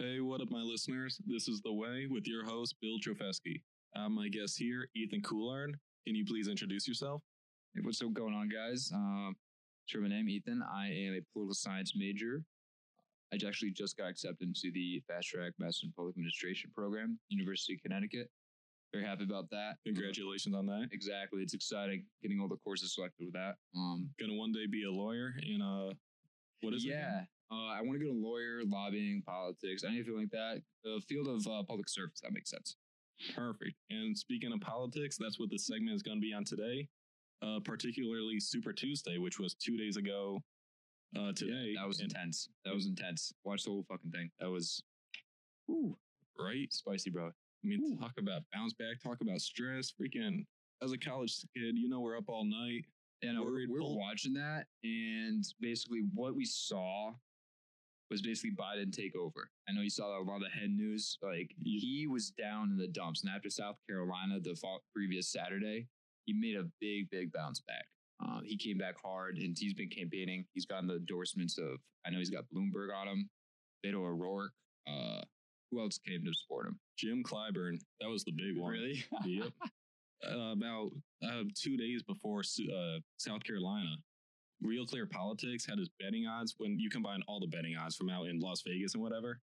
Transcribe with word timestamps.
Hey, 0.00 0.20
what 0.20 0.40
up, 0.40 0.48
my 0.48 0.60
listeners? 0.62 1.20
This 1.26 1.48
is 1.48 1.60
The 1.60 1.72
Way 1.72 2.06
with 2.08 2.24
your 2.24 2.44
host, 2.44 2.76
Bill 2.80 2.98
Trofesky. 3.04 3.62
I'm 3.96 4.14
my 4.14 4.28
guest 4.28 4.56
here, 4.56 4.88
Ethan 4.94 5.22
Coulard. 5.22 5.72
Can 6.06 6.14
you 6.14 6.24
please 6.24 6.46
introduce 6.46 6.86
yourself? 6.86 7.20
Hey, 7.74 7.80
what's 7.82 8.00
up 8.00 8.12
going 8.12 8.32
on, 8.32 8.48
guys? 8.48 8.92
Um, 8.94 9.34
sure, 9.86 10.00
my 10.00 10.06
name 10.06 10.28
Ethan. 10.28 10.62
I 10.72 10.86
am 10.86 11.14
a 11.14 11.20
political 11.32 11.52
science 11.54 11.94
major. 11.96 12.44
I 13.32 13.38
actually 13.44 13.72
just 13.72 13.96
got 13.96 14.08
accepted 14.08 14.46
into 14.46 14.70
the 14.72 15.02
Fast 15.08 15.30
Track 15.30 15.54
Master 15.58 15.86
in 15.86 15.92
Public 15.96 16.14
Administration 16.14 16.70
program, 16.72 17.18
University 17.28 17.74
of 17.74 17.82
Connecticut. 17.82 18.30
Very 18.92 19.04
happy 19.04 19.24
about 19.24 19.50
that. 19.50 19.78
Congratulations 19.84 20.54
on 20.54 20.66
that. 20.66 20.90
Exactly, 20.92 21.42
it's 21.42 21.54
exciting 21.54 22.04
getting 22.22 22.38
all 22.38 22.46
the 22.46 22.56
courses 22.58 22.94
selected 22.94 23.24
with 23.24 23.34
that. 23.34 23.56
Um, 23.76 24.08
Gonna 24.20 24.34
one 24.34 24.52
day 24.52 24.66
be 24.70 24.84
a 24.84 24.92
lawyer 24.92 25.34
in 25.42 25.60
a, 25.60 25.90
what 26.60 26.72
is 26.72 26.84
it? 26.84 26.90
yeah, 26.90 27.22
uh, 27.50 27.72
I 27.72 27.80
want 27.82 27.98
to 27.98 28.04
get 28.04 28.14
a 28.14 28.18
lawyer, 28.18 28.60
lobbying, 28.66 29.22
politics, 29.26 29.84
anything 29.84 30.16
like 30.16 30.30
that. 30.30 30.60
The 30.84 31.00
field 31.08 31.28
of 31.28 31.46
uh, 31.46 31.62
public 31.62 31.88
service. 31.88 32.20
That 32.22 32.32
makes 32.32 32.50
sense. 32.50 32.76
Perfect. 33.34 33.74
And 33.90 34.16
speaking 34.16 34.52
of 34.52 34.60
politics, 34.60 35.16
that's 35.18 35.40
what 35.40 35.50
this 35.50 35.66
segment 35.66 35.94
is 35.96 36.02
going 36.02 36.18
to 36.18 36.20
be 36.20 36.32
on 36.34 36.44
today, 36.44 36.88
uh, 37.42 37.60
particularly 37.64 38.38
Super 38.38 38.72
Tuesday, 38.72 39.18
which 39.18 39.38
was 39.38 39.54
two 39.54 39.76
days 39.76 39.96
ago 39.96 40.40
uh, 41.18 41.32
today. 41.34 41.74
That 41.76 41.88
was 41.88 42.00
And- 42.00 42.12
intense. 42.12 42.48
That 42.64 42.74
was 42.74 42.86
intense. 42.86 43.32
Watch 43.44 43.64
the 43.64 43.70
whole 43.70 43.86
fucking 43.88 44.10
thing. 44.10 44.30
That 44.40 44.50
was, 44.50 44.82
ooh, 45.70 45.96
right. 46.38 46.72
spicy, 46.72 47.10
bro. 47.10 47.28
I 47.28 47.66
mean, 47.66 47.98
talk 47.98 48.12
about 48.18 48.42
bounce 48.54 48.74
back, 48.74 49.02
talk 49.02 49.18
about 49.20 49.40
stress. 49.40 49.92
Freaking, 50.00 50.44
as 50.82 50.92
a 50.92 50.98
college 50.98 51.34
kid, 51.56 51.76
you 51.76 51.88
know, 51.88 52.00
we're 52.00 52.16
up 52.16 52.28
all 52.28 52.44
night. 52.44 52.84
And 53.20 53.36
we're, 53.40 53.66
we're 53.68 53.80
watching 53.82 54.32
that, 54.34 54.66
and 54.84 55.44
basically 55.58 56.02
what 56.14 56.36
we 56.36 56.44
saw 56.44 57.10
was 58.10 58.22
basically 58.22 58.56
Biden 58.56 58.92
take 58.92 59.14
over. 59.16 59.50
I 59.68 59.72
know 59.72 59.82
you 59.82 59.90
saw 59.90 60.08
that 60.08 60.22
a 60.22 60.28
lot 60.28 60.36
of 60.36 60.42
the 60.42 60.48
head 60.48 60.70
news. 60.70 61.18
Like 61.22 61.50
he 61.62 62.06
was 62.06 62.30
down 62.30 62.70
in 62.70 62.78
the 62.78 62.88
dumps, 62.88 63.22
and 63.22 63.32
after 63.34 63.50
South 63.50 63.76
Carolina 63.88 64.40
the 64.40 64.54
fall, 64.54 64.82
previous 64.94 65.30
Saturday, 65.30 65.86
he 66.24 66.32
made 66.32 66.56
a 66.56 66.68
big, 66.80 67.10
big 67.10 67.32
bounce 67.32 67.60
back. 67.60 67.84
Uh, 68.24 68.40
he 68.44 68.56
came 68.56 68.78
back 68.78 68.94
hard, 69.02 69.36
and 69.36 69.56
he's 69.58 69.74
been 69.74 69.88
campaigning. 69.88 70.44
He's 70.54 70.66
gotten 70.66 70.88
the 70.88 70.96
endorsements 70.96 71.58
of. 71.58 71.78
I 72.06 72.10
know 72.10 72.18
he's 72.18 72.30
got 72.30 72.44
Bloomberg 72.54 72.94
on 72.94 73.08
him, 73.08 73.30
Beto 73.84 73.96
O'Rourke. 73.96 74.52
Uh, 74.88 75.20
who 75.70 75.80
else 75.80 75.98
came 75.98 76.24
to 76.24 76.32
support 76.32 76.66
him? 76.66 76.78
Jim 76.96 77.22
Clyburn, 77.22 77.78
that 78.00 78.08
was 78.08 78.24
the 78.24 78.32
big 78.32 78.56
one. 78.56 78.72
Really? 78.72 79.04
yep. 79.24 79.52
Uh, 80.28 80.50
about 80.50 80.90
uh, 81.24 81.44
two 81.54 81.76
days 81.76 82.02
before 82.02 82.40
uh, 82.40 82.98
South 83.18 83.44
Carolina, 83.44 83.94
Real 84.60 84.86
Clear 84.86 85.06
Politics 85.06 85.64
had 85.66 85.78
his 85.78 85.88
betting 86.00 86.26
odds. 86.26 86.54
When 86.58 86.78
you 86.78 86.90
combine 86.90 87.20
all 87.28 87.40
the 87.40 87.46
betting 87.46 87.76
odds 87.76 87.96
from 87.96 88.10
out 88.10 88.26
in 88.26 88.40
Las 88.40 88.62
Vegas 88.66 88.94
and 88.94 89.02
whatever, 89.02 89.40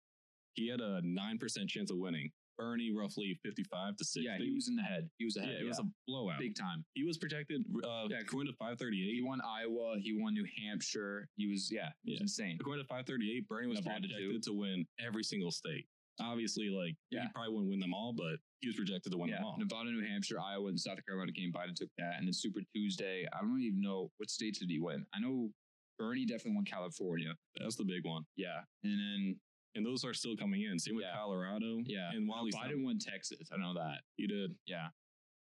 he 0.54 0.68
had 0.68 0.80
a 0.80 1.00
nine 1.04 1.38
percent 1.38 1.68
chance 1.70 1.90
of 1.90 1.98
winning. 1.98 2.30
Bernie 2.58 2.90
roughly 2.92 3.38
fifty-five 3.44 3.96
to 3.96 4.04
sixty. 4.04 4.22
yeah, 4.28 4.36
he 4.36 4.52
was 4.52 4.66
in 4.68 4.74
the 4.74 4.82
head. 4.82 5.08
He 5.18 5.24
was 5.24 5.36
Yeah, 5.36 5.44
ahead. 5.44 5.62
it 5.62 5.64
was 5.64 5.78
a 5.78 5.84
blowout. 6.08 6.40
big 6.40 6.56
time. 6.56 6.84
he 6.94 7.04
was 7.04 7.16
protected 7.16 7.62
uh, 7.84 8.08
Yeah. 8.10 8.18
according 8.20 8.52
to 8.52 8.56
five 8.56 8.76
He 8.80 9.22
won 9.24 9.40
Iowa. 9.40 9.96
He 10.00 10.12
won 10.20 10.34
New 10.34 10.44
Hampshire. 10.64 11.28
He 11.36 11.46
was 11.46 11.70
yeah, 11.70 11.90
he 12.02 12.10
was 12.12 12.18
Yeah. 12.20 12.24
insane. 12.24 12.58
According 12.60 12.84
to 12.84 12.88
five 12.88 13.06
thirty-eight, 13.06 13.46
Bernie 13.48 13.68
was 13.68 13.78
Nevada, 13.78 14.08
projected 14.08 14.42
to 14.42 14.52
win 14.52 14.86
every 14.98 15.22
single 15.22 15.52
state. 15.52 15.86
Obviously, 16.20 16.68
like 16.68 16.94
Yeah. 17.10 17.22
he 17.22 17.28
probably 17.34 17.52
wouldn't 17.54 17.70
win 17.70 17.80
them 17.80 17.94
all, 17.94 18.12
but 18.12 18.36
he 18.60 18.68
was 18.68 18.76
projected 18.76 19.12
to 19.12 19.18
win 19.18 19.30
them 19.30 19.44
all. 19.44 19.56
Nevada, 19.58 19.90
New 19.90 20.04
Hampshire, 20.06 20.40
Iowa, 20.40 20.68
and 20.68 20.78
South 20.80 20.98
Carolina 21.06 21.32
came. 21.32 21.52
Biden 21.52 21.74
took 21.74 21.90
that, 21.98 22.14
and 22.18 22.26
then 22.26 22.32
Super 22.32 22.60
Tuesday. 22.74 23.26
I 23.32 23.40
don't 23.40 23.60
even 23.60 23.80
know 23.80 24.10
what 24.16 24.30
states 24.30 24.58
did 24.58 24.70
he 24.70 24.80
win. 24.80 25.06
I 25.14 25.20
know 25.20 25.50
Bernie 25.98 26.26
definitely 26.26 26.56
won 26.56 26.64
California. 26.64 27.34
That's 27.60 27.76
the 27.76 27.84
big 27.84 28.04
one. 28.04 28.24
Yeah, 28.36 28.60
and 28.84 28.98
then 29.00 29.40
And 29.74 29.84
those 29.86 30.02
are 30.04 30.14
still 30.14 30.34
coming 30.36 30.62
in. 30.62 30.78
Same 30.78 30.96
with 30.96 31.04
Yeah. 31.04 31.14
Colorado. 31.14 31.78
yeah, 31.86 32.10
And 32.10 32.26
while 32.26 32.44
he's 32.44 32.54
Biden 32.56 32.82
won 32.82 32.98
Texas. 32.98 33.48
I 33.52 33.58
know 33.58 33.74
that. 33.74 34.02
he 34.16 34.26
did. 34.26 34.56
Yeah, 34.66 34.88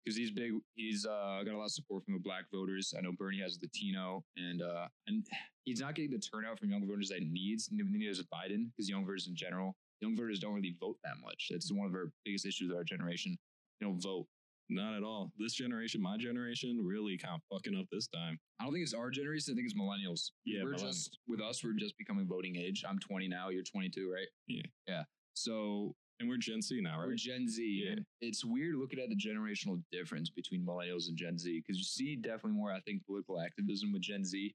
because 0.04 0.18
he's 0.18 0.32
big. 0.32 0.52
He's 0.76 1.06
uh, 1.06 1.44
got 1.46 1.54
a 1.54 1.58
lot 1.58 1.66
of 1.66 1.72
support 1.72 2.04
from 2.04 2.16
the 2.16 2.20
black 2.20 2.46
voters. 2.52 2.94
I 2.98 3.02
know 3.02 3.12
Bernie 3.14 3.40
has 3.40 3.58
Latino, 3.62 4.26
and 4.36 4.62
uh, 4.62 4.88
and 5.06 5.26
he's 5.66 5.80
not 5.80 5.96
getting 5.96 6.12
the 6.12 6.20
turnout 6.20 6.60
from 6.60 6.72
young 6.72 6.86
voters 6.88 7.08
that 7.10 7.20
he 7.20 7.26
needs. 7.26 7.70
Neither 7.72 8.10
is 8.10 8.22
Biden, 8.24 8.70
because 8.72 8.90
young 8.90 9.06
voters 9.06 9.28
in 9.28 9.36
general, 9.36 9.78
young 10.02 10.16
voters 10.16 10.40
don't 10.40 10.54
really 10.54 10.76
vote 10.80 10.98
that 11.04 11.16
much. 11.24 11.48
That's 11.50 11.72
one 11.72 11.88
of 11.88 11.94
our 11.94 12.12
biggest 12.26 12.46
issues 12.46 12.70
of 12.72 12.78
our 12.78 12.84
generation. 12.84 13.38
They 13.80 13.86
don't 13.88 14.02
vote. 14.02 14.28
Not 14.70 14.96
at 14.96 15.04
all. 15.04 15.32
This 15.40 15.54
generation, 15.54 16.02
my 16.02 16.18
generation, 16.18 16.82
really 16.84 17.18
kind 17.18 17.36
of 17.36 17.42
fucking 17.50 17.78
up 17.80 17.86
this 17.90 18.08
time. 18.08 18.38
I 18.60 18.66
don't 18.66 18.74
think 18.74 18.84
it's 18.84 18.94
our 18.94 19.10
generation. 19.10 19.54
I 19.54 19.56
think 19.56 19.66
it's 19.70 19.80
millennials. 19.80 20.32
Yeah, 20.46 20.64
we're 20.64 20.74
millennials. 20.74 20.82
just 20.82 21.20
with 21.26 21.40
us. 21.40 21.64
We're 21.64 21.74
just 21.74 21.98
becoming 21.98 22.28
voting 22.28 22.58
age. 22.58 22.84
I'm 22.88 23.00
20 23.00 23.30
now. 23.30 23.48
You're 23.50 23.64
22, 23.64 24.12
right? 24.14 24.28
Yeah. 24.48 24.64
yeah. 24.88 25.04
So 25.36 25.96
And 26.20 26.28
we're 26.28 26.38
Gen 26.38 26.62
Z 26.62 26.82
now, 26.82 27.00
right? 27.00 27.08
we're? 27.08 27.16
Gen 27.16 27.48
Z. 27.48 27.86
Yeah. 27.88 28.02
It's 28.20 28.44
weird 28.44 28.76
looking 28.76 29.00
at 29.00 29.08
the 29.08 29.16
generational 29.16 29.82
difference 29.94 30.30
between 30.30 30.66
millennials 30.66 31.08
and 31.08 31.18
Gen 31.18 31.38
Z 31.38 31.64
because 31.66 31.78
you 31.78 31.86
see 31.86 32.18
definitely 32.18 32.52
more, 32.52 32.74
I 32.74 32.82
think, 32.82 33.06
political 33.06 33.40
activism 33.40 33.94
with 33.94 34.02
Gen 34.02 34.26
Z 34.26 34.54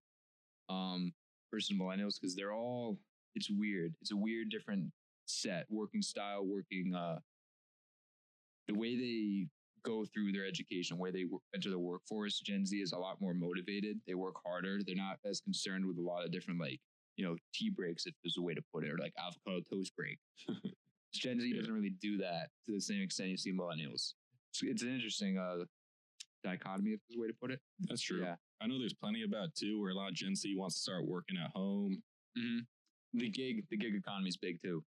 um, 0.68 1.10
versus 1.50 1.74
millennials 1.78 2.20
because 2.20 2.36
they're 2.36 2.52
all. 2.52 2.98
It's 3.34 3.48
weird. 3.50 3.94
It's 4.02 4.12
a 4.12 4.16
weird, 4.16 4.50
different 4.50 4.92
set, 5.32 5.66
working 5.70 6.02
style, 6.02 6.44
working. 6.44 6.94
uh 6.94 7.18
The 8.68 8.74
way 8.74 8.96
they 8.96 9.46
go 9.82 10.04
through 10.04 10.32
their 10.32 10.46
education, 10.46 10.96
where 10.98 11.10
they 11.12 11.24
enter 11.54 11.70
the 11.70 11.78
workforce, 11.78 12.38
Gen 12.40 12.64
Z 12.64 12.76
is 12.80 12.92
a 12.92 12.98
lot 12.98 13.20
more 13.20 13.34
motivated. 13.34 13.98
They 14.06 14.14
work 14.14 14.36
harder. 14.46 14.78
They're 14.86 14.94
not 14.94 15.18
as 15.24 15.40
concerned 15.40 15.84
with 15.86 15.98
a 15.98 16.02
lot 16.02 16.24
of 16.24 16.30
different 16.30 16.60
like 16.60 16.80
you 17.16 17.24
know 17.24 17.36
tea 17.54 17.70
breaks, 17.70 18.06
if 18.06 18.14
there's 18.22 18.36
a 18.38 18.42
way 18.42 18.54
to 18.54 18.62
put 18.72 18.84
it, 18.84 18.90
or 18.90 18.98
like 18.98 19.12
avocado 19.18 19.60
toast 19.70 19.92
break. 19.96 20.18
Gen 21.14 21.40
Z 21.40 21.46
Yeah. 21.48 21.56
doesn't 21.60 21.74
really 21.74 21.94
do 22.00 22.16
that 22.18 22.48
to 22.66 22.72
the 22.72 22.80
same 22.80 23.02
extent 23.02 23.28
you 23.30 23.36
see 23.36 23.52
millennials. 23.52 24.14
It's, 24.50 24.62
it's 24.62 24.82
an 24.82 24.94
interesting 24.94 25.36
uh, 25.36 25.64
dichotomy, 26.42 26.92
if 26.92 27.00
there's 27.08 27.18
a 27.18 27.20
way 27.20 27.28
to 27.28 27.34
put 27.34 27.50
it. 27.50 27.60
That's 27.80 28.00
true. 28.00 28.22
Yeah. 28.22 28.36
I 28.62 28.66
know 28.66 28.78
there's 28.78 28.94
plenty 28.94 29.22
about 29.24 29.54
too 29.54 29.80
where 29.80 29.90
a 29.90 29.94
lot 29.94 30.08
of 30.08 30.14
Gen 30.14 30.34
Z 30.34 30.54
wants 30.56 30.76
to 30.76 30.80
start 30.80 31.06
working 31.06 31.36
at 31.36 31.50
home. 31.50 32.02
The 33.14 33.28
gig, 33.28 33.64
the 33.70 33.76
gig 33.76 33.94
economy 33.94 34.28
is 34.30 34.38
big 34.38 34.62
too. 34.62 34.82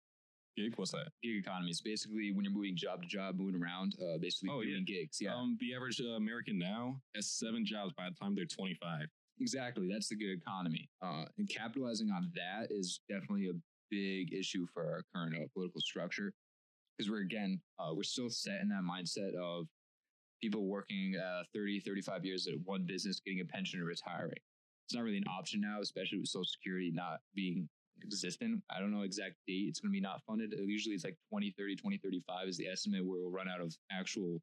Gig, 0.58 0.74
what's 0.78 0.92
that? 0.92 1.08
Gig 1.22 1.38
economy 1.38 1.70
is 1.72 1.82
basically 1.82 2.32
when 2.32 2.46
you're 2.46 2.54
moving 2.54 2.76
job 2.78 3.02
to 3.02 3.08
job, 3.08 3.36
moving 3.38 3.62
around, 3.62 3.94
uh, 4.02 4.18
basically 4.20 4.50
Oh, 4.54 4.64
doing 4.64 4.86
gigs. 4.86 5.18
Yeah, 5.20 5.36
Um, 5.36 5.58
the 5.60 5.76
average 5.76 6.00
uh, 6.00 6.16
American 6.16 6.58
now 6.58 7.02
has 7.14 7.30
seven 7.30 7.66
jobs 7.66 7.94
by 7.98 8.10
the 8.10 8.16
time 8.16 8.36
they're 8.36 8.46
25. 8.46 9.08
exactly. 9.42 9.90
That's 9.92 10.08
the 10.08 10.16
gig 10.16 10.40
economy. 10.40 10.90
Uh, 11.02 11.26
and 11.38 11.50
capitalizing 11.50 12.10
on 12.10 12.32
that 12.36 12.68
is 12.72 13.02
definitely 13.10 13.50
a 13.50 13.54
big 13.92 14.34
issue 14.34 14.66
for 14.74 14.84
our 14.86 15.02
current 15.14 15.36
uh, 15.36 15.46
political 15.54 15.82
structure 15.82 16.34
because 16.98 17.12
we're 17.12 17.20
again 17.22 17.60
uh, 17.78 17.94
we're 17.94 18.04
still 18.04 18.30
set 18.30 18.62
in 18.62 18.70
that 18.70 18.82
mindset 18.82 19.36
of 19.36 19.68
people 20.42 20.66
working 20.66 21.16
uh, 21.24 21.44
30 21.54 21.82
35 21.82 22.26
years 22.26 22.48
at 22.48 22.56
one 22.64 22.84
business 22.86 23.20
getting 23.24 23.42
a 23.42 23.46
pension 23.46 23.80
and 23.80 23.88
retiring 23.88 24.32
it's 24.88 24.96
not 24.96 25.04
really 25.04 25.18
an 25.18 25.24
option 25.30 25.62
now 25.62 25.82
especially 25.82 26.18
with 26.18 26.28
social 26.28 26.46
security 26.46 26.92
not 26.94 27.20
being 27.36 27.70
existent 28.04 28.62
i 28.70 28.80
don't 28.80 28.92
know 28.92 29.02
exact 29.02 29.36
date 29.48 29.66
it's 29.68 29.80
going 29.80 29.92
to 29.92 29.94
be 29.94 30.02
not 30.02 30.22
funded 30.28 30.54
usually 30.60 30.94
it's 30.94 31.04
like 31.04 31.18
2030 31.32 31.76
2035 31.76 32.48
is 32.48 32.58
the 32.58 32.68
estimate 32.68 33.06
where 33.06 33.20
we'll 33.22 33.32
run 33.32 33.48
out 33.48 33.62
of 33.62 33.76
actual 33.92 34.42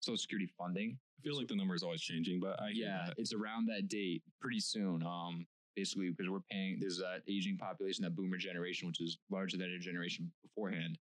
social 0.00 0.18
security 0.18 0.48
funding 0.58 0.98
I 1.22 1.22
feel 1.22 1.38
like 1.38 1.46
the 1.46 1.54
number 1.54 1.76
is 1.76 1.84
always 1.84 2.00
changing, 2.00 2.40
but 2.40 2.60
I 2.60 2.70
yeah, 2.74 3.10
it's 3.16 3.32
around 3.32 3.66
that 3.66 3.88
date 3.88 4.24
pretty 4.40 4.58
soon. 4.58 5.04
Um, 5.04 5.46
basically 5.76 6.10
because 6.10 6.28
we're 6.30 6.40
paying. 6.50 6.78
There's 6.80 6.98
that 6.98 7.22
aging 7.28 7.58
population, 7.58 8.02
that 8.04 8.16
boomer 8.16 8.36
generation, 8.36 8.88
which 8.88 9.00
is 9.00 9.18
larger 9.30 9.56
than 9.56 9.70
a 9.72 9.78
generation 9.78 10.30
beforehand, 10.42 10.98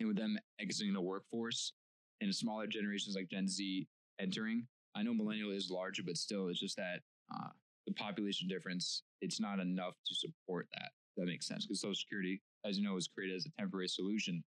and 0.00 0.08
with 0.08 0.16
them 0.16 0.38
exiting 0.60 0.92
the 0.92 1.00
workforce, 1.00 1.72
and 2.20 2.34
smaller 2.34 2.66
generations 2.66 3.16
like 3.16 3.28
Gen 3.28 3.48
Z 3.48 3.86
entering. 4.20 4.66
I 4.96 5.02
know 5.02 5.14
millennial 5.14 5.50
is 5.50 5.70
larger, 5.70 6.02
but 6.02 6.16
still, 6.16 6.48
it's 6.48 6.60
just 6.60 6.76
that 6.76 7.00
uh, 7.34 7.48
the 7.86 7.92
population 7.94 8.48
difference. 8.48 9.02
It's 9.20 9.40
not 9.40 9.60
enough 9.60 9.94
to 10.06 10.14
support 10.14 10.68
that. 10.74 10.90
That 11.16 11.26
makes 11.26 11.46
sense 11.46 11.64
because 11.66 11.80
Social 11.80 11.94
Security, 11.94 12.40
as 12.64 12.78
you 12.78 12.84
know, 12.84 12.94
was 12.94 13.08
created 13.08 13.36
as 13.36 13.46
a 13.46 13.60
temporary 13.60 13.88
solution 13.88 14.42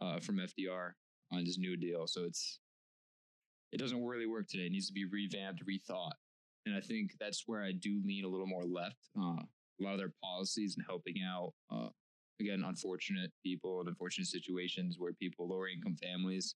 uh, 0.00 0.20
from 0.20 0.36
FDR 0.36 0.90
on 1.32 1.44
this 1.44 1.58
new 1.58 1.76
deal. 1.76 2.06
So 2.06 2.24
it's 2.24 2.60
it 3.72 3.78
doesn't 3.78 4.04
really 4.04 4.26
work 4.26 4.48
today. 4.48 4.66
It 4.66 4.72
needs 4.72 4.88
to 4.88 4.92
be 4.92 5.06
revamped, 5.06 5.64
rethought. 5.66 6.12
And 6.66 6.76
I 6.76 6.80
think 6.80 7.12
that's 7.18 7.44
where 7.46 7.62
I 7.62 7.72
do 7.72 8.00
lean 8.04 8.24
a 8.24 8.28
little 8.28 8.46
more 8.46 8.64
left. 8.64 9.08
Uh, 9.18 9.42
a 9.80 9.82
lot 9.82 9.94
of 9.94 9.98
their 9.98 10.12
policies 10.22 10.76
and 10.76 10.84
helping 10.86 11.16
out, 11.26 11.52
uh, 11.72 11.88
again, 12.40 12.62
unfortunate 12.66 13.32
people 13.42 13.80
and 13.80 13.88
unfortunate 13.88 14.26
situations 14.28 14.96
where 14.98 15.12
people, 15.14 15.48
lower 15.48 15.68
income 15.68 15.96
families, 15.96 16.54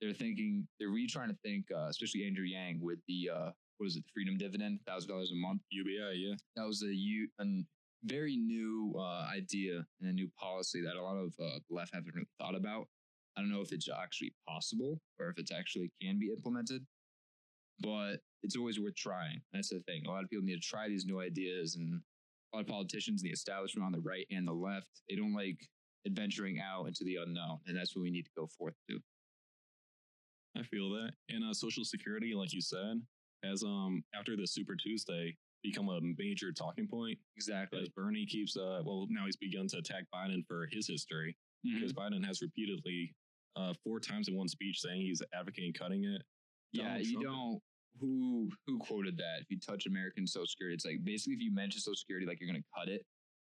they're 0.00 0.14
thinking, 0.14 0.66
they're 0.80 0.88
really 0.88 1.06
trying 1.06 1.28
to 1.28 1.36
think, 1.44 1.66
uh, 1.74 1.86
especially 1.88 2.26
Andrew 2.26 2.44
Yang 2.44 2.80
with 2.80 2.98
the, 3.06 3.30
uh, 3.32 3.50
what 3.76 3.84
was 3.84 3.96
it, 3.96 4.04
the 4.04 4.10
freedom 4.14 4.36
dividend, 4.38 4.80
$1,000 4.88 5.10
a 5.10 5.34
month. 5.34 5.60
UBI, 5.70 6.16
yeah. 6.16 6.34
That 6.56 6.66
was 6.66 6.82
a, 6.82 6.92
u- 6.92 7.28
a 7.38 7.44
very 8.04 8.36
new 8.36 8.94
uh, 8.98 9.26
idea 9.34 9.84
and 10.00 10.10
a 10.10 10.12
new 10.12 10.28
policy 10.38 10.82
that 10.82 10.96
a 10.96 11.02
lot 11.02 11.16
of 11.16 11.32
uh, 11.40 11.58
left 11.70 11.94
haven't 11.94 12.14
really 12.14 12.28
thought 12.38 12.54
about. 12.54 12.86
I 13.36 13.40
don't 13.40 13.50
know 13.50 13.60
if 13.60 13.72
it's 13.72 13.88
actually 13.88 14.32
possible 14.48 15.00
or 15.18 15.28
if 15.28 15.38
it's 15.38 15.52
actually 15.52 15.90
can 16.00 16.18
be 16.18 16.30
implemented, 16.30 16.86
but 17.80 18.16
it's 18.42 18.56
always 18.56 18.80
worth 18.80 18.96
trying. 18.96 19.40
That's 19.52 19.70
the 19.70 19.80
thing. 19.80 20.04
A 20.06 20.10
lot 20.10 20.24
of 20.24 20.30
people 20.30 20.44
need 20.44 20.60
to 20.62 20.68
try 20.68 20.88
these 20.88 21.04
new 21.04 21.20
ideas, 21.20 21.76
and 21.76 22.00
a 22.52 22.56
lot 22.56 22.62
of 22.62 22.68
politicians 22.68 23.22
in 23.22 23.28
the 23.28 23.32
establishment 23.32 23.84
on 23.84 23.92
the 23.92 24.00
right 24.00 24.26
and 24.30 24.46
the 24.46 24.52
left, 24.52 24.88
they 25.08 25.16
don't 25.16 25.34
like 25.34 25.58
adventuring 26.06 26.60
out 26.60 26.86
into 26.86 27.04
the 27.04 27.16
unknown, 27.16 27.58
and 27.66 27.76
that's 27.76 27.94
what 27.94 28.02
we 28.02 28.10
need 28.10 28.24
to 28.24 28.30
go 28.36 28.46
forth 28.46 28.74
to. 28.88 28.98
I 30.56 30.62
feel 30.62 30.88
that. 30.90 31.10
And 31.28 31.44
uh, 31.44 31.52
Social 31.52 31.84
Security, 31.84 32.34
like 32.34 32.54
you 32.54 32.62
said, 32.62 33.02
as 33.44 33.62
um 33.62 34.02
after 34.14 34.36
the 34.36 34.46
Super 34.46 34.74
Tuesday 34.76 35.36
become 35.70 35.88
a 35.88 35.98
major 36.18 36.52
talking 36.52 36.86
point. 36.86 37.18
Exactly. 37.36 37.80
As 37.82 37.88
Bernie 37.90 38.26
keeps 38.26 38.56
uh 38.56 38.80
well 38.84 39.06
now 39.10 39.24
he's 39.26 39.36
begun 39.36 39.66
to 39.68 39.78
attack 39.78 40.04
Biden 40.14 40.44
for 40.46 40.68
his 40.70 40.86
history 40.88 41.36
Mm-hmm. 41.66 41.76
because 41.76 41.92
Biden 41.92 42.24
has 42.24 42.42
repeatedly 42.42 43.14
uh 43.56 43.72
four 43.82 43.98
times 43.98 44.28
in 44.28 44.36
one 44.36 44.46
speech 44.48 44.80
saying 44.80 45.00
he's 45.00 45.22
advocating 45.34 45.72
cutting 45.72 46.04
it. 46.04 46.22
Yeah, 46.72 46.84
Donald 46.88 47.06
you 47.06 47.12
Trump- 47.22 47.26
don't. 47.26 47.60
Who 48.00 48.50
who 48.66 48.78
quoted 48.78 49.16
that? 49.16 49.38
If 49.40 49.46
you 49.50 49.58
touch 49.58 49.86
American 49.86 50.26
Social 50.26 50.46
Security, 50.46 50.74
it's 50.74 50.84
like 50.84 51.02
basically 51.02 51.34
if 51.34 51.40
you 51.40 51.52
mention 51.54 51.80
Social 51.80 51.96
Security, 51.96 52.26
like 52.26 52.38
you're 52.40 52.50
going 52.50 52.60
to 52.62 52.68
cut 52.78 52.88
it. 52.88 53.02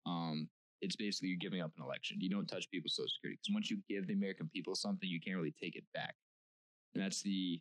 Um, 0.06 0.48
it's 0.82 0.96
basically 0.96 1.28
you're 1.28 1.38
giving 1.38 1.60
up 1.62 1.70
an 1.78 1.84
election. 1.84 2.16
You 2.20 2.28
don't 2.30 2.46
touch 2.48 2.68
people's 2.70 2.96
Social 2.96 3.08
Security 3.08 3.38
because 3.40 3.54
once 3.54 3.70
you 3.70 3.78
give 3.88 4.08
the 4.08 4.14
American 4.14 4.50
people 4.52 4.74
something, 4.74 5.08
you 5.08 5.20
can't 5.20 5.36
really 5.36 5.54
take 5.62 5.76
it 5.76 5.84
back. 5.94 6.14
And 6.94 7.04
that's 7.04 7.22
the. 7.22 7.60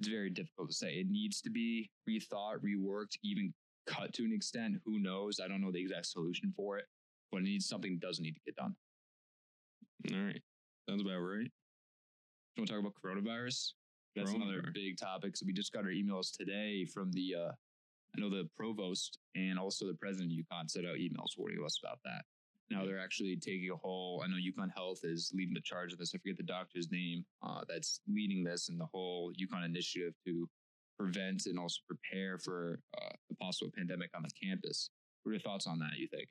It's 0.00 0.08
very 0.08 0.30
difficult 0.30 0.68
to 0.70 0.74
say. 0.74 0.94
It 0.94 1.06
needs 1.10 1.40
to 1.42 1.50
be 1.50 1.90
rethought, 2.08 2.60
reworked, 2.64 3.16
even 3.22 3.52
cut 3.86 4.12
to 4.14 4.24
an 4.24 4.32
extent. 4.32 4.76
Who 4.84 4.98
knows? 4.98 5.40
I 5.42 5.48
don't 5.48 5.60
know 5.60 5.72
the 5.72 5.80
exact 5.80 6.06
solution 6.06 6.52
for 6.56 6.78
it, 6.78 6.86
but 7.30 7.38
it 7.38 7.44
needs 7.44 7.68
something 7.68 7.92
that 7.92 8.06
does 8.06 8.20
need 8.20 8.32
to 8.32 8.40
get 8.44 8.56
done. 8.56 8.74
All 10.12 10.26
right. 10.26 10.42
Sounds 10.88 11.02
about 11.02 11.18
right. 11.18 11.50
You 12.56 12.62
want 12.62 12.68
to 12.68 12.74
talk 12.74 12.80
about 12.80 12.94
coronavirus? 13.04 13.72
That's 14.14 14.32
another 14.32 14.62
Coronavirus. 14.62 14.74
big 14.74 14.98
topic. 14.98 15.36
So 15.36 15.44
we 15.46 15.52
just 15.52 15.72
got 15.72 15.84
our 15.84 15.90
emails 15.90 16.34
today 16.36 16.86
from 16.86 17.12
the, 17.12 17.34
uh, 17.34 17.52
I 18.16 18.20
know 18.20 18.30
the 18.30 18.48
provost 18.56 19.18
and 19.34 19.58
also 19.58 19.86
the 19.86 19.94
president 19.94 20.32
of 20.32 20.38
UConn 20.38 20.70
sent 20.70 20.86
out 20.86 20.96
emails 20.96 21.36
warning 21.36 21.58
us 21.64 21.78
about 21.82 21.98
that. 22.04 22.22
Now 22.70 22.84
they're 22.84 22.98
actually 22.98 23.36
taking 23.36 23.70
a 23.70 23.76
whole. 23.76 24.22
I 24.24 24.28
know 24.28 24.36
UConn 24.36 24.70
Health 24.74 25.00
is 25.04 25.30
leading 25.34 25.54
the 25.54 25.60
charge 25.60 25.92
of 25.92 25.98
this. 25.98 26.12
I 26.14 26.18
forget 26.18 26.36
the 26.36 26.42
doctor's 26.42 26.90
name 26.90 27.24
uh, 27.46 27.60
that's 27.68 28.00
leading 28.08 28.42
this 28.42 28.68
and 28.68 28.80
the 28.80 28.86
whole 28.86 29.32
UConn 29.32 29.64
initiative 29.64 30.14
to 30.26 30.48
prevent 30.98 31.46
and 31.46 31.58
also 31.58 31.78
prepare 31.86 32.38
for 32.38 32.80
uh, 33.00 33.14
a 33.30 33.34
possible 33.36 33.70
pandemic 33.76 34.10
on 34.16 34.22
the 34.22 34.30
campus. 34.42 34.90
What 35.22 35.30
are 35.30 35.34
your 35.34 35.40
thoughts 35.40 35.66
on 35.66 35.78
that? 35.80 35.98
You 35.98 36.08
think? 36.08 36.28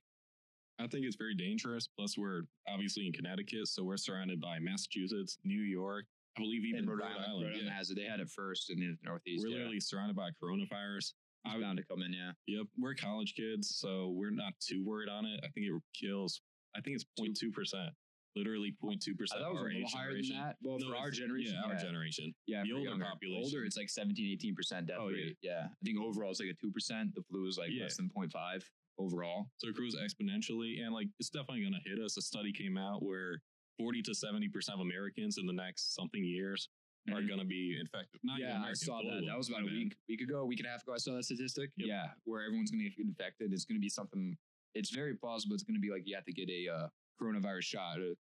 I 0.80 0.88
think 0.88 1.06
it's 1.06 1.16
very 1.16 1.36
dangerous. 1.36 1.88
Plus, 1.98 2.18
we're 2.18 2.44
obviously 2.68 3.08
in 3.08 3.14
Connecticut, 3.14 3.68
so 3.68 3.84
we're 3.84 3.98
surrounded 3.98 4.42
by 4.42 4.60
Massachusetts, 4.60 5.38
New 5.44 5.62
York, 5.62 6.06
I 6.38 6.42
believe 6.42 6.66
even 6.66 6.82
And 6.82 6.90
Rhode, 6.90 7.04
Island. 7.04 7.44
Rhode 7.44 7.52
Island 7.52 7.62
yeah. 7.66 7.74
has 7.74 7.90
it. 7.90 7.96
They 7.96 8.04
had 8.04 8.20
it 8.20 8.30
first 8.30 8.70
in 8.70 8.80
the 8.80 8.96
Northeast. 9.04 9.44
We're 9.44 9.52
yeah. 9.52 9.58
literally 9.58 9.80
surrounded 9.80 10.16
by 10.16 10.30
coronavirus. 10.42 11.14
It's 11.46 11.62
bound 11.62 11.78
to 11.78 11.84
come 11.86 12.02
in. 12.02 12.12
Yeah. 12.12 12.32
Yep, 12.48 12.68
we're 12.80 12.96
college 12.96 13.36
kids, 13.36 13.78
so 13.78 14.10
we're 14.16 14.32
not 14.32 14.54
too 14.60 14.84
worried 14.84 15.10
on 15.10 15.26
it. 15.26 15.40
I 15.44 15.48
think 15.50 15.68
it 15.68 15.74
kills. 15.94 16.42
I 16.76 16.82
think 16.82 16.96
it's 16.96 17.06
0.2 17.20 17.54
percent, 17.54 17.92
literally 18.36 18.76
0.2 18.84 19.18
percent. 19.18 19.42
It 19.42 19.54
was 19.54 19.62
a 19.62 19.64
little 19.64 19.90
higher 19.90 20.14
than 20.14 20.30
that. 20.38 20.56
Well, 20.62 20.78
for 20.80 20.96
our 20.96 21.10
generation, 21.12 21.56
yeah, 21.56 21.70
our 21.70 21.76
generation. 21.76 22.34
Yeah, 22.48 22.64
The 22.64 22.74
older 22.74 22.90
younger. 22.90 23.06
population. 23.06 23.44
Older, 23.44 23.66
it's 23.66 23.78
like 23.78 23.90
17, 23.90 24.32
18 24.34 24.56
percent 24.56 24.88
death 24.88 24.98
Oh, 25.00 25.08
rate. 25.10 25.38
Yeah. 25.42 25.68
I 25.72 25.76
think 25.84 26.00
overall 26.00 26.32
it's 26.32 26.40
like 26.40 26.50
a 26.50 26.54
two 26.62 26.72
percent. 26.72 27.14
The 27.16 27.22
flu 27.24 27.48
is 27.48 27.58
like 27.58 27.70
Yeah. 27.72 27.84
less 27.84 27.98
than 27.98 28.10
0.5 28.10 28.64
overall. 28.98 29.48
So 29.58 29.68
it 29.70 29.76
grows 29.76 29.96
exponentially, 29.96 30.82
and 30.84 30.94
like 30.94 31.08
it's 31.20 31.30
definitely 31.30 31.62
going 31.62 31.74
to 31.82 31.90
hit 31.90 32.00
us. 32.00 32.18
A 32.18 32.22
study 32.22 32.52
came 32.54 32.78
out 32.78 33.04
where 33.04 33.42
40 33.80 34.02
to 34.04 34.16
70 34.16 34.48
percent 34.50 34.76
of 34.76 34.82
Americans 34.82 35.38
in 35.38 35.46
the 35.46 35.54
next 35.54 35.94
something 35.96 36.24
years 36.24 36.70
are 37.12 37.22
Mhm. 37.22 37.28
going 37.28 37.40
to 37.40 37.46
be 37.46 37.78
infected. 37.80 38.20
Not 38.24 38.40
yeah, 38.40 38.64
I 38.64 38.74
saw 38.74 38.98
that. 38.98 39.04
global. 39.04 39.28
That 39.28 39.38
was 39.38 39.50
about 39.50 39.62
a 39.62 39.66
week, 39.66 39.96
week 40.10 40.22
ago, 40.22 40.40
a 40.40 40.46
week 40.46 40.60
and 40.60 40.68
a 40.68 40.72
half 40.72 40.82
ago. 40.82 40.94
I 40.94 40.98
saw 40.98 41.14
that 41.14 41.24
statistic. 41.24 41.72
Yep. 41.78 41.88
Yeah, 41.88 42.08
where 42.24 42.42
everyone's 42.44 42.72
going 42.72 42.84
to 42.84 42.90
get 42.90 43.06
infected. 43.06 43.54
It's 43.54 43.64
going 43.66 43.76
to 43.78 43.82
be 43.82 43.90
something. 43.90 44.36
It's 44.74 44.90
very 44.90 45.16
plausible. 45.16 45.54
It's 45.54 45.64
going 45.64 45.76
to 45.76 45.80
be 45.82 45.92
like 45.92 46.04
you 46.08 46.16
have 46.16 46.26
to 46.26 46.34
get 46.34 46.50
a 46.50 46.68
uh, 46.68 46.90
coronavirus 47.22 47.64
shot, 47.64 48.00
a 48.00 48.16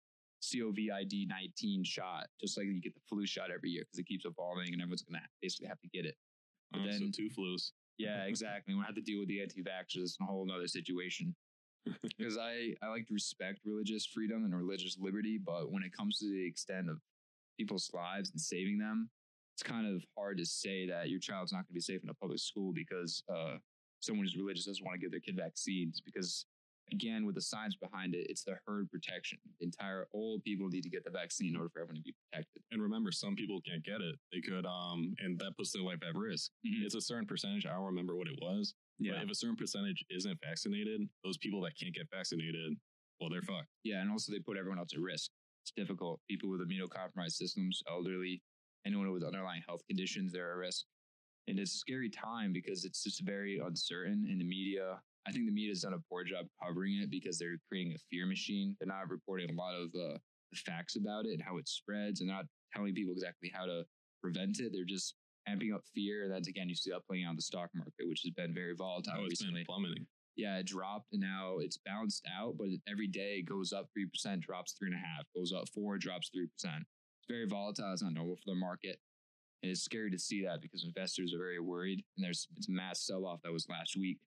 COVID 0.42 1.28
nineteen 1.28 1.84
shot, 1.84 2.28
just 2.40 2.58
like 2.58 2.68
you 2.68 2.82
get 2.82 2.94
the 2.94 3.02
flu 3.10 3.26
shot 3.26 3.50
every 3.54 3.70
year 3.70 3.84
because 3.84 4.00
it 4.00 4.08
keeps 4.08 4.26
evolving, 4.26 4.74
and 4.74 4.82
everyone's 4.82 5.04
going 5.04 5.20
to 5.20 5.28
basically 5.42 5.68
have 5.68 5.80
to 5.82 5.88
get 5.88 6.06
it. 6.06 6.16
But 6.72 6.82
so 6.84 7.00
then- 7.00 7.12
two 7.12 7.30
flus. 7.30 7.72
Yeah, 7.98 8.24
exactly. 8.26 8.74
We'll 8.74 8.84
have 8.86 8.96
to 8.96 9.02
deal 9.02 9.20
with 9.20 9.28
the 9.28 9.42
anti-vaxxers 9.42 10.04
It's 10.04 10.18
a 10.22 10.26
whole 10.26 10.50
other 10.52 10.68
situation. 10.68 11.36
Because 12.18 12.38
I, 12.38 12.76
I 12.84 12.90
like 12.90 13.08
to 13.08 13.14
respect 13.14 13.62
religious 13.66 14.06
freedom 14.06 14.46
and 14.46 14.56
religious 14.56 14.98
liberty, 15.00 15.40
but 15.44 15.72
when 15.72 15.82
it 15.82 15.92
comes 15.92 16.20
to 16.20 16.26
the 16.26 16.46
extent 16.46 16.88
of 16.90 17.00
people's 17.58 17.90
lives 17.92 18.30
and 18.30 18.40
saving 18.40 18.78
them, 18.78 19.10
it's 19.56 19.64
kind 19.64 19.88
of 19.88 20.04
hard 20.16 20.38
to 20.38 20.46
say 20.46 20.88
that 20.88 21.10
your 21.10 21.20
child's 21.20 21.52
not 21.52 21.60
going 21.60 21.70
to 21.70 21.74
be 21.74 21.80
safe 21.80 22.04
in 22.04 22.10
a 22.10 22.14
public 22.14 22.38
school 22.38 22.72
because 22.72 23.24
uh, 23.34 23.56
someone 24.00 24.26
who's 24.26 24.38
religious 24.38 24.66
doesn't 24.66 24.86
want 24.86 24.96
to 24.96 25.02
give 25.02 25.12
their 25.12 25.20
kid 25.20 25.36
vaccines. 25.36 26.02
Because 26.02 26.46
again, 26.92 27.26
with 27.26 27.36
the 27.36 27.42
science 27.42 27.76
behind 27.76 28.16
it, 28.16 28.28
it's 28.30 28.44
the 28.44 28.56
herd 28.66 28.90
protection. 28.92 29.40
The 29.60 29.66
entire 29.66 30.08
old 30.14 30.44
people 30.44 30.68
need 30.68 30.84
to 30.84 30.90
get 30.90 31.04
the 31.04 31.12
vaccine 31.12 31.50
in 31.50 31.56
order 31.56 31.70
for 31.70 31.80
everyone 31.80 31.96
to 31.96 32.02
be 32.02 32.16
protected. 32.32 32.62
And 32.72 32.82
remember, 32.82 33.12
some 33.12 33.36
people 33.36 33.62
can't 33.68 33.84
get 33.84 34.02
it. 34.02 34.16
They 34.32 34.42
could, 34.42 34.66
um, 34.66 35.14
and 35.20 35.40
that 35.40 35.56
puts 35.58 35.72
their 35.72 35.84
life 35.84 36.00
at 36.08 36.16
risk. 36.16 36.52
It's 36.64 36.96
a 36.96 37.02
certain 37.02 37.26
percentage. 37.26 37.66
I 37.66 37.74
don't 37.74 37.86
remember 37.86 38.16
what 38.16 38.28
it 38.28 38.38
was. 38.42 38.74
Yeah. 39.00 39.14
But 39.14 39.24
if 39.24 39.32
a 39.32 39.36
certain 39.36 39.56
percentage 39.56 40.04
isn't 40.10 40.38
vaccinated, 40.44 41.02
those 41.24 41.38
people 41.38 41.62
that 41.62 41.78
can't 41.80 41.94
get 41.94 42.08
vaccinated, 42.14 42.76
well, 43.20 43.30
they're 43.30 43.42
fucked. 43.42 43.70
Yeah, 43.84 44.02
and 44.02 44.12
also 44.12 44.32
they 44.32 44.40
put 44.40 44.58
everyone 44.58 44.80
else 44.80 44.94
at 44.94 45.00
risk. 45.00 45.32
It's 45.64 45.72
difficult. 45.76 46.20
People 46.30 46.50
with 46.50 46.62
immunocompromised 46.62 47.34
systems, 47.34 47.82
elderly, 47.90 48.42
anyone 48.86 49.12
with 49.12 49.24
underlying 49.24 49.62
health 49.68 49.82
conditions, 49.88 50.34
they're 50.34 50.52
at 50.52 50.58
risk. 50.58 50.86
And 51.48 51.60
it's 51.60 51.74
a 51.74 51.78
scary 51.78 52.10
time 52.10 52.54
because 52.54 52.86
it's 52.86 53.04
just 53.04 53.22
very 53.24 53.60
uncertain 53.64 54.28
in 54.30 54.38
the 54.38 54.46
media. 54.46 55.00
I 55.28 55.32
think 55.32 55.46
the 55.46 55.52
media 55.52 55.72
has 55.72 55.82
done 55.82 55.94
a 55.94 56.00
poor 56.10 56.24
job 56.24 56.46
covering 56.64 57.00
it 57.02 57.10
because 57.12 57.38
they're 57.38 57.58
creating 57.70 57.94
a 57.94 58.00
fear 58.10 58.26
machine. 58.26 58.76
They're 58.80 58.88
not 58.88 59.10
reporting 59.10 59.50
a 59.50 59.54
lot 59.54 59.76
of 59.76 59.88
uh, 59.96 60.18
the 60.52 60.58
facts 60.66 60.96
about 60.96 61.26
it 61.26 61.34
and 61.34 61.42
how 61.42 61.58
it 61.58 61.68
spreads 61.68 62.22
and 62.22 62.30
not 62.30 62.46
telling 62.76 62.94
people 62.96 63.14
exactly 63.14 63.52
how 63.54 63.66
to 63.66 63.84
prevent 64.22 64.60
it. 64.60 64.72
They're 64.74 64.84
just 64.86 65.16
amping 65.48 65.74
up 65.74 65.82
fear. 65.94 66.24
And 66.24 66.34
that's 66.34 66.48
again, 66.48 66.70
you 66.70 66.76
see 66.76 66.90
that 66.92 67.06
playing 67.08 67.26
out 67.26 67.32
in 67.32 67.36
the 67.36 67.42
stock 67.42 67.70
market, 67.76 68.08
which 68.08 68.22
has 68.26 68.34
been 68.34 68.54
very 68.54 68.74
volatile 68.76 69.14
Oh, 69.16 69.22
it's 69.26 69.42
recently 69.42 69.62
been 69.62 69.66
plummeting. 69.66 70.06
yeah, 70.36 70.58
it 70.58 70.66
dropped 70.66 71.14
and 71.14 71.22
now 71.22 71.58
it's 71.60 71.78
bounced 71.86 72.28
out, 72.36 72.56
but 72.58 72.68
every 72.88 73.08
day 73.08 73.38
it 73.40 73.50
goes 73.50 73.72
up 73.74 73.90
3%, 73.98 74.40
drops 74.42 74.74
three 74.74 74.88
and 74.90 74.96
a 74.96 75.00
half, 75.00 75.26
goes 75.36 75.54
up 75.54 75.70
four, 75.70 75.98
drops 75.98 76.30
3%. 76.36 76.46
It's 76.48 77.28
very 77.30 77.46
volatile. 77.48 77.94
It's 77.94 78.02
not 78.02 78.14
normal 78.14 78.36
for 78.38 78.48
the 78.54 78.56
market. 78.56 78.98
And 79.62 79.72
it's 79.72 79.84
scary 79.84 80.10
to 80.10 80.18
see 80.18 80.44
that 80.46 80.62
because 80.62 80.84
investors 80.84 81.34
are 81.36 81.38
very 81.38 81.60
worried 81.60 82.04
and 82.18 82.26
there's 82.26 82.48
it's 82.58 82.68
a 82.68 82.72
mass 82.72 83.06
sell 83.06 83.28
off 83.28 83.42
that 83.44 83.54
was 83.54 83.68
last 83.70 83.96
week. 83.96 84.18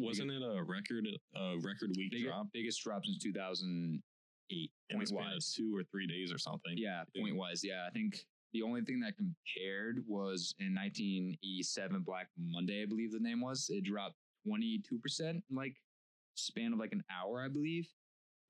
Wasn't 0.00 0.30
it 0.30 0.42
a 0.42 0.62
record, 0.62 1.06
a 1.36 1.56
record 1.62 1.90
week 1.96 2.12
Big, 2.12 2.24
drop? 2.24 2.46
Biggest 2.52 2.82
drop 2.82 3.04
since 3.04 3.18
2008, 3.18 4.70
point 4.92 5.10
wise. 5.12 5.54
two 5.54 5.76
or 5.76 5.82
three 5.84 6.06
days 6.06 6.32
or 6.32 6.38
something. 6.38 6.74
Yeah, 6.76 7.02
point 7.16 7.36
wise. 7.36 7.62
Yeah, 7.62 7.86
I 7.86 7.90
think 7.90 8.18
the 8.52 8.62
only 8.62 8.82
thing 8.82 9.00
that 9.00 9.14
compared 9.16 10.02
was 10.06 10.54
in 10.58 10.74
1987 10.74 12.02
Black 12.02 12.28
Monday, 12.38 12.82
I 12.82 12.86
believe 12.86 13.12
the 13.12 13.20
name 13.20 13.40
was. 13.40 13.66
It 13.70 13.84
dropped 13.84 14.16
22% 14.48 14.82
in 15.20 15.42
like 15.50 15.76
span 16.34 16.72
of 16.72 16.78
like 16.78 16.92
an 16.92 17.04
hour, 17.10 17.42
I 17.44 17.48
believe. 17.48 17.88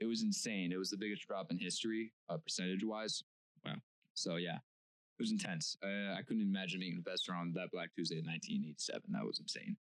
It 0.00 0.06
was 0.06 0.22
insane. 0.22 0.72
It 0.72 0.78
was 0.78 0.90
the 0.90 0.96
biggest 0.96 1.26
drop 1.26 1.50
in 1.50 1.58
history, 1.58 2.12
uh, 2.30 2.38
percentage 2.38 2.84
wise. 2.84 3.22
Wow. 3.64 3.74
So 4.14 4.36
yeah, 4.36 4.56
it 4.56 5.22
was 5.22 5.32
intense. 5.32 5.76
Uh, 5.84 6.14
I 6.16 6.22
couldn't 6.26 6.42
imagine 6.42 6.80
being 6.80 6.92
an 6.92 6.98
investor 6.98 7.34
on 7.34 7.52
that 7.54 7.70
Black 7.72 7.90
Tuesday 7.94 8.18
in 8.18 8.24
1987. 8.24 9.02
That 9.12 9.26
was 9.26 9.40
insane. 9.40 9.76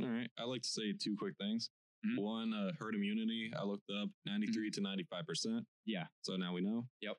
All 0.00 0.08
right. 0.08 0.30
I 0.38 0.44
like 0.44 0.62
to 0.62 0.68
say 0.68 0.92
two 0.92 1.16
quick 1.16 1.34
things. 1.38 1.70
Mhm. 2.06 2.18
One, 2.18 2.52
uh, 2.54 2.72
herd 2.78 2.94
immunity. 2.94 3.50
I 3.56 3.64
looked 3.64 3.90
up 3.90 4.08
93 4.26 4.70
to 4.72 4.80
95%. 4.80 5.66
Yeah. 5.86 6.06
So 6.22 6.36
now 6.36 6.52
we 6.54 6.60
know. 6.60 6.86
Yep. 7.00 7.16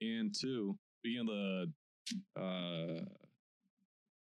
And 0.00 0.34
two, 0.34 0.78
speaking 1.00 1.20
of 1.20 1.26
the 1.26 1.72
uh, 2.40 3.04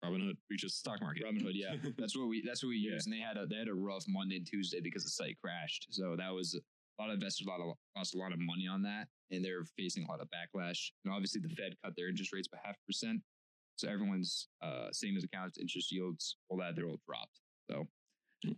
Robinhood, 0.04 0.38
which 0.50 0.64
is 0.64 0.76
stock 0.76 1.00
market. 1.02 1.24
Robinhood, 1.24 1.54
yeah, 1.54 1.76
that's 1.98 2.18
what 2.18 2.28
we 2.28 2.42
that's 2.46 2.62
what 2.64 2.70
we 2.70 2.78
Yeah. 2.78 2.94
use. 2.94 3.06
And 3.06 3.14
they 3.14 3.20
had 3.20 3.38
a 3.38 3.46
they 3.46 3.56
had 3.58 3.70
a 3.70 3.74
rough 3.74 4.04
Monday 4.08 4.38
and 4.38 4.46
Tuesday 4.46 4.82
because 4.82 5.04
the 5.04 5.10
site 5.10 5.38
crashed. 5.42 5.88
So 5.92 6.16
that 6.18 6.34
was 6.34 6.56
a 6.56 7.02
lot 7.02 7.10
of 7.10 7.16
investors 7.16 7.48
a 7.48 7.50
lot 7.50 7.62
of, 7.62 7.76
lost 7.96 8.14
a 8.14 8.18
lot 8.18 8.34
of 8.34 8.40
money 8.40 8.68
on 8.68 8.82
that, 8.84 9.08
and 9.32 9.44
they're 9.44 9.64
facing 9.78 10.04
a 10.04 10.08
lot 10.12 10.20
of 10.22 10.28
backlash. 10.30 10.92
And 11.06 11.14
obviously, 11.14 11.42
the 11.42 11.50
Fed 11.56 11.76
cut 11.84 11.96
their 11.96 12.10
interest 12.10 12.34
rates 12.34 12.48
by 12.48 12.58
half 12.64 12.76
percent, 12.86 13.22
so 13.78 13.88
everyone's 13.88 14.50
uh, 14.62 14.90
savings 14.92 15.24
accounts, 15.24 15.58
interest 15.58 15.92
yields, 15.92 16.38
all 16.50 16.58
that 16.58 16.76
they're 16.76 16.86
all 16.86 17.00
dropped. 17.08 17.40
So 17.70 17.88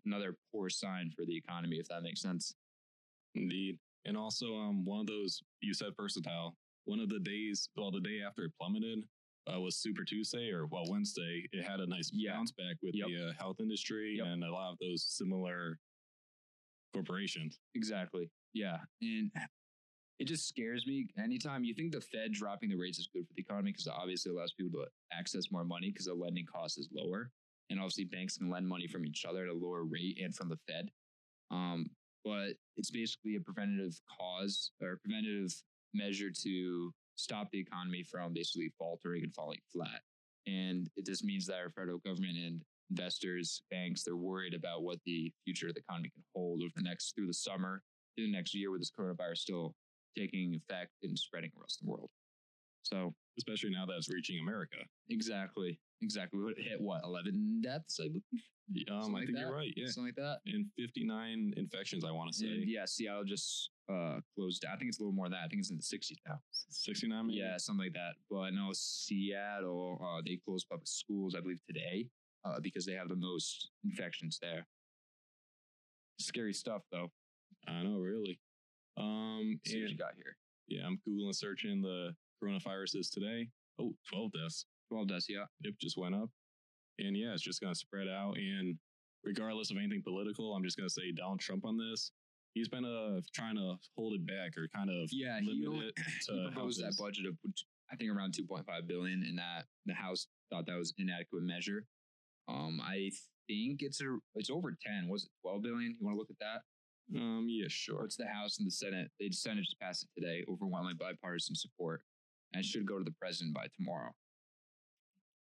another 0.05 0.35
poor 0.51 0.69
sign 0.69 1.11
for 1.15 1.25
the 1.25 1.35
economy, 1.35 1.77
if 1.77 1.87
that 1.89 2.01
makes 2.03 2.21
sense. 2.21 2.55
Indeed. 3.35 3.77
And 4.05 4.15
also, 4.17 4.55
um, 4.55 4.85
one 4.85 4.99
of 5.01 5.07
those 5.07 5.41
you 5.61 5.73
said 5.73 5.89
versatile. 5.97 6.55
One 6.85 6.99
of 6.99 7.09
the 7.09 7.19
days, 7.19 7.69
well, 7.75 7.91
the 7.91 7.99
day 7.99 8.21
after 8.25 8.43
it 8.45 8.51
plummeted 8.59 9.03
uh, 9.51 9.59
was 9.59 9.77
Super 9.77 10.03
Tuesday, 10.03 10.51
or 10.51 10.67
well, 10.67 10.85
Wednesday. 10.89 11.47
It 11.51 11.63
had 11.63 11.79
a 11.79 11.87
nice 11.87 12.11
Yeah. 12.13 12.33
bounce 12.33 12.51
back 12.51 12.77
with 12.81 12.95
Yep. 12.95 13.07
the 13.07 13.29
uh, 13.29 13.33
health 13.33 13.59
industry 13.59 14.15
Yep. 14.17 14.27
and 14.27 14.43
a 14.43 14.51
lot 14.51 14.71
of 14.71 14.77
those 14.79 15.03
similar 15.03 15.79
corporations. 16.93 17.59
Exactly. 17.75 18.29
Yeah. 18.53 18.77
And 19.01 19.31
it 20.19 20.25
just 20.25 20.47
scares 20.47 20.87
me. 20.87 21.07
Anytime 21.17 21.63
you 21.63 21.73
think 21.73 21.91
the 21.91 22.01
Fed 22.01 22.31
dropping 22.31 22.69
the 22.69 22.75
rates 22.77 22.99
is 22.99 23.07
good 23.07 23.27
for 23.27 23.33
the 23.33 23.41
economy 23.41 23.71
because 23.71 23.87
it 23.87 23.93
obviously 23.95 24.31
allows 24.31 24.53
people 24.53 24.79
to 24.81 24.87
access 25.11 25.51
more 25.51 25.65
money 25.65 25.89
because 25.91 26.05
the 26.05 26.13
lending 26.13 26.45
cost 26.45 26.77
is 26.79 26.87
lower. 26.93 27.31
And 27.69 27.79
obviously 27.79 28.05
banks 28.05 28.37
can 28.37 28.49
lend 28.49 28.67
money 28.67 28.87
from 28.87 29.05
each 29.05 29.25
other 29.27 29.43
at 29.45 29.49
a 29.49 29.53
lower 29.53 29.83
rate 29.83 30.19
and 30.21 30.35
from 30.35 30.49
the 30.49 30.57
Fed. 30.67 30.89
Um, 31.51 31.87
but 32.23 32.53
it's 32.77 32.91
basically 32.91 33.35
a 33.35 33.39
preventative 33.39 33.99
cause 34.19 34.71
or 34.81 34.99
preventative 35.03 35.53
measure 35.93 36.31
to 36.43 36.91
stop 37.15 37.49
the 37.51 37.59
economy 37.59 38.03
from 38.03 38.33
basically 38.33 38.71
faltering 38.77 39.23
and 39.23 39.33
falling 39.33 39.59
flat. 39.71 40.01
And 40.47 40.89
it 40.95 41.05
just 41.05 41.23
means 41.23 41.45
that 41.47 41.57
our 41.57 41.71
federal 41.71 41.99
government 41.99 42.37
and 42.37 42.61
investors, 42.89 43.61
banks, 43.71 44.03
they're 44.03 44.15
worried 44.15 44.53
about 44.53 44.83
what 44.83 44.99
the 45.05 45.31
future 45.43 45.69
of 45.69 45.73
the 45.73 45.81
economy 45.81 46.09
can 46.09 46.23
hold 46.35 46.61
over 46.61 46.71
the 46.75 46.83
next 46.83 47.13
through 47.15 47.27
the 47.27 47.33
summer, 47.33 47.81
through 48.15 48.27
the 48.27 48.31
next 48.31 48.53
year 48.53 48.71
with 48.71 48.81
this 48.81 48.91
coronavirus 48.91 49.37
still 49.37 49.73
taking 50.17 50.53
effect 50.53 50.91
and 51.03 51.17
spreading 51.17 51.51
across 51.55 51.77
the 51.77 51.89
world. 51.89 52.09
So 52.83 53.13
especially 53.37 53.71
now 53.71 53.85
that 53.85 53.97
it's 53.97 54.09
reaching 54.09 54.39
America. 54.39 54.77
exactly, 55.09 55.79
exactly. 56.01 56.39
We 56.39 56.53
hit 56.63 56.79
what 56.81 57.01
eleven 57.03 57.61
deaths, 57.63 57.99
I 58.01 58.07
believe, 58.07 58.23
Um, 58.91 59.01
Something 59.03 59.15
I 59.15 59.19
like 59.19 59.25
think 59.27 59.37
that? 59.37 59.41
you're 59.41 59.55
right. 59.55 59.73
Yeah, 59.75 59.85
something 59.87 60.05
like 60.05 60.15
that. 60.15 60.39
and 60.47 60.65
59 60.77 61.53
infections. 61.57 62.03
I 62.03 62.11
want 62.11 62.31
to 62.31 62.37
say 62.37 62.47
And 62.47 62.67
yeah, 62.69 62.85
Seattle 62.85 63.23
just 63.23 63.69
uh 63.89 64.19
closed. 64.35 64.61
down. 64.61 64.73
I 64.73 64.77
think 64.77 64.89
it's 64.89 64.99
a 64.99 65.01
little 65.03 65.13
more 65.13 65.25
than 65.27 65.33
that. 65.33 65.45
I 65.45 65.47
think 65.47 65.59
it's 65.59 65.69
in 65.69 65.77
the 65.77 65.83
60s 65.83 66.17
now. 66.27 66.39
69. 66.69 67.27
Maybe? 67.27 67.39
Yeah, 67.39 67.57
something 67.57 67.85
like 67.85 67.93
that. 67.93 68.13
But 68.29 68.39
I 68.39 68.49
know 68.49 68.69
Seattle, 68.73 69.99
uh, 70.03 70.21
they 70.25 70.37
closed 70.43 70.67
public 70.69 70.87
schools, 70.87 71.35
I 71.35 71.41
believe, 71.41 71.61
today 71.67 72.07
uh, 72.43 72.59
because 72.59 72.85
they 72.85 72.93
have 72.93 73.09
the 73.09 73.15
most 73.15 73.69
infections 73.83 74.39
there. 74.41 74.65
Scary 76.19 76.53
stuff, 76.53 76.81
though. 76.91 77.11
I 77.67 77.83
know. 77.83 77.97
Really. 77.99 78.39
Um, 78.97 79.59
See 79.65 79.81
what 79.81 79.91
you 79.91 79.97
got 79.97 80.15
here. 80.15 80.37
yeah, 80.67 80.85
I'm 80.87 80.99
googling 81.07 81.35
searching 81.35 81.81
the 81.81 82.15
coronaviruses 82.41 83.11
today. 83.11 83.49
Oh, 83.79 83.93
12 84.09 84.31
deaths. 84.31 84.65
12 84.89 85.07
deaths, 85.07 85.25
yeah. 85.29 85.45
It 85.61 85.75
just 85.79 85.97
went 85.97 86.15
up, 86.15 86.29
and 86.99 87.15
yeah, 87.17 87.33
it's 87.33 87.41
just 87.41 87.61
going 87.61 87.73
to 87.73 87.79
spread 87.79 88.07
out. 88.07 88.37
And 88.37 88.77
regardless 89.23 89.71
of 89.71 89.77
anything 89.77 90.01
political, 90.03 90.53
I'm 90.53 90.63
just 90.63 90.77
going 90.77 90.87
to 90.87 90.93
say 90.93 91.11
Donald 91.11 91.39
Trump 91.39 91.65
on 91.65 91.77
this. 91.77 92.11
He's 92.53 92.69
been 92.69 92.85
uh 92.85 93.19
trying 93.33 93.55
to 93.57 93.75
hold 93.97 94.13
it 94.13 94.25
back 94.25 94.51
or 94.57 94.69
kind 94.73 94.89
of 94.89 95.09
Yeah, 95.11 95.39
limit 95.43 95.67
only- 95.67 95.87
it 95.87 95.93
He 96.29 96.43
proposed 96.53 96.81
that 96.81 96.95
budget 96.97 97.25
of, 97.25 97.35
I 97.91 97.95
think, 97.97 98.11
around 98.11 98.33
2.5 98.33 98.63
billion, 98.87 99.23
and 99.23 99.37
that 99.37 99.65
the 99.85 99.93
House 99.93 100.27
thought 100.49 100.65
that 100.67 100.77
was 100.77 100.93
an 100.97 101.09
inadequate 101.09 101.43
measure. 101.43 101.85
Um, 102.47 102.79
I 102.81 103.11
think 103.47 103.81
it's 103.81 103.99
a 104.01 104.17
it's 104.35 104.49
over 104.49 104.75
10. 104.85 105.09
Was 105.09 105.23
it 105.25 105.29
12 105.41 105.61
billion? 105.63 105.97
You 105.99 106.05
want 106.05 106.15
to 106.15 106.19
look 106.19 106.29
at 106.29 106.39
that? 106.39 106.61
Um, 107.19 107.45
yeah, 107.49 107.65
sure. 107.67 108.01
What's 108.01 108.15
the 108.15 108.25
House 108.27 108.57
and 108.57 108.65
the 108.65 108.71
Senate? 108.71 109.09
The 109.19 109.29
Senate 109.31 109.63
just 109.65 109.79
passed 109.79 110.03
it 110.07 110.19
today, 110.19 110.43
overwhelming 110.49 110.95
bipartisan 110.97 111.55
support, 111.55 112.01
and 112.53 112.63
should 112.65 112.85
go 112.87 112.97
to 112.97 113.03
the 113.03 113.13
president 113.19 113.53
by 113.53 113.67
tomorrow. 113.75 114.11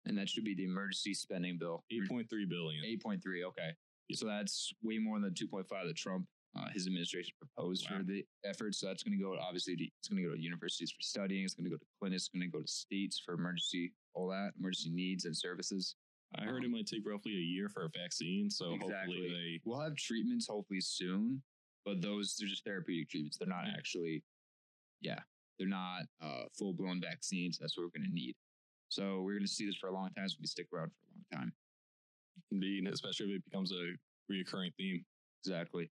And 0.07 0.17
that 0.17 0.29
should 0.29 0.43
be 0.45 0.55
the 0.55 0.63
emergency 0.65 1.13
spending 1.13 1.57
bill. 1.57 1.83
8.3 1.91 2.27
billion. 2.49 2.83
8.3. 2.83 3.43
Okay. 3.47 3.71
So 4.13 4.25
that's 4.25 4.71
way 4.81 4.97
more 4.99 5.19
than 5.19 5.33
2.5 5.33 5.67
that 5.69 5.95
Trump, 5.97 6.25
uh, 6.57 6.69
his 6.73 6.87
administration 6.87 7.33
proposed 7.41 7.85
Wow. 7.91 7.97
for 7.97 8.03
the 8.03 8.25
effort. 8.45 8.73
So 8.73 8.87
that's 8.87 9.03
going 9.03 9.17
to 9.17 9.23
go, 9.23 9.37
obviously, 9.37 9.75
to, 9.75 9.83
it's 9.99 10.07
going 10.07 10.23
to 10.23 10.29
go 10.29 10.35
to 10.35 10.41
universities 10.41 10.91
for 10.91 11.01
studying. 11.01 11.43
It's 11.43 11.55
going 11.55 11.65
to 11.65 11.71
go 11.71 11.77
to 11.77 11.85
clinics. 11.99 12.23
It's 12.23 12.29
going 12.29 12.49
to 12.49 12.57
go 12.57 12.61
to 12.61 12.67
states 12.67 13.21
for 13.23 13.33
emergency, 13.33 13.93
all 14.13 14.29
that, 14.29 14.51
emergency 14.57 14.91
needs 14.91 15.25
and 15.25 15.35
services. 15.35 15.95
I 16.35 16.43
heard 16.43 16.63
it 16.65 16.69
might 16.69 16.87
take 16.87 17.07
roughly 17.07 17.33
a 17.33 17.39
year 17.39 17.69
for 17.69 17.85
a 17.85 17.89
vaccine, 17.97 18.49
so 18.49 18.73
Exactly. 18.73 19.15
hopefully 19.15 19.29
they 19.29 19.61
We'll 19.63 19.79
have 19.79 19.95
treatments 19.95 20.47
hopefully 20.49 20.81
soon, 20.81 21.41
but 21.85 22.01
those, 22.01 22.35
they're 22.37 22.49
just 22.49 22.65
therapeutic 22.65 23.09
treatments. 23.09 23.37
They're 23.37 23.47
not 23.47 23.63
actually, 23.73 24.23
yeah, 24.99 25.19
they're 25.57 25.69
not 25.69 26.01
uh, 26.21 26.43
full 26.57 26.73
blown 26.73 26.99
vaccines. 27.01 27.57
That's 27.57 27.77
what 27.77 27.83
we're 27.83 27.97
going 27.99 28.09
to 28.09 28.13
need. 28.13 28.35
So 28.89 29.21
we're 29.21 29.33
going 29.33 29.45
to 29.45 29.51
see 29.51 29.65
this 29.65 29.75
for 29.75 29.89
a 29.89 29.93
long 29.93 30.09
time. 30.15 30.27
So 30.29 30.37
we 30.41 30.47
stick 30.47 30.67
around 30.73 30.89
for 30.89 30.95
a 31.07 31.13
long 31.35 31.41
time. 31.43 31.53
indeed, 32.51 32.87
especially 32.87 33.27
if 33.27 33.37
it 33.37 33.45
becomes 33.45 33.71
a 33.71 33.93
reoccurring 34.31 34.73
theme. 34.77 35.03
Exactly. 35.45 35.89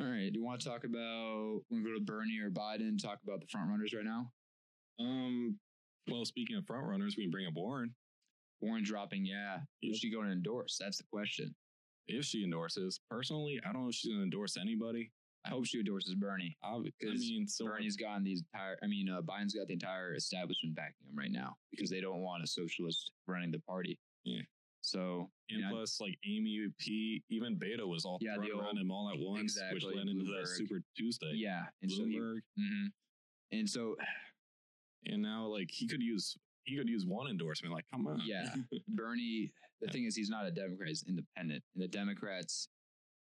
All 0.00 0.06
right. 0.06 0.32
Do 0.32 0.38
you 0.38 0.44
want 0.44 0.60
to 0.60 0.68
talk 0.68 0.84
about 0.84 1.60
when 1.68 1.82
we 1.82 1.90
go 1.90 1.94
to 1.98 2.04
Bernie 2.04 2.40
or 2.40 2.50
Biden? 2.50 3.00
Talk 3.00 3.18
about 3.22 3.40
the 3.40 3.46
front 3.50 3.70
runners 3.70 3.94
right 3.94 4.04
now. 4.04 4.30
Um, 5.00 5.58
well, 6.10 6.24
speaking 6.24 6.56
of 6.56 6.66
front 6.66 6.86
runners, 6.86 7.16
we 7.16 7.24
can 7.24 7.30
bring 7.30 7.46
up 7.46 7.54
Warren 7.54 7.94
Warren 8.60 8.82
dropping. 8.84 9.24
Yeah. 9.24 9.54
Yep. 9.82 9.90
Who's 9.90 9.98
she 9.98 10.10
going 10.12 10.26
to 10.26 10.32
endorse? 10.32 10.78
That's 10.80 10.98
the 10.98 11.04
question. 11.12 11.54
if 12.08 12.24
she 12.24 12.42
endorses. 12.44 13.00
Personally, 13.10 13.60
I 13.68 13.72
don't 13.72 13.82
know 13.82 13.88
if 13.88 13.94
she's 13.94 14.10
going 14.10 14.20
to 14.20 14.24
endorse 14.24 14.56
anybody. 14.56 15.10
I 15.44 15.50
hope 15.50 15.66
she 15.66 15.78
endorses 15.78 16.14
Bernie. 16.14 16.56
I, 16.62 16.74
I 16.74 16.78
mean, 17.14 17.46
so 17.46 17.66
Bernie's 17.66 17.96
gotten 17.96 18.24
these 18.24 18.42
entire. 18.52 18.78
I 18.82 18.86
mean, 18.86 19.08
uh, 19.10 19.20
Biden's 19.20 19.54
got 19.54 19.66
the 19.66 19.74
entire 19.74 20.14
establishment 20.14 20.74
backing 20.74 21.06
him 21.08 21.16
right 21.16 21.30
now 21.30 21.56
because 21.70 21.90
they 21.90 22.00
don't 22.00 22.20
want 22.20 22.42
a 22.42 22.46
socialist 22.46 23.10
running 23.26 23.50
the 23.50 23.60
party. 23.60 23.98
Yeah. 24.24 24.40
So 24.80 25.30
and 25.50 25.60
yeah, 25.60 25.70
plus, 25.70 26.00
like 26.00 26.18
Amy 26.26 26.66
P, 26.78 27.22
even 27.30 27.56
Beto 27.56 27.86
was 27.88 28.04
all 28.04 28.18
Yeah, 28.20 28.34
thrown 28.36 28.60
around 28.60 28.78
him 28.78 28.90
all 28.90 29.10
at 29.10 29.18
once, 29.18 29.40
Exactly, 29.42 29.74
which 29.74 29.84
led 29.96 30.08
into 30.08 30.24
that 30.24 30.46
Super 30.46 30.82
Tuesday. 30.96 31.32
yeah, 31.34 31.62
and 31.82 31.90
so 31.90 32.04
he, 32.04 32.18
Bloomberg, 32.18 32.40
mhm. 32.58 32.86
and 33.52 33.68
so 33.68 33.96
and 35.06 35.22
now 35.22 35.46
like 35.46 35.70
he 35.70 35.86
could 35.86 36.02
use 36.02 36.36
he 36.64 36.76
could 36.76 36.88
use 36.88 37.04
one 37.06 37.28
endorsement. 37.28 37.74
Like, 37.74 37.84
come 37.92 38.06
on, 38.06 38.20
Yeah. 38.24 38.54
Bernie, 38.88 39.52
the 39.80 39.88
thing 39.88 40.04
is, 40.04 40.16
he's 40.16 40.30
not 40.30 40.46
a 40.46 40.50
Democrat; 40.50 40.88
he's 40.88 41.04
independent. 41.06 41.62
And 41.74 41.82
the 41.82 41.88
Democrats, 41.88 42.68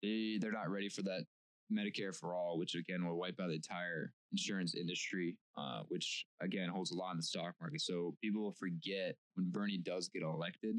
they 0.02 0.38
they're 0.40 0.52
not 0.52 0.70
ready 0.70 0.88
for 0.88 1.02
that 1.02 1.24
Medicare 1.72 2.14
for 2.14 2.34
all, 2.34 2.58
which 2.58 2.74
again 2.74 3.06
will 3.06 3.18
wipe 3.18 3.38
out 3.40 3.48
the 3.48 3.54
entire 3.54 4.12
insurance 4.32 4.74
industry, 4.74 5.36
uh, 5.56 5.82
which 5.88 6.26
again 6.40 6.68
holds 6.68 6.90
a 6.90 6.94
lot 6.94 7.12
in 7.12 7.18
the 7.18 7.22
stock 7.22 7.54
market. 7.60 7.80
So 7.80 8.14
people 8.22 8.42
will 8.42 8.52
forget 8.52 9.16
when 9.34 9.50
Bernie 9.50 9.78
does 9.78 10.08
get 10.08 10.22
elected. 10.22 10.76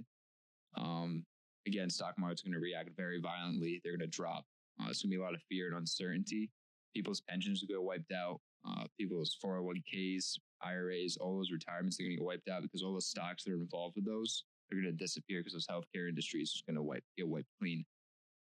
Um, 0.77 1.25
again, 1.67 1.89
stock 1.89 2.15
market's 2.17 2.41
going 2.41 2.53
to 2.53 2.59
react 2.59 2.89
very 2.95 3.19
violently. 3.19 3.81
They're 3.83 3.97
going 3.97 4.09
to 4.09 4.15
drop. 4.15 4.45
Uh, 4.79 4.89
it's 4.89 5.01
going 5.01 5.11
to 5.11 5.17
be 5.17 5.21
a 5.21 5.23
lot 5.23 5.35
of 5.35 5.41
fear 5.49 5.67
and 5.67 5.77
uncertainty. 5.77 6.49
People's 6.95 7.21
pensions 7.21 7.61
will 7.61 7.67
get 7.67 7.83
wiped 7.83 8.11
out. 8.11 8.39
Uh, 8.67 8.85
people's 8.97 9.37
401ks, 9.43 10.37
IRAs, 10.61 11.17
all 11.17 11.37
those 11.37 11.51
retirements 11.51 11.99
are 11.99 12.03
going 12.03 12.11
to 12.11 12.17
get 12.17 12.25
wiped 12.25 12.49
out 12.49 12.61
because 12.61 12.83
all 12.83 12.95
the 12.95 13.01
stocks 13.01 13.43
that 13.43 13.53
are 13.53 13.61
involved 13.61 13.95
with 13.95 14.05
those 14.05 14.43
are 14.71 14.75
going 14.75 14.85
to 14.85 14.91
disappear 14.91 15.39
because 15.39 15.53
those 15.53 15.67
healthcare 15.67 16.09
industries 16.09 16.49
is 16.49 16.63
going 16.67 16.75
to 16.75 16.83
wipe 16.83 17.03
get 17.17 17.27
wiped 17.27 17.47
clean. 17.59 17.85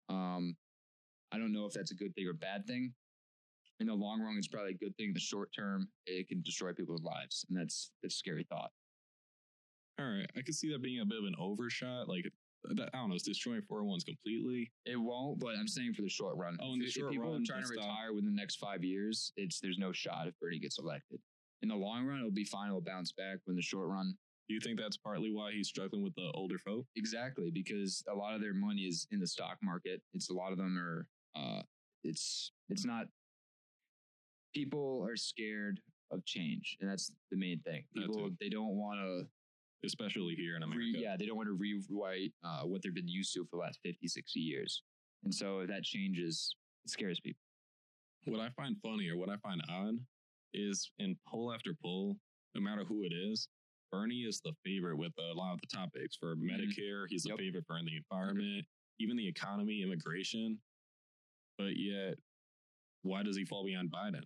Um, 0.09 0.57
I 1.33 1.39
don't 1.39 1.53
know 1.53 1.65
if 1.67 1.73
that's 1.73 1.91
a 1.93 1.95
good 1.95 2.15
thing 2.15 2.27
or 2.27 2.33
bad 2.33 2.67
thing. 2.67 2.93
In 3.79 3.87
the 3.87 3.95
long 3.95 4.21
run, 4.21 4.37
it's 4.37 4.49
probably 4.49 4.73
a 4.73 4.77
good 4.77 4.97
thing. 4.97 5.09
In 5.09 5.15
the 5.15 5.21
short 5.21 5.51
term, 5.57 5.89
it 6.07 6.29
can 6.29 6.43
destroy 6.43 6.73
people's 6.73 7.03
lives, 7.03 7.47
and 7.49 7.59
that's 7.59 7.93
that's 8.03 8.15
a 8.15 8.19
scary 8.19 8.45
thought. 8.45 8.71
All 9.99 10.07
right, 10.07 10.27
I 10.37 10.43
could 10.43 10.55
see 10.55 10.71
that 10.73 10.83
being 10.83 11.01
a 11.01 11.05
bit 11.05 11.19
of 11.19 11.25
an 11.25 11.35
overshot. 11.39 12.09
Like, 12.09 12.25
that, 12.65 12.91
I 12.95 12.99
don't 12.99 13.09
know, 13.09 13.15
it's 13.15 13.25
destroying 13.25 13.63
401s 13.63 14.05
completely. 14.05 14.71
It 14.87 14.97
won't, 14.97 15.41
but 15.41 15.57
I'm 15.57 15.69
saying 15.69 15.95
for 15.95 16.03
the 16.03 16.09
short 16.09 16.37
run. 16.37 16.57
Oh, 16.61 16.73
in 16.75 16.79
the 16.79 16.87
If- 16.87 16.91
if 16.91 16.95
short 17.01 17.13
people 17.13 17.33
run, 17.33 17.43
are 17.43 17.45
trying 17.45 17.63
to 17.63 17.69
retire 17.69 18.13
within 18.13 18.31
the 18.31 18.37
next 18.37 18.57
five 18.57 18.83
years, 18.85 19.33
it's 19.37 19.61
there's 19.61 19.79
no 19.79 19.93
shot 19.93 20.27
if 20.29 20.39
Bernie 20.41 20.59
gets 20.59 20.79
elected. 20.79 21.21
In 21.63 21.69
the 21.69 21.77
long 21.77 22.07
run, 22.07 22.19
it'll 22.19 22.31
be 22.31 22.45
fine. 22.45 22.69
It'll 22.69 22.81
bounce 22.81 23.13
back. 23.13 23.39
But 23.47 23.53
in 23.53 23.57
the 23.57 23.63
short 23.63 23.89
run, 23.89 24.17
Do 24.49 24.55
you 24.55 24.61
think 24.61 24.81
that's 24.81 24.97
partly 24.97 25.31
why 25.31 25.53
he's 25.53 25.69
struggling 25.69 26.03
with 26.03 26.15
the 26.17 26.29
older 26.35 26.59
folk? 26.59 26.85
Exactly, 26.97 27.53
because 27.53 28.03
a 28.09 28.15
lot 28.15 28.35
of 28.35 28.41
their 28.41 28.53
money 28.53 28.83
is 28.83 29.07
in 29.13 29.21
the 29.21 29.27
stock 29.27 29.59
market. 29.63 30.03
It's 30.13 30.29
a 30.29 30.35
lot 30.35 30.51
of 30.51 30.59
them 30.59 30.77
are 30.77 31.07
uh 31.35 31.63
it's 32.05 32.53
it's 32.69 32.85
not 32.85 33.07
people 34.55 35.07
are 35.09 35.17
scared 35.17 35.81
of 36.11 36.25
change, 36.25 36.77
and 36.81 36.91
that's 36.91 37.13
the 37.31 37.37
main 37.37 37.61
thing. 37.61 37.85
People 37.95 38.31
they 38.41 38.49
don't 38.49 38.77
want 38.77 38.99
to 39.01 39.27
Especially 39.83 40.35
here 40.35 40.57
in 40.57 40.63
re, 40.63 40.69
America. 40.69 40.99
yeah, 40.99 41.17
they 41.17 41.25
don't 41.25 41.39
want 41.39 41.49
to 41.49 41.55
rewrite 41.57 42.33
uh, 42.45 42.63
what 42.65 42.83
they've 42.83 42.95
been 42.95 43.09
used 43.09 43.33
to 43.33 43.45
for 43.45 43.57
the 43.57 43.63
last 43.63 43.81
50, 43.83 44.07
60 44.07 44.39
years. 44.39 44.83
And 45.25 45.35
so 45.35 45.65
that 45.67 45.85
changes, 45.85 46.55
it 46.85 46.91
scares 46.91 47.19
people. 47.19 47.41
What 48.27 48.41
I 48.41 48.51
find 48.51 48.77
funny 48.83 49.09
or 49.09 49.17
what 49.17 49.31
I 49.31 49.37
find 49.39 49.63
odd 49.71 49.95
is 50.53 50.91
in 50.99 51.17
poll 51.27 51.51
after 51.55 51.75
poll, 51.83 52.17
no 52.55 52.61
matter 52.61 52.85
who 52.85 53.05
it 53.05 53.13
is, 53.15 53.49
Bernie 53.91 54.21
is 54.29 54.43
the 54.45 54.53
favorite 54.67 54.99
with 54.99 55.13
a 55.19 55.33
lot 55.35 55.55
of 55.55 55.61
the 55.63 55.67
topics 55.75 56.15
for 56.15 56.37
Medicare. 56.37 57.07
He's 57.09 57.23
the 57.23 57.31
Yep. 57.31 57.39
favorite 57.39 57.65
for 57.67 57.79
the 57.83 57.97
environment, 57.97 58.67
even 58.99 59.17
the 59.17 59.27
economy, 59.27 59.83
immigration. 59.83 60.59
But 61.61 61.77
yet, 61.77 62.15
why 63.03 63.23
does 63.23 63.37
he 63.37 63.45
fall 63.45 63.65
behind 63.65 63.91
Biden? 63.93 64.23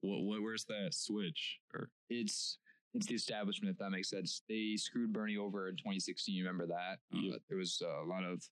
What, 0.00 0.22
what 0.22 0.42
where's 0.42 0.64
that 0.66 0.90
switch? 0.92 1.58
Or 1.74 1.90
It's 2.10 2.58
it's 2.94 3.06
the 3.06 3.14
establishment, 3.14 3.70
if 3.72 3.78
that 3.78 3.90
makes 3.90 4.08
sense. 4.10 4.42
They 4.48 4.74
screwed 4.76 5.12
Bernie 5.12 5.36
over 5.36 5.68
in 5.68 5.76
2016. 5.76 6.34
You 6.34 6.44
remember 6.44 6.66
that? 6.66 6.98
Uh, 7.14 7.20
Yep. 7.20 7.40
there 7.48 7.58
was 7.58 7.82
a 7.82 8.04
lot 8.08 8.24
of 8.24 8.42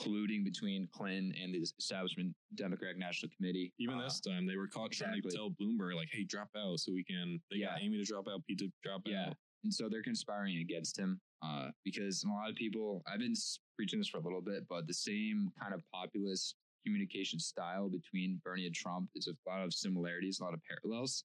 colluding 0.00 0.44
between 0.44 0.88
Clinton 0.92 1.34
and 1.42 1.54
the 1.54 1.58
establishment 1.78 2.34
Democratic 2.54 2.98
National 2.98 3.30
Committee. 3.36 3.72
even 3.78 3.98
Uh, 3.98 4.04
this 4.04 4.20
time, 4.20 4.46
they 4.46 4.56
were 4.56 4.68
caught 4.68 4.92
trying 4.92 5.20
to 5.20 5.28
tell 5.30 5.50
Bloomberg 5.50 5.94
like, 5.94 6.08
"Hey, 6.10 6.24
drop 6.24 6.50
out 6.56 6.78
so 6.80 6.92
we 6.92 7.04
can." 7.04 7.40
They 7.50 7.60
got 7.60 7.80
Amy 7.82 7.98
to 7.98 8.04
drop 8.04 8.26
out, 8.28 8.44
Pete 8.46 8.58
to 8.58 8.72
drop 8.82 9.02
Yeah. 9.06 9.28
out. 9.30 9.36
And 9.64 9.72
so 9.72 9.88
they're 9.88 10.02
conspiring 10.02 10.58
against 10.58 10.98
him 10.98 11.20
uh, 11.42 11.70
because 11.84 12.22
a 12.24 12.28
lot 12.28 12.50
of 12.50 12.56
people, 12.56 13.02
I've 13.06 13.18
been 13.20 13.34
preaching 13.76 13.98
this 13.98 14.08
for 14.08 14.18
a 14.18 14.22
little 14.22 14.42
bit, 14.42 14.66
but 14.68 14.86
the 14.86 14.94
same 14.94 15.50
kind 15.58 15.72
of 15.74 15.82
populist 15.90 16.56
communication 16.84 17.38
style 17.38 17.88
between 17.88 18.40
Bernie 18.44 18.66
and 18.66 18.74
Trump 18.74 19.08
is 19.14 19.28
a 19.28 19.50
lot 19.50 19.62
of 19.62 19.72
similarities, 19.72 20.40
a 20.40 20.44
lot 20.44 20.54
of 20.54 20.60
parallels. 20.68 21.24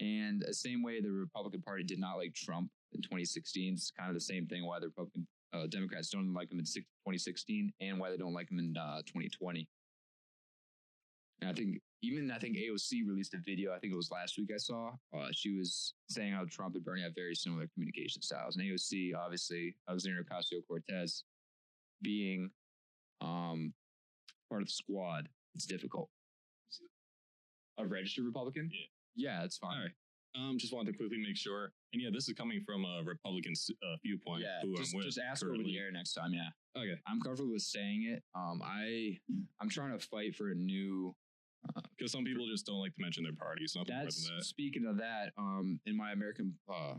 And 0.00 0.42
the 0.46 0.54
same 0.54 0.82
way 0.82 1.00
the 1.00 1.10
Republican 1.10 1.62
Party 1.62 1.82
did 1.82 1.98
not 1.98 2.16
like 2.16 2.34
Trump 2.34 2.70
in 2.92 3.00
2016, 3.02 3.74
it's 3.74 3.90
kind 3.90 4.10
of 4.10 4.14
the 4.14 4.20
same 4.20 4.46
thing 4.46 4.66
why 4.66 4.78
the 4.78 4.86
Republican 4.86 5.26
uh, 5.54 5.66
Democrats 5.66 6.10
don't 6.10 6.34
like 6.34 6.50
him 6.50 6.58
in 6.58 6.64
2016 6.64 7.72
and 7.80 7.98
why 7.98 8.10
they 8.10 8.16
don't 8.16 8.34
like 8.34 8.50
him 8.50 8.58
in 8.58 8.76
uh, 8.76 8.98
2020. 9.06 9.66
And 11.40 11.50
I 11.50 11.52
think 11.52 11.80
even 12.02 12.30
I 12.30 12.38
think 12.38 12.56
AOC 12.56 13.06
released 13.06 13.34
a 13.34 13.38
video. 13.38 13.72
I 13.74 13.78
think 13.78 13.92
it 13.92 13.96
was 13.96 14.10
last 14.10 14.38
week 14.38 14.50
I 14.54 14.58
saw. 14.58 14.90
Uh, 15.16 15.28
she 15.32 15.56
was 15.56 15.94
saying 16.08 16.32
how 16.32 16.44
Trump 16.50 16.74
and 16.74 16.84
Bernie 16.84 17.02
have 17.02 17.14
very 17.14 17.34
similar 17.34 17.66
communication 17.74 18.22
styles. 18.22 18.56
And 18.56 18.64
AOC, 18.64 19.12
obviously, 19.16 19.74
Alexandria 19.88 20.24
Ocasio 20.24 20.60
Cortez, 20.66 21.24
being 22.02 22.50
um, 23.20 23.72
part 24.48 24.62
of 24.62 24.68
the 24.68 24.72
squad, 24.72 25.28
it's 25.54 25.66
difficult. 25.66 26.08
A 27.78 27.86
registered 27.86 28.24
Republican? 28.24 28.70
Yeah. 28.72 28.86
Yeah, 29.16 29.44
it's 29.44 29.56
fine. 29.58 29.76
All 29.76 29.82
right. 29.82 29.92
Um, 30.36 30.58
just 30.58 30.72
wanted 30.74 30.92
to 30.92 30.98
quickly 30.98 31.18
make 31.18 31.36
sure. 31.36 31.72
And 31.92 32.02
yeah, 32.02 32.10
this 32.12 32.28
is 32.28 32.34
coming 32.34 32.60
from 32.66 32.84
a 32.84 33.02
Republican 33.04 33.54
uh, 33.82 33.96
viewpoint. 34.04 34.42
Yeah, 34.42 34.60
who 34.62 34.76
just, 34.76 34.92
I'm 34.92 34.98
with 34.98 35.06
just 35.06 35.18
ask 35.18 35.44
over 35.44 35.56
the 35.56 35.78
air 35.78 35.90
next 35.90 36.12
time. 36.12 36.34
Yeah, 36.34 36.48
Okay, 36.76 37.00
I'm 37.06 37.20
comfortable 37.22 37.52
with 37.52 37.62
saying 37.62 38.12
it. 38.12 38.22
Um, 38.34 38.60
I 38.62 39.16
I'm 39.60 39.70
trying 39.70 39.98
to 39.98 40.06
fight 40.06 40.36
for 40.36 40.50
a 40.50 40.54
new 40.54 41.14
because 41.96 42.12
some 42.12 42.24
people 42.24 42.46
just 42.46 42.66
don't 42.66 42.80
like 42.80 42.94
to 42.94 43.00
mention 43.02 43.24
their 43.24 43.32
parties. 43.32 43.72
Nothing 43.74 43.94
more 43.94 44.04
That's 44.04 44.26
than 44.28 44.36
that. 44.36 44.44
speaking 44.44 44.84
of 44.86 44.98
that. 44.98 45.32
Um, 45.38 45.80
in 45.86 45.96
my 45.96 46.12
American 46.12 46.54
uh, 46.70 46.94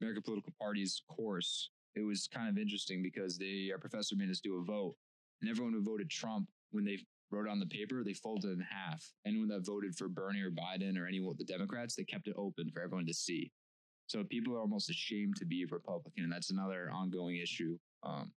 American 0.00 0.22
political 0.22 0.52
parties 0.60 1.02
course, 1.08 1.70
it 1.96 2.02
was 2.02 2.28
kind 2.32 2.48
of 2.48 2.58
interesting 2.58 3.02
because 3.02 3.38
they 3.38 3.70
our 3.72 3.78
professor 3.78 4.14
made 4.14 4.30
us 4.30 4.40
do 4.40 4.60
a 4.60 4.64
vote, 4.64 4.94
and 5.42 5.50
everyone 5.50 5.72
who 5.72 5.82
voted 5.82 6.08
Trump 6.10 6.48
when 6.70 6.84
they 6.84 6.98
wrote 7.30 7.48
on 7.48 7.60
the 7.60 7.66
paper, 7.66 8.02
they 8.04 8.14
folded 8.14 8.50
in 8.50 8.60
half. 8.60 9.04
Anyone 9.26 9.48
that 9.48 9.66
voted 9.66 9.94
for 9.96 10.08
Bernie 10.08 10.42
or 10.42 10.50
Biden 10.50 10.98
or 10.98 11.06
any 11.06 11.18
of 11.18 11.38
the 11.38 11.44
Democrats, 11.44 11.94
they 11.94 12.04
kept 12.04 12.28
it 12.28 12.34
open 12.36 12.70
for 12.72 12.82
everyone 12.82 13.06
to 13.06 13.14
see. 13.14 13.50
So 14.06 14.24
people 14.24 14.54
are 14.54 14.60
almost 14.60 14.88
ashamed 14.88 15.36
to 15.36 15.44
be 15.44 15.62
a 15.62 15.66
Republican, 15.70 16.24
and 16.24 16.32
that's 16.32 16.50
another 16.50 16.90
ongoing 16.92 17.36
issue. 17.36 17.76
Um, 18.02 18.32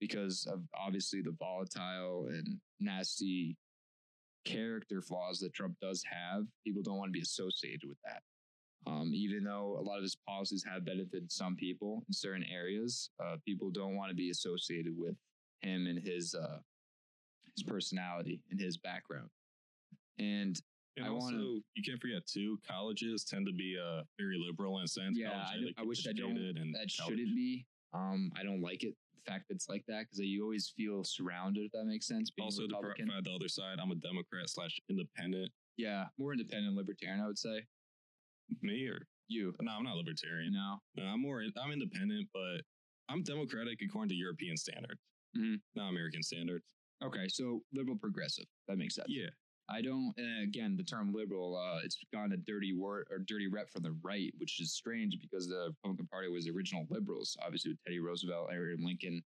because 0.00 0.46
of 0.50 0.62
obviously 0.74 1.20
the 1.22 1.36
volatile 1.38 2.26
and 2.28 2.58
nasty 2.80 3.56
character 4.46 5.02
flaws 5.02 5.38
that 5.40 5.54
Trump 5.54 5.76
does 5.80 6.02
have, 6.10 6.44
people 6.66 6.82
don't 6.82 6.96
want 6.96 7.08
to 7.08 7.18
be 7.18 7.22
associated 7.22 7.86
with 7.86 7.98
that. 8.04 8.22
Um, 8.86 9.12
even 9.14 9.44
though 9.44 9.76
a 9.78 9.82
lot 9.82 9.98
of 9.98 10.02
his 10.02 10.16
policies 10.26 10.64
have 10.64 10.86
benefited 10.86 11.30
some 11.30 11.54
people 11.54 12.02
in 12.08 12.14
certain 12.14 12.44
areas, 12.50 13.10
uh, 13.22 13.36
people 13.46 13.70
don't 13.70 13.96
want 13.96 14.08
to 14.08 14.16
be 14.16 14.30
associated 14.30 14.94
with 14.96 15.14
him 15.60 15.86
and 15.86 15.98
his 15.98 16.34
uh, 16.34 16.58
his 17.60 17.68
personality 17.70 18.40
and 18.50 18.60
his 18.60 18.76
background. 18.78 19.28
And 20.18 20.60
And 20.96 21.06
I 21.06 21.10
wanna- 21.10 21.38
you 21.74 21.82
can't 21.84 22.00
forget 22.00 22.26
too, 22.26 22.58
colleges 22.66 23.24
tend 23.24 23.46
to 23.46 23.52
be 23.52 23.78
uh, 23.78 24.02
very 24.18 24.36
liberal 24.38 24.78
in 24.78 24.84
a 24.84 24.88
sense. 24.88 25.16
Yeah, 25.16 25.46
I 25.46 25.56
don't- 25.58 25.78
I 25.78 25.82
wish 25.82 26.06
I 26.06 26.12
don't- 26.12 26.36
and 26.36 26.74
that 26.74 26.90
college- 26.98 27.18
shouldn't 27.18 27.34
be. 27.34 27.66
Um, 27.92 28.32
I 28.34 28.42
don't 28.42 28.60
like 28.60 28.82
it. 28.84 28.96
The 29.14 29.22
fact 29.22 29.48
that 29.48 29.54
it's 29.54 29.68
like 29.68 29.84
that 29.86 30.02
because 30.02 30.18
you 30.18 30.42
always 30.42 30.68
feel 30.70 31.04
surrounded. 31.04 31.64
If 31.66 31.72
that 31.72 31.84
makes 31.84 32.06
sense. 32.06 32.30
Being 32.30 32.44
Also, 32.46 32.62
to 32.66 32.74
Republican. 32.74 33.06
provide 33.06 33.24
the 33.24 33.32
other 33.32 33.48
side, 33.48 33.78
I'm 33.78 33.90
a 33.90 33.94
Democrat 33.94 34.48
slash 34.50 34.78
independent. 34.88 35.52
yeah, 35.76 36.08
more 36.18 36.32
independent 36.32 36.74
libertarian. 36.76 37.20
I 37.20 37.26
would 37.26 37.38
say 37.38 37.66
Me 38.60 38.86
or 38.86 39.06
you. 39.28 39.54
no, 39.60 39.70
I'm 39.72 39.84
not 39.84 39.96
libertarian. 39.96 40.52
No, 40.52 40.82
No, 40.96 41.04
I'm 41.04 41.20
more. 41.20 41.42
I'm 41.56 41.70
independent, 41.72 42.28
but 42.32 42.64
I'm 43.08 43.22
democratic 43.22 43.80
according 43.80 44.10
to 44.10 44.14
European 44.16 44.56
standards, 44.56 45.00
Mhm. 45.36 45.62
not 45.74 45.88
American 45.88 46.22
standards. 46.22 46.74
Okay, 47.04 47.28
so 47.28 47.62
liberal 47.72 47.96
progressive. 47.96 48.46
That 48.68 48.78
makes 48.78 48.94
sense. 48.94 49.08
Yeah, 49.08 49.30
I 49.68 49.82
don't. 49.82 50.12
And 50.16 50.42
again, 50.42 50.76
the 50.76 50.84
term 50.84 51.12
liberal, 51.12 51.56
uh, 51.56 51.80
it's 51.84 51.96
gotten 52.12 52.32
a 52.32 52.36
dirty 52.36 52.72
word 52.72 53.06
or 53.10 53.18
dirty 53.18 53.48
rep 53.48 53.70
from 53.70 53.82
the 53.82 53.96
right, 54.02 54.32
which 54.38 54.60
is 54.60 54.72
strange 54.72 55.16
because 55.20 55.48
the 55.48 55.72
Republican 55.76 56.08
Party 56.08 56.28
was 56.28 56.44
the 56.44 56.50
original 56.50 56.86
liberals, 56.90 57.36
obviously 57.44 57.72
with 57.72 57.78
Teddy 57.84 58.00
Roosevelt, 58.00 58.50
Abraham 58.52 58.84
Lincoln, 58.84 59.22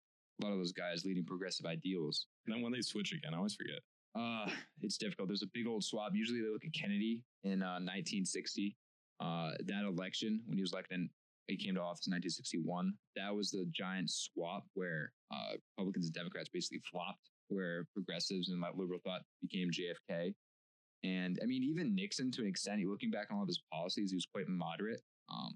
a 0.41 0.45
lot 0.45 0.53
of 0.53 0.59
those 0.59 0.73
guys 0.73 1.05
leading 1.05 1.25
progressive 1.25 1.67
ideals. 1.67 2.27
and 2.47 2.55
then 2.55 2.63
when 2.63 2.73
they 2.73 2.81
switch 2.81 3.13
again, 3.13 3.35
I 3.35 3.39
always 3.39 3.55
forget. 3.55 3.81
Uh, 4.19 4.49
it's 4.83 4.97
difficult. 4.97 5.29
There's 5.29 5.43
a 5.43 5.51
big 5.53 5.67
old 5.67 5.85
swap. 5.85 6.13
Usually 6.15 6.41
they 6.41 6.49
look 6.49 6.65
at 6.65 6.73
Kennedy 6.73 7.23
in 7.45 7.63
uh, 7.63 7.79
1960. 7.83 8.77
Uh, 9.21 9.51
that 9.67 9.85
election 9.85 10.41
when 10.47 10.57
he 10.57 10.63
was 10.63 10.73
elected, 10.73 11.01
in, 11.01 11.11
he 11.49 11.57
came 11.57 11.75
to 11.75 11.81
office 11.81 12.07
in 12.07 12.13
1961. 12.13 12.93
That 13.17 13.35
was 13.35 13.51
the 13.51 13.67
giant 13.75 14.11
swap 14.11 14.65
where 14.75 15.13
uh, 15.33 15.57
Republicans 15.77 16.07
and 16.07 16.15
Democrats 16.15 16.49
basically 16.49 16.81
flopped, 16.91 17.31
where 17.49 17.85
progressives 17.95 18.49
and 18.49 18.63
liberal 18.77 19.01
thought 19.05 19.23
became 19.41 19.71
JFK. 19.71 20.35
And 21.05 21.39
I 21.43 21.47
mean, 21.47 21.63
even 21.63 21.95
Nixon, 21.95 22.31
to 22.33 22.43
an 22.43 22.49
extent, 22.49 22.85
looking 22.87 23.11
back 23.11 23.29
on 23.31 23.37
all 23.37 23.43
of 23.43 23.49
his 23.49 23.63
policies, 23.73 24.11
he 24.11 24.17
was 24.17 24.27
quite 24.27 24.49
moderate. 24.49 25.01
Um, 25.33 25.55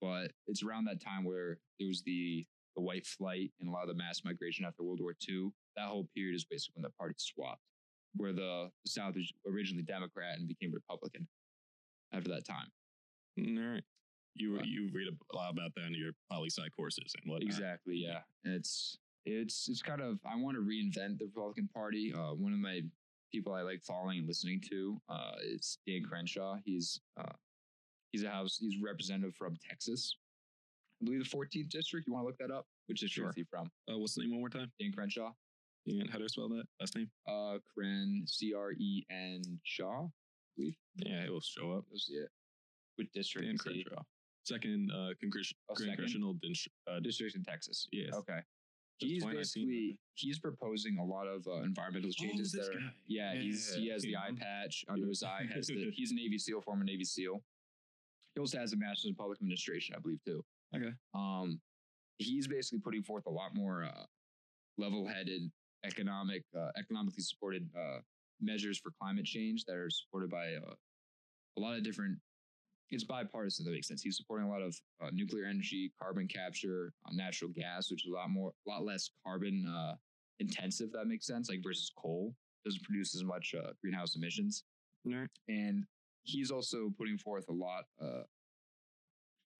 but 0.00 0.30
it's 0.46 0.62
around 0.62 0.84
that 0.84 1.02
time 1.02 1.24
where 1.24 1.58
there 1.78 1.88
was 1.88 2.02
the 2.02 2.44
the 2.76 2.82
white 2.82 3.06
flight 3.06 3.52
and 3.60 3.68
a 3.68 3.72
lot 3.72 3.82
of 3.82 3.88
the 3.88 3.94
mass 3.94 4.22
migration 4.24 4.64
after 4.64 4.82
World 4.82 5.00
War 5.00 5.14
II. 5.28 5.50
That 5.76 5.86
whole 5.86 6.08
period 6.14 6.34
is 6.34 6.44
basically 6.44 6.80
when 6.80 6.82
the 6.82 6.96
party 6.98 7.14
swapped, 7.18 7.62
where 8.16 8.32
the, 8.32 8.68
the 8.84 8.90
South 8.90 9.14
was 9.14 9.32
originally 9.48 9.84
Democrat 9.84 10.38
and 10.38 10.48
became 10.48 10.72
Republican 10.72 11.26
after 12.12 12.30
that 12.30 12.44
time. 12.44 12.66
All 13.38 13.74
right, 13.74 13.84
you 14.34 14.60
you 14.64 14.90
read 14.92 15.08
a 15.08 15.36
lot 15.36 15.50
about 15.52 15.70
that 15.76 15.86
in 15.86 15.94
your 15.94 16.12
poli 16.30 16.50
sci 16.50 16.68
courses 16.76 17.14
and 17.20 17.32
what 17.32 17.42
Exactly. 17.42 17.96
Yeah. 17.96 18.20
And 18.44 18.54
it's 18.54 18.98
it's 19.26 19.68
it's 19.68 19.82
kind 19.82 20.00
of 20.00 20.18
I 20.24 20.36
want 20.36 20.56
to 20.56 20.62
reinvent 20.62 21.18
the 21.18 21.26
Republican 21.26 21.68
Party. 21.72 22.12
Uh, 22.14 22.34
one 22.34 22.52
of 22.52 22.58
my 22.58 22.80
people 23.32 23.52
I 23.54 23.62
like 23.62 23.82
following 23.82 24.18
and 24.18 24.28
listening 24.28 24.60
to 24.70 25.00
uh, 25.08 25.32
is 25.42 25.78
Dan 25.86 26.02
Crenshaw. 26.04 26.56
He's 26.64 27.00
uh, 27.18 27.32
he's 28.12 28.22
a 28.24 28.30
house 28.30 28.58
he's 28.60 28.80
a 28.80 28.84
representative 28.84 29.34
from 29.34 29.56
Texas. 29.66 30.16
I 31.02 31.06
believe 31.06 31.28
the 31.28 31.36
14th 31.36 31.68
district. 31.70 32.06
You 32.06 32.12
want 32.12 32.22
to 32.24 32.26
look 32.28 32.38
that 32.38 32.54
up? 32.54 32.66
Which 32.86 33.00
district 33.00 33.24
Sure. 33.24 33.30
is 33.30 33.36
he 33.36 33.44
from? 33.44 33.70
Uh, 33.90 33.98
what's 33.98 34.14
the 34.14 34.22
name 34.22 34.30
one 34.32 34.40
more 34.40 34.48
time? 34.48 34.70
Dan 34.80 34.92
Crenshaw. 34.92 35.32
And 35.86 36.08
how 36.08 36.16
do 36.18 36.24
I 36.24 36.28
spell 36.28 36.48
that 36.48 36.64
last 36.80 36.96
name? 36.96 37.10
Uh, 37.28 37.58
Kren 37.76 38.26
C 38.28 38.54
R 38.54 38.72
E 38.72 39.04
N 39.10 39.42
Shaw. 39.64 40.04
I 40.06 40.08
believe. 40.56 40.76
Yeah, 40.96 41.24
it 41.24 41.30
will 41.32 41.40
show 41.40 41.72
up. 41.72 41.84
You'll 41.90 41.98
see 41.98 42.14
it. 42.14 42.28
Which 42.96 43.08
district? 43.12 43.46
Dan? 43.48 43.58
Crenshaw. 43.58 44.02
Second, 44.44 44.90
uh, 44.92 45.10
congres- 45.22 45.52
Oh, 45.70 45.74
second? 45.74 45.94
congressional 45.96 46.36
uh, 46.86 47.00
District 47.00 47.34
in 47.34 47.42
Texas. 47.44 47.88
Yes. 47.92 48.12
Okay. 48.14 48.38
He's 48.98 49.24
basically 49.24 49.98
he's 50.14 50.38
proposing 50.38 50.98
a 50.98 51.04
lot 51.04 51.26
of 51.26 51.46
uh, 51.46 51.62
environmental 51.62 52.10
changes 52.12 52.54
Oh, 52.58 52.62
that 52.62 52.70
are 52.70 52.78
guy. 52.78 52.92
Yeah, 53.06 53.34
he's 53.34 53.74
he 53.74 53.88
has 53.88 54.02
the 54.02 54.16
eye 54.16 54.30
patch 54.36 54.84
under 54.88 55.02
Yeah. 55.02 55.08
his 55.08 55.22
eye. 55.22 55.46
Has 55.52 55.66
the 55.66 55.90
he's 55.94 56.12
a 56.12 56.14
Navy 56.14 56.38
SEAL, 56.38 56.60
former 56.60 56.84
Navy 56.84 57.04
SEAL. 57.04 57.42
He 58.34 58.40
also 58.40 58.58
has 58.58 58.72
a 58.72 58.76
master's 58.76 59.10
in 59.10 59.14
public 59.14 59.38
administration, 59.40 59.94
I 59.96 60.00
believe, 60.00 60.18
too. 60.24 60.44
Okay. 60.74 60.92
Um, 61.14 61.60
he's 62.18 62.48
basically 62.48 62.80
putting 62.80 63.02
forth 63.02 63.26
a 63.26 63.30
lot 63.30 63.54
more 63.54 63.84
uh, 63.84 64.04
level-headed, 64.76 65.50
economic, 65.84 66.42
uh, 66.56 66.70
economically 66.76 67.22
supported 67.22 67.68
uh, 67.78 67.98
measures 68.40 68.78
for 68.78 68.90
climate 69.00 69.24
change 69.24 69.64
that 69.66 69.76
are 69.76 69.88
supported 69.90 70.30
by 70.30 70.54
uh, 70.54 70.74
a 71.56 71.60
lot 71.60 71.76
of 71.76 71.84
different. 71.84 72.18
It's 72.90 73.04
bipartisan. 73.04 73.64
That 73.64 73.72
makes 73.72 73.88
sense. 73.88 74.02
He's 74.02 74.16
supporting 74.16 74.46
a 74.46 74.50
lot 74.50 74.62
of 74.62 74.76
uh, 75.02 75.10
nuclear 75.12 75.46
energy, 75.46 75.92
carbon 76.00 76.28
capture, 76.28 76.92
uh, 77.08 77.14
natural 77.14 77.50
gas, 77.50 77.90
which 77.90 78.04
is 78.06 78.10
a 78.12 78.14
lot 78.14 78.30
more, 78.30 78.52
a 78.66 78.70
lot 78.70 78.84
less 78.84 79.10
carbon 79.26 79.66
uh, 79.66 79.94
intensive. 80.38 80.92
That 80.92 81.06
makes 81.06 81.26
sense. 81.26 81.48
Like 81.48 81.60
versus 81.64 81.90
coal 81.96 82.34
doesn't 82.64 82.82
produce 82.84 83.14
as 83.14 83.24
much 83.24 83.54
uh, 83.58 83.72
greenhouse 83.80 84.16
emissions. 84.16 84.64
Right. 85.04 85.28
And 85.48 85.84
he's 86.22 86.50
also 86.50 86.90
putting 86.98 87.18
forth 87.18 87.44
a 87.48 87.52
lot, 87.52 87.84
uh, 88.00 88.22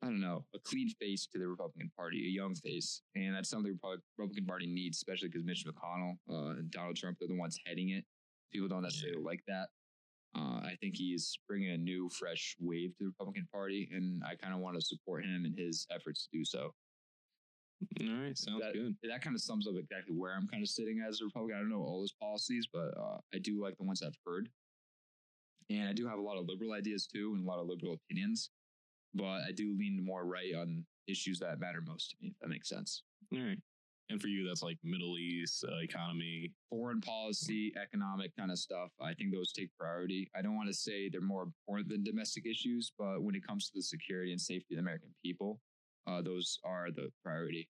I 0.03 0.07
don't 0.07 0.21
know, 0.21 0.45
a 0.55 0.59
clean 0.59 0.91
face 1.01 1.27
to 1.33 1.39
the 1.39 1.49
Republican 1.49 1.91
Party, 1.97 2.27
a 2.27 2.31
young 2.31 2.55
face. 2.55 3.03
And 3.15 3.35
that's 3.35 3.49
something 3.49 3.73
the 3.83 3.99
Republican 4.17 4.45
Party 4.47 4.67
needs, 4.67 4.99
especially 4.99 5.29
because 5.29 5.45
Mitch 5.45 5.65
McConnell 5.67 6.17
uh, 6.31 6.59
and 6.59 6.71
Donald 6.71 6.97
Trump 6.97 7.19
are 7.23 7.27
the 7.27 7.37
ones 7.37 7.59
heading 7.67 7.91
it. 7.91 8.05
People 8.53 8.69
don't 8.69 8.83
necessarily 8.83 9.23
like 9.23 9.41
that. 9.49 9.69
Uh, 10.37 10.61
I 10.65 10.77
think 10.81 10.97
he's 10.97 11.39
bringing 11.49 11.71
a 11.71 11.77
new, 11.79 12.09
fresh 12.09 12.57
wave 12.61 12.91
to 12.99 13.05
the 13.05 13.07
Republican 13.07 13.47
Party, 13.53 13.89
and 13.93 14.23
I 14.25 14.35
kind 14.35 14.53
of 14.53 14.61
want 14.61 14.77
to 14.77 14.81
support 14.85 15.25
him 15.25 15.45
in 15.47 15.55
his 15.57 15.87
efforts 15.95 16.25
to 16.25 16.39
do 16.39 16.45
so 16.45 16.73
All 18.01 18.23
right. 18.23 18.37
Sounds 18.37 18.63
that, 18.63 18.75
good. 18.75 18.97
That 19.03 19.23
kind 19.23 19.37
of 19.37 19.43
sums 19.43 19.69
up 19.69 19.75
exactly 19.79 20.15
where 20.17 20.35
I'm 20.35 20.49
kind 20.49 20.63
of 20.63 20.69
sitting 20.69 21.05
as 21.07 21.21
a 21.21 21.25
Republican. 21.25 21.57
I 21.57 21.61
don't 21.61 21.71
know 21.71 21.83
all 21.83 22.03
his 22.03 22.15
policies, 22.21 22.67
but 22.73 22.97
uh, 22.99 23.19
I 23.35 23.39
do 23.39 23.63
like 23.63 23.77
the 23.77 23.85
ones 23.85 24.03
I've 24.03 24.19
heard. 24.27 24.49
And 25.71 25.89
I 25.89 25.93
do 25.93 26.07
have 26.07 26.19
a 26.19 26.23
lot 26.23 26.37
of 26.37 26.47
liberal 26.47 26.73
ideas 26.73 27.07
too, 27.07 27.35
and 27.35 27.45
a 27.45 27.49
lot 27.49 27.59
of 27.59 27.67
liberal 27.67 27.95
opinions. 27.95 28.51
But 29.15 29.43
I 29.47 29.53
do 29.55 29.77
lean 29.79 30.05
more 30.05 30.27
right 30.27 30.55
on 30.55 30.85
issues 31.07 31.39
that 31.39 31.61
matter 31.61 31.83
most 31.87 32.11
to 32.11 32.17
me, 32.21 32.29
if 32.29 32.39
that 32.41 32.49
makes 32.49 32.69
sense. 32.69 33.03
All 33.33 33.41
right. 33.41 33.59
And 34.11 34.21
for 34.21 34.29
you, 34.29 34.47
that's 34.47 34.63
like 34.63 34.77
Middle 34.85 35.17
East 35.19 35.65
uh, 35.67 35.79
economy. 35.79 36.53
Foreign 36.69 37.01
policy, 37.01 37.73
economic 37.81 38.37
kind 38.37 38.51
of 38.51 38.59
stuff, 38.59 38.91
I 39.01 39.15
think 39.15 39.33
those 39.33 39.53
take 39.53 39.71
priority. 39.79 40.31
I 40.37 40.43
don't 40.43 40.57
want 40.57 40.69
to 40.69 40.75
say 40.75 41.09
they're 41.09 41.23
more 41.23 41.45
important 41.45 41.89
than 41.89 42.05
domestic 42.05 42.45
issues, 42.47 42.93
but 42.99 43.23
when 43.23 43.35
it 43.35 43.47
comes 43.47 43.67
to 43.67 43.73
the 43.75 43.83
security 43.83 44.33
and 44.33 44.41
safety 44.41 44.75
of 44.75 44.77
the 44.77 44.83
American 44.83 45.15
people, 45.25 45.59
uh, 46.07 46.21
those 46.21 46.59
are 46.65 46.91
the 46.91 47.09
priority. 47.25 47.67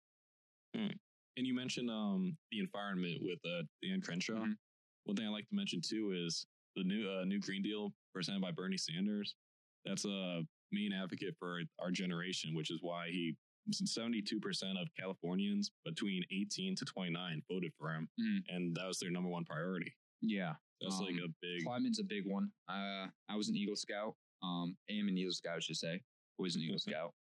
And 1.37 1.47
you 1.47 1.55
mentioned 1.55 1.89
um, 1.89 2.37
the 2.51 2.59
environment 2.61 3.19
with 3.23 3.39
uh, 3.45 3.63
Dan 3.83 4.01
Crenshaw. 4.01 4.35
Mhm. 4.35 4.57
One 5.05 5.17
thing 5.17 5.27
I 5.27 5.31
like 5.31 5.49
to 5.49 5.55
mention 5.55 5.81
too 5.81 6.13
is 6.17 6.47
the 6.75 6.83
new 6.83 7.09
uh, 7.09 7.25
new 7.25 7.39
Green 7.41 7.63
Deal 7.63 7.93
presented 8.13 8.41
by 8.43 8.51
Bernie 8.51 8.77
Sanders. 8.77 9.37
That's 9.85 10.05
a 10.05 10.43
main 10.73 10.93
advocate 10.93 11.37
for 11.39 11.61
our 11.79 11.91
generation, 11.91 12.55
which 12.55 12.71
is 12.71 12.79
why 12.83 13.09
he 13.11 13.37
72% 13.73 14.81
of 14.81 14.89
Californians 14.99 15.71
between 15.85 16.23
18 16.31 16.77
to 16.77 16.85
29 16.85 17.43
voted 17.51 17.73
for 17.79 17.93
him. 17.95 18.09
Mhm. 18.21 18.45
And 18.49 18.77
that 18.77 18.87
was 18.87 18.99
their 18.99 19.11
number 19.11 19.29
one 19.29 19.45
priority. 19.45 19.93
Yeah. 20.21 20.55
That's 20.81 20.99
like 21.01 21.15
Um, 21.15 21.21
a 21.25 21.29
big. 21.41 21.65
Climbing's 21.65 21.99
a 21.99 22.05
big 22.05 22.27
one. 22.27 22.53
Uh, 22.69 23.09
I 23.29 23.37
was 23.37 23.49
an 23.49 23.57
Eagle 23.57 23.77
Scout. 23.77 24.17
Um, 24.43 24.77
am 24.91 25.09
an 25.09 25.17
Eagle 25.17 25.33
Scout, 25.33 25.57
I 25.57 25.61
should 25.61 25.77
say. 25.77 26.03
Was 26.39 26.57
an 26.57 26.63
Eagle 26.63 26.79
Scout. 26.79 27.15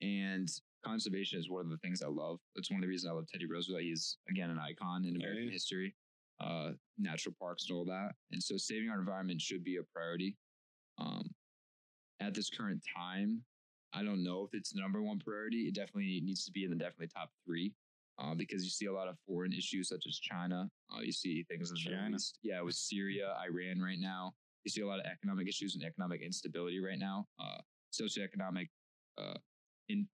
And 0.00 0.48
conservation 0.82 1.38
is 1.38 1.48
one 1.48 1.64
of 1.64 1.70
the 1.70 1.78
things 1.78 2.02
I 2.02 2.08
love. 2.08 2.40
It's 2.56 2.70
one 2.70 2.78
of 2.78 2.82
the 2.82 2.88
reasons 2.88 3.10
I 3.10 3.14
love 3.14 3.26
Teddy 3.28 3.46
Roosevelt. 3.46 3.82
He's 3.82 4.18
again 4.28 4.50
an 4.50 4.58
icon 4.58 5.04
in 5.04 5.16
American 5.16 5.44
yeah. 5.44 5.50
history, 5.50 5.94
uh, 6.40 6.72
natural 6.98 7.34
parks 7.38 7.68
and 7.68 7.76
all 7.76 7.84
that. 7.84 8.14
And 8.32 8.42
so 8.42 8.56
saving 8.56 8.90
our 8.90 8.98
environment 8.98 9.40
should 9.40 9.62
be 9.62 9.76
a 9.76 9.84
priority. 9.84 10.36
Um, 10.98 11.34
at 12.20 12.34
this 12.34 12.48
current 12.50 12.82
time, 12.96 13.44
I 13.92 14.02
don't 14.02 14.22
know 14.22 14.44
if 14.44 14.50
it's 14.52 14.72
the 14.72 14.80
number 14.80 15.02
one 15.02 15.18
priority. 15.18 15.68
It 15.68 15.74
definitely 15.74 16.20
needs 16.22 16.44
to 16.44 16.52
be 16.52 16.64
in 16.64 16.70
the 16.70 16.76
definitely 16.76 17.08
top 17.08 17.30
three. 17.44 17.72
Uh, 18.18 18.34
because 18.34 18.64
you 18.64 18.70
see 18.70 18.86
a 18.86 18.92
lot 18.92 19.08
of 19.08 19.16
foreign 19.26 19.52
issues 19.52 19.88
such 19.90 20.04
as 20.08 20.18
China. 20.18 20.70
Uh, 20.90 21.00
you 21.00 21.12
see 21.12 21.44
things 21.50 21.70
in 21.70 21.76
China. 21.76 22.16
East. 22.16 22.38
Yeah, 22.42 22.62
with 22.62 22.74
Syria, 22.74 23.36
Iran 23.44 23.78
right 23.78 23.98
now. 23.98 24.32
You 24.64 24.70
see 24.70 24.80
a 24.80 24.86
lot 24.86 25.00
of 25.00 25.04
economic 25.04 25.46
issues 25.48 25.74
and 25.74 25.84
economic 25.84 26.22
instability 26.22 26.80
right 26.80 26.98
now. 26.98 27.26
Uh, 27.38 27.58
socioeconomic 27.92 28.68
uh, 29.18 29.34
in, 29.90 30.08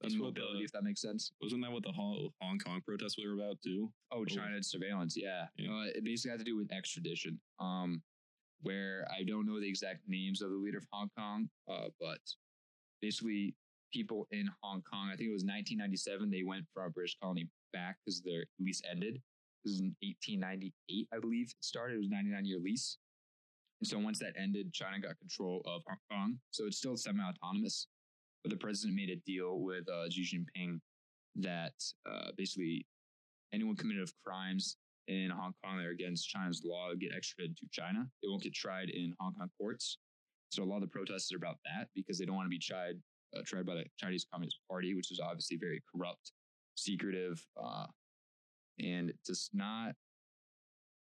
That's 0.00 0.14
what 0.14 0.28
immobility, 0.28 0.60
the- 0.60 0.64
if 0.64 0.72
that 0.72 0.82
makes 0.82 1.02
sense. 1.02 1.32
Wasn't 1.42 1.62
that 1.62 1.70
what 1.70 1.82
the 1.82 1.92
Hong 1.92 2.30
Hong 2.40 2.58
Kong 2.58 2.80
protests 2.86 3.16
were 3.22 3.34
about 3.34 3.60
too? 3.62 3.92
Oh, 4.10 4.24
China 4.24 4.62
surveillance. 4.62 5.14
Yeah. 5.14 5.44
Yeah. 5.58 5.70
Uh, 5.72 5.84
it 5.94 6.04
basically 6.04 6.30
had 6.30 6.38
to 6.40 6.44
do 6.46 6.56
with 6.56 6.72
extradition. 6.72 7.38
Um, 7.60 8.02
where 8.62 9.06
I 9.14 9.24
don't 9.24 9.44
know 9.44 9.60
the 9.60 9.68
exact 9.68 10.00
names 10.08 10.40
of 10.40 10.50
the 10.50 10.56
leader 10.56 10.78
of 10.78 10.86
Hong 10.90 11.10
Kong, 11.18 11.50
uh, 11.70 11.88
but 12.00 12.20
basically 13.02 13.54
people 13.92 14.26
in 14.30 14.48
Hong 14.62 14.82
Kong, 14.90 15.10
I 15.12 15.16
think 15.16 15.28
it 15.28 15.32
was 15.32 15.44
1997, 15.44 16.30
they 16.30 16.44
went 16.44 16.64
from 16.72 16.86
a 16.86 16.90
British 16.90 17.16
colony 17.20 17.48
back 17.72 17.96
because 18.04 18.22
their 18.22 18.44
lease 18.58 18.80
ended. 18.90 19.20
This 19.64 19.74
is 19.74 19.80
in 19.80 19.94
1898, 20.00 21.08
I 21.12 21.18
believe 21.18 21.46
it 21.50 21.64
started. 21.64 21.94
It 21.94 21.98
was 21.98 22.08
a 22.08 22.14
99 22.14 22.46
year 22.46 22.58
lease. 22.62 22.98
And 23.80 23.88
so 23.88 23.98
once 23.98 24.18
that 24.20 24.34
ended, 24.40 24.72
China 24.72 25.00
got 25.00 25.18
control 25.18 25.60
of 25.66 25.82
Hong 25.86 25.98
Kong. 26.10 26.38
So 26.52 26.66
it's 26.66 26.78
still 26.78 26.96
semi 26.96 27.22
autonomous. 27.22 27.88
But 28.42 28.50
the 28.50 28.56
president 28.56 28.96
made 28.96 29.10
a 29.10 29.16
deal 29.26 29.60
with 29.60 29.88
uh, 29.88 30.08
Xi 30.10 30.22
Jinping 30.22 30.80
that 31.36 31.74
uh, 32.10 32.30
basically 32.36 32.86
anyone 33.52 33.76
committed 33.76 34.02
of 34.02 34.12
crimes 34.24 34.76
in 35.08 35.30
Hong 35.30 35.52
Kong 35.64 35.78
that 35.78 35.86
are 35.86 35.90
against 35.90 36.28
China's 36.28 36.62
law 36.64 36.90
get 36.98 37.12
extradited 37.14 37.56
to 37.58 37.66
China. 37.72 38.06
They 38.22 38.28
won't 38.28 38.42
get 38.42 38.54
tried 38.54 38.90
in 38.90 39.14
Hong 39.20 39.34
Kong 39.34 39.50
courts. 39.60 39.98
So 40.52 40.62
a 40.62 40.66
lot 40.66 40.76
of 40.76 40.82
the 40.82 40.88
protests 40.88 41.32
are 41.32 41.36
about 41.36 41.56
that 41.64 41.88
because 41.94 42.18
they 42.18 42.26
don't 42.26 42.36
want 42.36 42.44
to 42.44 42.50
be 42.50 42.58
tried 42.58 42.96
uh, 43.34 43.40
tried 43.46 43.64
by 43.64 43.74
the 43.74 43.84
Chinese 43.98 44.26
Communist 44.30 44.58
Party, 44.68 44.94
which 44.94 45.10
is 45.10 45.18
obviously 45.18 45.56
very 45.56 45.82
corrupt, 45.90 46.32
secretive, 46.74 47.42
uh, 47.62 47.86
and 48.78 49.14
just 49.26 49.50
not. 49.54 49.94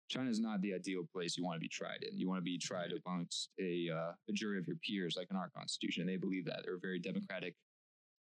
China 0.09 0.31
is 0.31 0.39
not 0.39 0.61
the 0.61 0.75
ideal 0.75 1.03
place 1.13 1.37
you 1.37 1.45
want 1.45 1.57
to 1.57 1.61
be 1.61 1.69
tried 1.69 2.05
in. 2.09 2.17
You 2.17 2.29
want 2.29 2.39
to 2.39 2.45
be 2.45 2.57
tried 2.57 2.93
amongst 3.05 3.49
a 3.59 3.89
uh, 3.93 4.13
a 4.29 4.33
jury 4.33 4.59
of 4.59 4.67
your 4.69 4.77
peers, 4.87 5.17
like 5.17 5.29
in 5.33 5.37
our 5.37 5.51
constitution. 5.57 6.07
They 6.07 6.17
believe 6.17 6.45
that 6.45 6.61
they're 6.65 6.77
a 6.77 6.81
very 6.81 7.01
democratic 7.01 7.57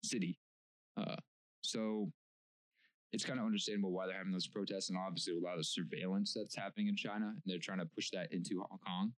city. 0.04 0.38
Uh, 0.98 1.16
so 1.62 2.10
it's 3.12 3.24
kind 3.24 3.38
of 3.38 3.46
understandable 3.46 3.92
why 3.92 4.06
they're 4.06 4.18
having 4.18 4.32
those 4.32 4.48
protests, 4.48 4.90
and 4.90 4.98
obviously 4.98 5.34
a 5.34 5.40
lot 5.40 5.56
of 5.56 5.64
surveillance 5.64 6.34
that's 6.36 6.56
happening 6.56 6.88
in 6.88 6.96
China, 6.96 7.28
and 7.28 7.42
they're 7.46 7.58
trying 7.58 7.78
to 7.78 7.86
push 7.86 8.10
that 8.10 8.30
into 8.34 8.62
Hong 8.68 8.78
Kong 8.86 9.12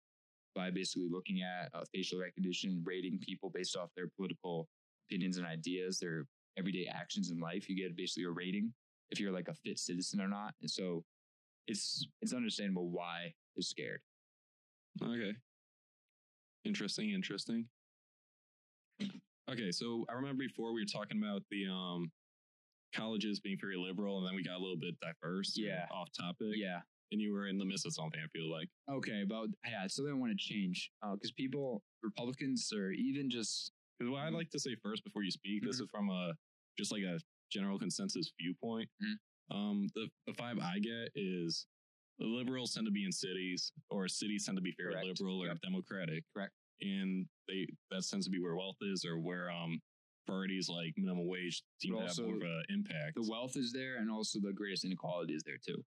by 0.57 0.71
basically 0.71 1.07
looking 1.11 1.43
at 1.43 1.69
uh, 1.75 1.85
facial 1.95 2.19
recognition, 2.19 2.83
rating 2.85 3.19
people 3.21 3.51
based 3.55 3.77
off 3.77 3.91
their 3.95 4.09
political 4.17 4.69
opinions 5.09 5.37
and 5.37 5.47
ideas, 5.47 5.99
their 6.01 6.25
everyday 6.59 6.89
actions 6.93 7.31
in 7.31 7.39
life. 7.39 7.69
You 7.69 7.77
get 7.77 7.97
basically 7.97 8.25
a 8.25 8.31
rating 8.31 8.73
if 9.11 9.21
you're 9.21 9.33
like 9.33 9.49
a 9.49 9.55
fit 9.55 9.79
citizen 9.79 10.21
or 10.21 10.29
not, 10.29 10.55
and 10.63 10.71
so 10.71 11.05
it's 11.69 12.09
it's 12.23 12.33
understandable 12.33 12.91
why 12.91 13.33
they're 13.55 13.63
scared. 13.63 14.01
Okay. 15.03 15.35
Interesting, 16.65 17.11
interesting. 17.11 17.67
Okay, 19.49 19.71
so 19.71 20.05
I 20.09 20.15
remember 20.15 20.43
before 20.43 20.73
we 20.73 20.81
were 20.81 20.87
talking 20.87 21.23
about 21.23 21.43
the 21.51 21.67
um 21.71 22.11
colleges 22.95 23.41
being 23.41 23.59
very 23.61 23.77
liberal 23.77 24.19
and 24.19 24.27
then 24.27 24.35
we 24.35 24.43
got 24.43 24.57
a 24.57 24.63
little 24.63 24.77
bit 24.77 24.95
diverse. 25.01 25.55
Yeah. 25.57 25.87
Off 25.91 26.09
topic. 26.19 26.55
Yeah. 26.57 26.81
And 27.13 27.21
you 27.21 27.33
were 27.33 27.47
in 27.47 27.57
the 27.59 27.65
midst 27.65 27.87
of 27.87 27.95
something, 27.95 28.21
I 28.23 28.27
feel 28.29 28.51
like. 28.51 28.69
Okay, 28.91 29.23
but 29.29 29.47
yeah, 29.65 29.87
so 29.87 30.03
they 30.05 30.13
want 30.13 30.33
to 30.33 30.37
change 30.39 30.91
because 31.13 31.31
people, 31.33 31.83
Republicans, 32.03 32.73
or 32.75 32.91
even 32.91 33.31
just 33.31 33.73
Because 33.99 34.11
what 34.11 34.23
I'd 34.23 34.35
like 34.35 34.51
to 34.51 34.59
say 34.59 34.77
first 34.83 35.05
before 35.05 35.23
you 35.23 35.31
speak, 35.31 35.63
this 35.63 35.79
Mhm. 35.81 35.85
is 35.85 35.91
from 35.91 36.11
a 36.11 36.35
just 36.79 36.93
like 36.93 37.03
a 37.05 37.19
general 37.51 37.79
consensus 37.79 38.31
viewpoint. 38.39 38.91
Mhm. 39.03 39.19
Um, 39.51 39.89
the 39.95 40.11
the 40.27 40.33
vibe 40.33 40.61
I 40.61 40.81
get 40.81 41.13
is 41.15 41.67
the 42.19 42.27
liberals 42.27 42.75
tend 42.75 42.87
to 42.87 42.91
be 42.93 43.05
in 43.05 43.13
cities, 43.13 43.73
or 43.89 44.09
cities 44.09 44.45
tend 44.45 44.57
to 44.59 44.63
be 44.63 44.73
very 44.77 44.93
Correct. 44.95 45.07
liberal 45.07 45.43
or 45.43 45.47
Yep. 45.47 45.61
democratic. 45.63 46.25
Correct. 46.35 46.55
And 46.83 47.29
they 47.49 47.67
that 47.91 48.03
tends 48.07 48.27
to 48.27 48.31
be 48.31 48.41
where 48.41 48.57
wealth 48.57 48.77
is, 48.83 49.05
or 49.05 49.19
where 49.19 49.49
um 49.51 49.81
priorities 50.27 50.69
like 50.69 50.93
minimum 50.99 51.27
wage 51.29 51.63
seem 51.81 51.95
But 51.95 52.01
to 52.01 52.07
have 52.09 52.19
more 52.19 52.37
of 52.37 52.43
an 52.43 52.65
impact. 52.69 53.15
the 53.15 53.23
wealth 53.31 53.57
is 53.57 53.73
there, 53.73 53.97
and 53.97 54.11
also 54.11 54.41
the 54.41 54.53
greatest 54.53 54.85
inequality 54.85 55.35
is 55.35 55.45
there 55.45 55.57
too, 55.59 55.83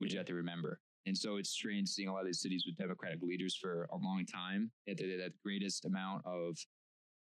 which 0.00 0.12
you 0.12 0.18
have 0.18 0.26
to 0.26 0.34
remember. 0.34 0.80
And 1.06 1.16
so 1.16 1.36
it's 1.36 1.50
strange 1.50 1.88
seeing 1.88 2.08
a 2.08 2.12
lot 2.12 2.20
of 2.20 2.26
these 2.26 2.42
cities 2.42 2.64
with 2.66 2.76
democratic 2.76 3.20
leaders 3.22 3.56
for 3.56 3.88
a 3.92 3.96
long 3.96 4.26
time. 4.26 4.70
Yet 4.86 4.98
they 4.98 5.08
had 5.08 5.20
the 5.20 5.32
greatest 5.44 5.84
amount 5.84 6.22
of 6.26 6.56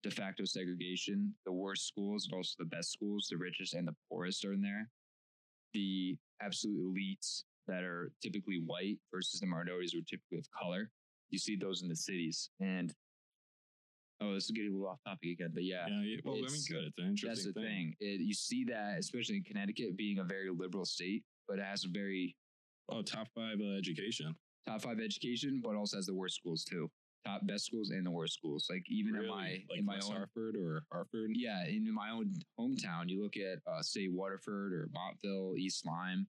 de 0.04 0.12
facto 0.12 0.46
segregation. 0.46 1.34
The 1.46 1.52
worst 1.52 1.88
schools, 1.88 2.28
but 2.30 2.38
also 2.38 2.56
the 2.60 2.66
best 2.66 2.92
schools, 2.92 3.28
the 3.30 3.38
richest 3.38 3.74
and 3.74 3.88
the 3.88 3.96
poorest 4.10 4.46
are 4.46 4.54
in 4.54 4.62
there. 4.62 4.90
The 5.74 6.16
absolute 6.42 6.80
elites 6.80 7.44
that 7.68 7.84
are 7.84 8.12
typically 8.22 8.62
white 8.66 8.98
versus 9.14 9.40
the 9.40 9.48
minorities 9.48 9.92
who 9.94 10.00
are 10.00 10.10
typically 10.10 10.38
of 10.38 10.48
color. 10.58 10.92
You 11.30 11.40
see 11.40 11.56
those 11.56 11.82
in 11.82 11.90
the 11.90 11.96
cities. 11.96 12.50
And 12.62 12.94
oh, 14.22 14.34
this 14.34 14.46
is 14.46 14.52
getting 14.52 14.72
a 14.72 14.74
little 14.74 14.88
off 14.88 15.00
topic 15.06 15.32
again, 15.32 15.52
but 15.54 15.64
yeah. 15.64 15.86
yeah, 15.90 16.02
yeah, 16.02 16.18
well, 16.24 16.36
I 16.36 16.38
mean, 16.38 16.48
good. 16.48 16.84
It's 16.86 16.98
an 16.98 17.08
interesting 17.08 17.30
That's 17.30 17.46
the 17.46 17.54
thing. 17.54 17.64
thing. 17.64 17.96
It, 18.00 18.22
you 18.22 18.34
see 18.34 18.64
that, 18.66 19.00
especially 19.00 19.38
in 19.38 19.44
Connecticut, 19.44 19.98
being 19.98 20.20
a 20.20 20.24
very 20.24 20.50
liberal 20.50 20.86
state, 20.86 21.24
but 21.48 21.60
it 21.60 21.66
has 21.66 21.84
a 21.84 21.90
very 21.90 22.36
Oh, 22.90 23.02
top 23.02 23.28
five 23.36 23.58
uh, 23.62 23.78
education. 23.78 24.36
top 24.68 24.82
five 24.82 25.00
education, 25.00 25.62
but 25.64 25.76
also 25.76 25.98
has 25.98 26.06
the 26.06 26.14
worst 26.14 26.36
schools 26.36 26.64
too. 26.64 26.90
Top 27.26 27.46
best 27.48 27.66
schools 27.66 27.90
and 27.90 28.06
the 28.06 28.12
worst 28.12 28.34
schools. 28.36 28.68
Like 28.70 28.84
even 28.88 29.16
in 29.16 29.28
my 29.28 29.64
like 29.70 29.80
in 29.80 29.86
my 29.86 29.96
West 29.96 30.10
own 30.10 30.18
Hartford 30.18 30.56
or 30.56 30.84
Hartford. 30.92 31.32
yeah, 31.34 31.66
in 31.66 31.92
my 31.94 32.12
own 32.12 32.34
hometown, 32.60 33.10
you 33.10 33.24
look 33.24 33.36
at 33.38 33.60
uh, 33.68 33.82
say 33.82 34.08
Waterford 34.08 34.74
or 34.74 34.90
Montville, 34.94 35.56
East 35.58 35.86
Lyme. 35.88 36.28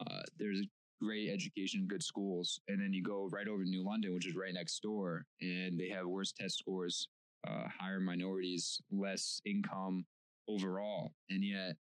Uh, 0.00 0.22
there's 0.38 0.62
great 1.02 1.28
education, 1.30 1.86
good 1.86 2.02
schools, 2.02 2.60
and 2.68 2.80
then 2.80 2.92
you 2.92 3.02
go 3.02 3.28
right 3.30 3.46
over 3.46 3.62
to 3.62 3.68
New 3.68 3.84
London, 3.84 4.14
which 4.14 4.26
is 4.26 4.34
right 4.34 4.54
next 4.54 4.80
door, 4.80 5.24
and 5.40 5.78
they 5.78 5.88
have 5.88 6.06
worse 6.06 6.32
test 6.32 6.58
scores, 6.58 7.08
uh, 7.46 7.64
higher 7.78 8.00
minorities, 8.00 8.80
less 8.90 9.40
income 9.44 10.04
overall, 10.48 11.12
and 11.30 11.44
yet 11.44 11.76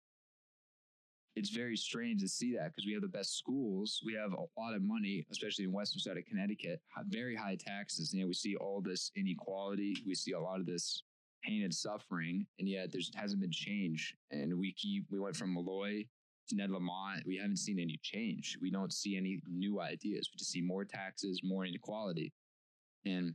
it's 1.36 1.50
very 1.50 1.76
strange 1.76 2.21
to 2.21 2.28
see 2.30 2.56
that 2.56 2.71
because 2.71 2.86
we 2.86 2.93
have 2.93 3.02
the 3.02 3.08
best 3.08 3.38
schools, 3.38 4.02
we 4.06 4.13
have 4.13 4.32
a 4.34 4.60
lot 4.60 4.74
of 4.74 4.82
money, 4.82 5.26
especially 5.32 5.65
in 5.65 5.71
western 5.74 6.00
side 6.00 6.17
of 6.17 6.26
Connecticut, 6.26 6.80
very 7.08 7.36
high 7.36 7.58
taxes, 7.60 8.13
and 8.13 8.19
yet 8.19 8.28
we 8.28 8.34
see 8.34 8.56
all 8.56 8.82
this 8.82 9.12
inequality, 9.15 9.98
we 10.08 10.15
see 10.15 10.32
a 10.32 10.39
lot 10.39 10.60
of 10.60 10.65
this 10.65 11.04
pain 11.43 11.63
and 11.63 11.74
suffering, 11.74 12.45
and 12.60 12.69
yet 12.69 12.91
there 12.91 13.02
hasn't 13.15 13.41
been 13.41 13.52
change. 13.52 14.15
And 14.32 14.58
we 14.58 14.74
keep 14.74 15.06
we 15.12 15.19
went 15.19 15.36
from 15.36 15.54
Malloy 15.54 16.06
to 16.48 16.56
Ned 16.56 16.71
Lamont. 16.71 17.24
We 17.26 17.38
haven't 17.38 17.58
seen 17.58 17.80
any 17.80 18.00
change. 18.02 18.58
We 18.62 18.71
don't 18.71 18.93
see 18.93 19.17
any 19.17 19.41
new 19.48 19.82
ideas. 19.82 20.30
We 20.32 20.38
just 20.38 20.52
see 20.52 20.62
more 20.62 20.86
taxes, 20.86 21.41
more 21.43 21.65
inequality, 21.65 22.32
and 23.06 23.34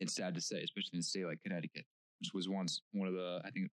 it's 0.00 0.14
sad 0.14 0.34
to 0.34 0.40
say, 0.40 0.62
especially 0.62 0.90
in 0.94 1.00
a 1.00 1.02
state 1.02 1.26
like 1.26 1.42
Connecticut, 1.42 1.84
which 2.20 2.32
was 2.32 2.48
once 2.48 2.80
one 2.92 3.08
of 3.08 3.14
the 3.14 3.42
I 3.44 3.50
think 3.50 3.70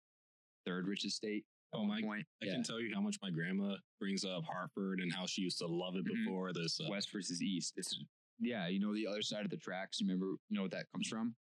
third 0.66 0.87
richest 0.87 1.16
state. 1.16 1.44
Oh, 1.72 1.85
my- 1.85 2.00
point. 2.02 2.26
I 2.42 2.46
yeah. 2.46 2.52
can 2.54 2.62
tell 2.64 2.80
you 2.80 2.92
how 2.94 3.00
much 3.00 3.16
my 3.22 3.30
grandma 3.30 3.76
brings 4.00 4.24
up 4.24 4.42
Hartford 4.44 5.00
and 5.00 5.12
how 5.12 5.26
she 5.26 5.42
used 5.42 5.59
to 5.59 5.66
love 5.66 5.94
it 5.96 6.04
Mhm. 6.04 6.24
before 6.24 6.52
this. 6.52 6.80
Uh, 6.80 6.87
West 6.90 7.11
versus 7.12 7.40
East. 7.42 7.74
It's 7.76 7.96
yeah, 8.42 8.66
you 8.68 8.80
know 8.80 8.94
the 8.94 9.06
other 9.06 9.22
side 9.22 9.44
of 9.44 9.50
the 9.50 9.56
tracks. 9.59 10.00
You 10.00 10.06
Remember, 10.06 10.37
you 10.48 10.56
know 10.56 10.62
what 10.62 10.70
that 10.72 10.90
comes 10.92 11.06
from? 11.09 11.37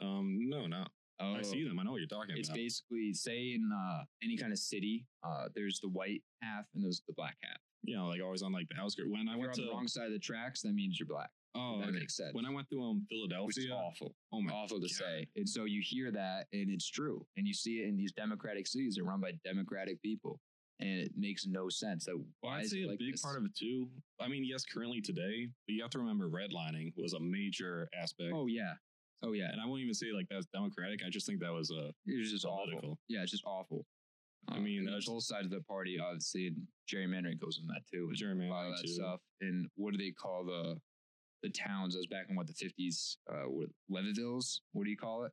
um, 0.00 0.48
no, 0.48 0.66
no. 0.66 0.86
Oh, 1.20 1.34
I 1.34 1.42
see 1.42 1.66
them. 1.66 1.78
I 1.78 1.84
know 1.84 1.92
what 1.92 1.98
you're 1.98 2.06
talking 2.08 2.36
It's 2.36 2.48
about. 2.48 2.58
It's 2.58 2.80
basically 2.82 3.12
say 3.14 3.52
in 3.54 3.70
uh, 3.72 4.04
any 4.22 4.36
kind 4.36 4.52
of 4.52 4.58
city, 4.58 5.06
uh, 5.22 5.48
there's 5.54 5.78
the 5.80 5.88
white 5.88 6.22
half 6.42 6.66
and 6.74 6.82
there's 6.84 7.02
the 7.06 7.12
black 7.14 7.36
half. 7.42 7.58
yeah, 7.84 8.00
like 8.02 8.20
always 8.22 8.42
on 8.42 8.52
like 8.52 8.68
the 8.68 8.76
outskirts. 8.80 9.08
When 9.10 9.28
I 9.28 9.32
If 9.32 9.38
you're 9.38 9.38
went 9.38 9.50
on 9.50 9.54
to 9.56 9.62
the 9.62 9.70
wrong 9.70 9.88
side 9.88 10.06
of 10.06 10.12
the 10.12 10.18
tracks, 10.18 10.62
that 10.62 10.72
means 10.72 10.98
you're 10.98 11.06
black. 11.06 11.30
Oh, 11.54 11.78
that 11.80 11.88
okay. 11.88 11.98
makes 11.98 12.16
sense. 12.16 12.34
when 12.34 12.46
I 12.46 12.50
went 12.50 12.68
through 12.68 12.82
um 12.84 13.06
Philadelphia, 13.10 13.72
awful, 13.74 14.14
oh 14.32 14.40
my, 14.42 14.52
awful 14.52 14.78
to 14.78 14.82
God. 14.82 14.90
say. 14.90 15.26
And 15.36 15.48
so 15.48 15.64
you 15.64 15.80
hear 15.84 16.10
that, 16.12 16.46
and 16.52 16.70
it's 16.70 16.88
true, 16.88 17.26
and 17.36 17.46
you 17.46 17.54
see 17.54 17.80
it 17.82 17.88
in 17.88 17.96
these 17.96 18.12
democratic 18.12 18.66
cities. 18.66 18.94
that 18.94 19.02
are 19.02 19.04
run 19.04 19.20
by 19.20 19.32
democratic 19.44 20.00
people, 20.02 20.40
and 20.80 21.00
it 21.00 21.12
makes 21.16 21.46
no 21.46 21.68
sense. 21.68 22.04
That 22.06 22.16
Well, 22.16 22.26
why 22.40 22.58
I'd 22.58 22.64
is 22.64 22.70
say 22.72 22.78
it 22.78 22.84
a 22.86 22.88
like 22.90 22.98
big 22.98 23.12
this? 23.12 23.22
part 23.22 23.38
of 23.38 23.44
it 23.44 23.54
too. 23.56 23.88
I 24.20 24.28
mean, 24.28 24.44
yes, 24.44 24.64
currently 24.64 25.00
today, 25.00 25.48
but 25.66 25.72
you 25.74 25.82
have 25.82 25.90
to 25.92 25.98
remember 25.98 26.28
redlining 26.28 26.92
was 26.96 27.12
a 27.14 27.20
major 27.20 27.88
aspect. 28.00 28.32
Oh 28.34 28.46
yeah, 28.46 28.74
oh 29.22 29.32
yeah. 29.32 29.50
And 29.52 29.60
I 29.60 29.66
won't 29.66 29.80
even 29.80 29.94
say 29.94 30.12
like 30.12 30.26
that's 30.30 30.46
democratic. 30.52 31.00
I 31.06 31.10
just 31.10 31.26
think 31.26 31.40
that 31.40 31.52
was 31.52 31.70
a 31.70 31.90
it 32.06 32.18
was 32.18 32.30
just 32.30 32.44
awful. 32.44 32.98
Yeah, 33.08 33.22
it's 33.22 33.30
just 33.32 33.44
awful. 33.46 33.86
I 34.48 34.56
Uh, 34.58 34.60
mean, 34.60 34.84
that's- 34.84 35.06
both 35.06 35.22
sides 35.22 35.46
of 35.46 35.52
the 35.52 35.62
party, 35.62 35.98
obviously, 35.98 36.48
and 36.48 36.66
gerrymandering 36.92 37.38
goes 37.38 37.58
in 37.58 37.66
that 37.68 37.80
too. 37.90 38.04
A 38.04 38.06
lot 38.06 38.12
of 38.12 38.18
gerrymandering 38.18 38.76
that 38.76 38.82
too. 38.82 38.88
stuff. 38.92 39.20
And 39.40 39.68
what 39.76 39.92
do 39.92 39.96
they 39.98 40.10
call 40.10 40.44
the 40.44 40.78
the 41.44 41.50
towns. 41.50 41.94
I 41.94 41.98
was 41.98 42.06
back 42.06 42.26
in 42.28 42.36
what 42.36 42.46
the 42.46 42.54
fifties. 42.54 43.18
Uh, 43.30 43.44
what. 43.46 43.68
What 43.88 44.84
do 44.84 44.90
you 44.90 44.96
call 44.96 45.24
it? 45.24 45.32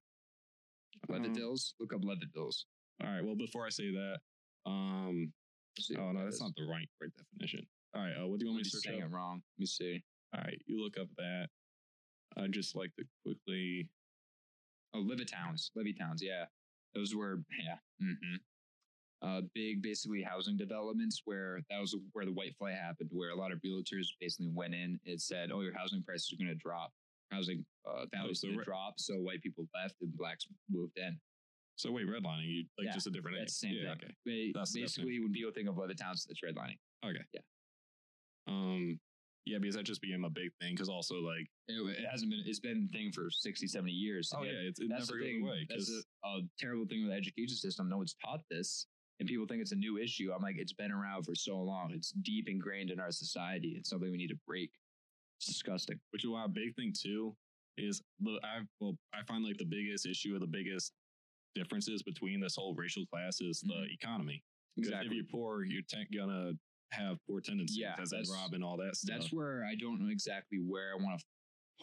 Um, 1.09 1.23
Levitville's. 1.23 1.73
Look 1.79 1.93
up 1.93 2.01
Levitville's. 2.03 2.65
All 3.03 3.09
right. 3.09 3.23
Well, 3.23 3.35
before 3.35 3.65
I 3.65 3.69
say 3.69 3.91
that, 3.91 4.17
um, 4.65 5.31
See 5.79 5.95
oh 5.97 6.11
no, 6.11 6.19
that 6.19 6.25
that's 6.25 6.35
is. 6.35 6.41
not 6.41 6.51
the 6.55 6.67
right 6.69 6.87
right 7.01 7.11
definition. 7.17 7.65
All 7.95 8.03
right. 8.03 8.13
Uh, 8.21 8.27
what 8.27 8.39
do 8.39 8.45
you 8.45 8.51
want 8.51 8.57
me 8.57 8.63
to 8.63 8.69
search 8.69 8.83
saying 8.83 9.01
up? 9.01 9.09
it 9.09 9.13
wrong. 9.13 9.41
Let 9.57 9.59
me 9.59 9.65
see. 9.65 10.03
All 10.35 10.41
right, 10.43 10.61
you 10.67 10.81
look 10.81 10.97
up 10.99 11.07
that. 11.17 11.47
I 12.37 12.47
just 12.47 12.75
like 12.75 12.91
to 12.97 13.05
quickly. 13.25 13.89
Oh, 14.93 14.99
Levittowns. 14.99 15.71
Levittowns. 15.75 16.21
Yeah, 16.21 16.45
those 16.93 17.15
were 17.15 17.41
yeah. 17.63 17.75
Mm 18.05 18.15
hmm 18.21 18.35
Uh, 19.23 19.41
big, 19.53 19.83
basically 19.83 20.23
housing 20.23 20.57
developments 20.57 21.21
where 21.25 21.59
that 21.69 21.79
was 21.79 21.95
where 22.13 22.25
the 22.25 22.33
white 22.33 22.55
flight 22.57 22.73
happened, 22.73 23.07
where 23.13 23.29
a 23.29 23.35
lot 23.35 23.51
of 23.51 23.59
realtors 23.61 24.07
basically 24.19 24.49
went 24.51 24.73
in 24.73 24.99
and 25.05 25.21
said, 25.21 25.51
"Oh, 25.51 25.61
your 25.61 25.77
housing 25.77 26.01
prices 26.01 26.33
are 26.33 26.43
going 26.43 26.49
to 26.49 26.55
drop, 26.55 26.91
housing 27.31 27.63
uh, 27.85 28.05
values 28.11 28.41
so 28.41 28.47
re- 28.47 28.63
drop." 28.65 28.95
So 28.97 29.13
white 29.15 29.43
people 29.43 29.67
left 29.75 29.93
and 30.01 30.11
blacks 30.17 30.47
moved 30.71 30.97
in. 30.97 31.19
So 31.75 31.91
wait, 31.91 32.07
redlining, 32.07 32.45
you 32.45 32.65
like 32.79 32.87
Yeah, 32.87 32.93
just 32.93 33.05
a 33.07 33.11
different 33.11 33.35
name. 33.37 33.43
That's 33.43 33.59
the 33.59 33.67
same 33.67 33.75
yeah, 33.75 33.93
thing. 33.93 34.09
Okay. 34.25 34.51
Ba- 34.53 34.59
That's 34.59 34.73
basically, 34.73 35.19
when 35.19 35.31
people 35.31 35.51
think 35.51 35.69
of 35.69 35.75
Levittown, 35.75 36.13
it's 36.13 36.41
redlining. 36.43 36.77
Okay. 37.05 37.23
Yeah. 37.33 37.41
Um. 38.47 38.99
Yeah, 39.45 39.57
because 39.57 39.75
that 39.75 39.85
just 39.85 40.01
became 40.01 40.23
a 40.23 40.29
big 40.29 40.51
thing. 40.61 40.73
Because 40.73 40.89
also, 40.89 41.15
like, 41.15 41.47
It, 41.67 41.81
it 41.97 42.05
hasn't 42.09 42.29
been. 42.29 42.43
It's 42.45 42.59
been 42.59 42.87
a 42.87 42.95
thing 42.95 43.11
for 43.11 43.29
60, 43.31 43.65
70 43.67 43.91
years. 43.91 44.31
oh 44.35 44.43
yeah, 44.43 44.51
it's, 44.51 44.79
it 44.79 44.89
that's 44.89 45.09
never 45.09 45.19
goes 45.19 45.41
away. 45.41 45.65
That's 45.69 45.91
a, 45.91 46.27
a 46.27 46.41
terrible 46.59 46.85
thing 46.85 47.01
with 47.03 47.11
the 47.11 47.17
education 47.17 47.55
system. 47.55 47.89
No 47.89 47.97
one's 47.97 48.15
taught 48.23 48.41
this, 48.51 48.85
and 49.21 49.29
people 49.29 49.45
think 49.45 49.61
it's 49.61 49.71
a 49.71 49.75
new 49.75 49.99
issue. 49.99 50.31
I'm 50.35 50.41
like, 50.41 50.55
it's 50.57 50.73
been 50.73 50.91
around 50.91 51.25
for 51.25 51.35
so 51.35 51.55
long. 51.59 51.91
It's 51.93 52.11
deep 52.23 52.49
ingrained 52.49 52.89
in 52.89 52.99
our 52.99 53.11
society. 53.11 53.75
It's 53.77 53.87
something 53.87 54.09
we 54.11 54.17
need 54.17 54.29
to 54.29 54.39
break. 54.47 54.71
It's 55.37 55.45
disgusting. 55.45 55.99
which 56.09 56.23
is 56.23 56.29
why 56.31 56.43
a 56.45 56.47
big 56.47 56.75
thing 56.75 56.91
too 56.99 57.35
is 57.77 58.01
the 58.19 58.39
I 58.43 58.61
well 58.79 58.97
I 59.13 59.23
find 59.27 59.45
like 59.45 59.57
the 59.59 59.65
biggest 59.65 60.07
issue 60.07 60.35
or 60.35 60.39
the 60.39 60.47
biggest 60.47 60.91
differences 61.53 62.01
between 62.01 62.39
this 62.39 62.55
whole 62.55 62.73
racial 62.75 63.05
class 63.13 63.41
is 63.41 63.61
the 63.61 63.73
mm-hmm. 63.73 63.93
economy. 63.93 64.43
'Cause 64.79 64.91
If 65.05 65.11
you're 65.11 65.25
poor, 65.25 65.63
you're 65.65 65.83
gonna 66.15 66.53
have 66.91 67.17
poor 67.27 67.41
tendencies 67.41 67.77
Yeah, 67.77 67.95
as 67.99 68.09
that's- 68.09 68.31
rob 68.31 68.53
and 68.53 68.63
all 68.63 68.77
that 68.77 68.95
stuff. 68.95 69.19
That's 69.19 69.31
where 69.31 69.63
I 69.65 69.75
don't 69.75 70.01
know 70.01 70.09
exactly 70.09 70.57
where 70.57 70.93
I 70.93 70.95
want 70.95 71.19
to 71.19 71.25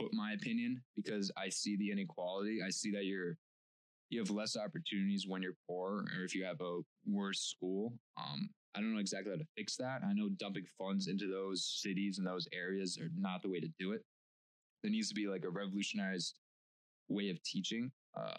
put 0.03 0.12
my 0.12 0.33
opinion 0.33 0.83
because 0.96 1.31
I 1.37 1.51
see 1.51 1.77
the 1.77 1.92
inequality. 1.92 2.62
I 2.66 2.70
see 2.70 2.90
that 2.92 3.05
you're 3.05 3.38
you 4.10 4.20
have 4.20 4.30
less 4.30 4.56
opportunities 4.56 5.26
when 5.26 5.42
you're 5.42 5.56
poor 5.68 6.04
or 6.16 6.24
if 6.24 6.34
you 6.34 6.44
have 6.44 6.60
a 6.60 6.80
worse 7.06 7.40
school. 7.40 7.92
Um, 8.16 8.48
I 8.74 8.80
don't 8.80 8.92
know 8.92 9.00
exactly 9.00 9.32
how 9.32 9.38
to 9.38 9.46
fix 9.56 9.76
that. 9.76 10.02
I 10.04 10.12
know 10.12 10.28
dumping 10.38 10.66
funds 10.78 11.08
into 11.08 11.26
those 11.26 11.80
cities 11.82 12.18
and 12.18 12.26
those 12.26 12.48
areas 12.52 12.98
are 12.98 13.10
not 13.16 13.42
the 13.42 13.48
way 13.48 13.60
to 13.60 13.68
do 13.78 13.92
it. 13.92 14.02
There 14.82 14.92
needs 14.92 15.08
to 15.08 15.14
be 15.14 15.26
like 15.26 15.44
a 15.44 15.50
revolutionized 15.50 16.38
way 17.08 17.30
of 17.30 17.42
teaching. 17.42 17.90
Uh, 18.16 18.38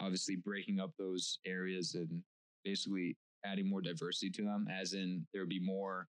obviously, 0.00 0.36
breaking 0.36 0.80
up 0.80 0.90
those 0.98 1.38
areas 1.46 1.94
and 1.94 2.22
basically 2.64 3.16
adding 3.44 3.68
more 3.68 3.80
diversity 3.80 4.30
to 4.30 4.42
them, 4.42 4.66
as 4.68 4.94
in 4.94 5.26
there 5.32 5.42
would 5.42 5.48
be 5.48 5.60
more 5.60 6.08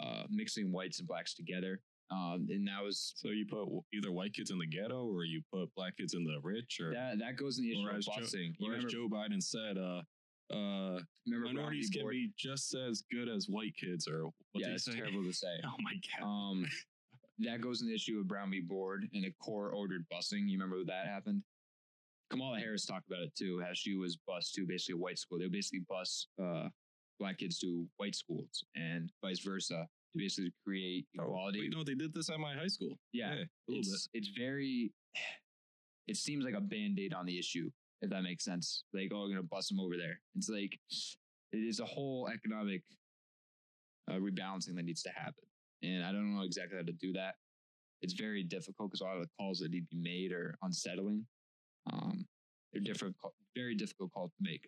uh, 0.00 0.22
mixing 0.30 0.72
whites 0.72 1.00
and 1.00 1.08
blacks 1.08 1.34
together. 1.34 1.80
Um, 2.10 2.46
and 2.48 2.66
that 2.68 2.82
was 2.82 3.12
so 3.16 3.28
you 3.28 3.44
put 3.46 3.68
either 3.92 4.10
white 4.10 4.32
kids 4.32 4.50
in 4.50 4.58
the 4.58 4.66
ghetto 4.66 5.06
or 5.06 5.24
you 5.24 5.42
put 5.52 5.74
black 5.74 5.96
kids 5.98 6.14
in 6.14 6.24
the 6.24 6.38
rich 6.42 6.80
or 6.80 6.92
that 6.94 7.18
that 7.18 7.36
goes 7.36 7.58
in 7.58 7.64
the 7.64 7.72
issue 7.72 7.86
Or 7.86 7.90
of 7.90 7.96
as 7.96 8.06
Joe- 8.06 8.12
busing. 8.20 8.54
You 8.58 8.68
or 8.70 8.74
as 8.76 8.84
remember, 8.84 8.88
Joe 8.88 9.08
Biden 9.10 9.42
said, 9.42 9.76
uh, 9.76 10.02
uh, 10.50 11.00
minorities 11.26 11.90
can 11.90 12.08
be 12.08 12.30
just 12.38 12.74
as 12.74 13.02
good 13.12 13.28
as 13.28 13.48
white 13.48 13.76
kids 13.76 14.08
or 14.08 14.24
what 14.24 14.34
yeah, 14.54 14.68
it's 14.68 14.84
terrible 14.84 15.22
to 15.22 15.32
say. 15.32 15.56
Oh 15.64 15.76
my 15.80 15.92
god. 16.18 16.26
Um, 16.26 16.66
that 17.40 17.60
goes 17.60 17.82
in 17.82 17.88
the 17.88 17.94
issue 17.94 18.18
of 18.18 18.26
Brown 18.26 18.50
v. 18.50 18.60
Board 18.60 19.08
and 19.12 19.26
a 19.26 19.30
core 19.42 19.70
ordered 19.70 20.06
busing. 20.10 20.48
You 20.48 20.58
remember 20.58 20.82
that 20.86 21.06
happened? 21.06 21.42
Kamala 22.30 22.58
Harris 22.58 22.84
talked 22.84 23.06
about 23.06 23.22
it 23.22 23.34
too, 23.34 23.60
how 23.60 23.72
she 23.72 23.94
was 23.94 24.16
bused 24.16 24.54
to 24.54 24.66
basically 24.66 24.94
a 24.94 25.02
white 25.02 25.18
school. 25.18 25.38
They 25.38 25.44
would 25.44 25.52
basically 25.52 25.84
bus 25.88 26.26
uh, 26.42 26.68
black 27.18 27.38
kids 27.38 27.58
to 27.60 27.86
white 27.96 28.14
schools 28.14 28.64
and 28.74 29.10
vice 29.22 29.40
versa 29.40 29.86
to 30.12 30.18
basically 30.18 30.52
create 30.64 31.06
equality. 31.14 31.60
Wait, 31.60 31.74
no, 31.74 31.84
they 31.84 31.94
did 31.94 32.14
this 32.14 32.30
at 32.30 32.38
my 32.38 32.54
high 32.54 32.66
school. 32.68 32.98
yeah, 33.12 33.32
a 33.32 33.36
little 33.36 33.46
bit. 33.68 33.78
it's 33.78 34.08
it's 34.14 34.28
very. 34.36 34.92
It 36.06 36.16
seems 36.16 36.42
like 36.42 36.54
a 36.54 36.60
band 36.62 36.98
aid 36.98 37.12
on 37.12 37.26
the 37.26 37.38
issue, 37.38 37.68
if 38.00 38.08
that 38.08 38.22
makes 38.22 38.42
sense. 38.42 38.84
Like, 38.94 39.10
oh, 39.12 39.24
we're 39.24 39.28
gonna 39.28 39.42
bust 39.42 39.68
them 39.68 39.78
over 39.78 39.94
there. 39.98 40.18
It's 40.36 40.48
like 40.48 40.78
it 41.52 41.58
is 41.58 41.80
a 41.80 41.84
whole 41.84 42.30
economic 42.32 42.80
uh, 44.10 44.14
rebalancing 44.14 44.74
that 44.76 44.84
needs 44.86 45.02
to 45.02 45.10
happen, 45.10 45.44
and 45.82 46.02
I 46.04 46.12
don't 46.12 46.34
know 46.34 46.44
exactly 46.44 46.78
how 46.78 46.84
to 46.84 46.92
do 46.92 47.12
that. 47.12 47.34
It's 48.00 48.14
very 48.14 48.42
difficult 48.42 48.88
because 48.90 49.02
a 49.02 49.04
lot 49.04 49.16
of 49.16 49.22
the 49.22 49.28
calls 49.38 49.58
that 49.58 49.70
need 49.70 49.86
to 49.90 49.96
be 49.96 50.00
made 50.02 50.32
are 50.32 50.56
unsettling. 50.62 51.26
Um, 51.92 52.26
they're 52.72 52.80
different, 52.80 53.14
very 53.54 53.74
difficult 53.74 54.10
calls 54.14 54.30
to 54.30 54.50
make. 54.50 54.66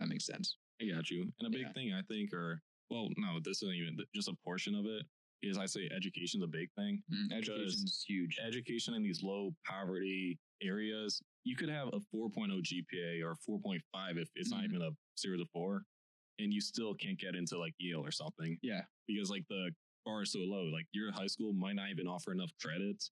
That 0.00 0.08
makes 0.08 0.24
sense. 0.24 0.56
I 0.80 0.86
got 0.86 1.10
you. 1.10 1.30
And 1.40 1.48
a 1.48 1.50
big 1.50 1.66
Yeah. 1.66 1.72
thing 1.74 1.92
I 1.92 2.00
think, 2.02 2.32
or 2.32 2.62
well, 2.90 3.08
no, 3.16 3.38
this 3.44 3.62
isn't 3.62 3.74
even 3.74 3.96
just 4.14 4.28
a 4.28 4.34
portion 4.44 4.74
of 4.74 4.86
it. 4.86 5.04
Is 5.42 5.58
I 5.58 5.66
say 5.66 5.90
education's 5.94 6.44
a 6.44 6.46
big 6.46 6.68
thing. 6.76 7.02
Education 7.32 7.66
is 7.84 8.04
huge. 8.08 8.38
Education 8.46 8.94
in 8.94 9.02
these 9.02 9.24
low 9.24 9.50
poverty 9.66 10.38
areas, 10.62 11.20
you 11.42 11.56
could 11.56 11.68
have 11.68 11.88
a 11.88 11.98
4.0 12.14 12.62
GPA 12.62 13.22
or 13.24 13.34
4.5 13.48 14.18
if 14.18 14.28
it's 14.36 14.50
not 14.52 14.60
Mhm. 14.62 14.64
even 14.66 14.82
a 14.82 14.90
zero 15.18 15.36
to 15.38 15.46
four, 15.46 15.84
and 16.38 16.52
you 16.54 16.60
still 16.60 16.94
can't 16.94 17.18
get 17.18 17.34
into 17.34 17.58
like 17.58 17.74
Yale 17.78 18.04
or 18.06 18.12
something 18.12 18.56
Yeah, 18.62 18.82
because 19.08 19.30
like 19.30 19.44
the 19.48 19.74
bar 20.04 20.22
is 20.22 20.30
so 20.30 20.38
low. 20.40 20.64
Like 20.66 20.86
your 20.92 21.10
high 21.10 21.26
school 21.26 21.52
might 21.52 21.74
not 21.74 21.90
even 21.90 22.06
offer 22.06 22.30
enough 22.30 22.52
credits. 22.60 23.10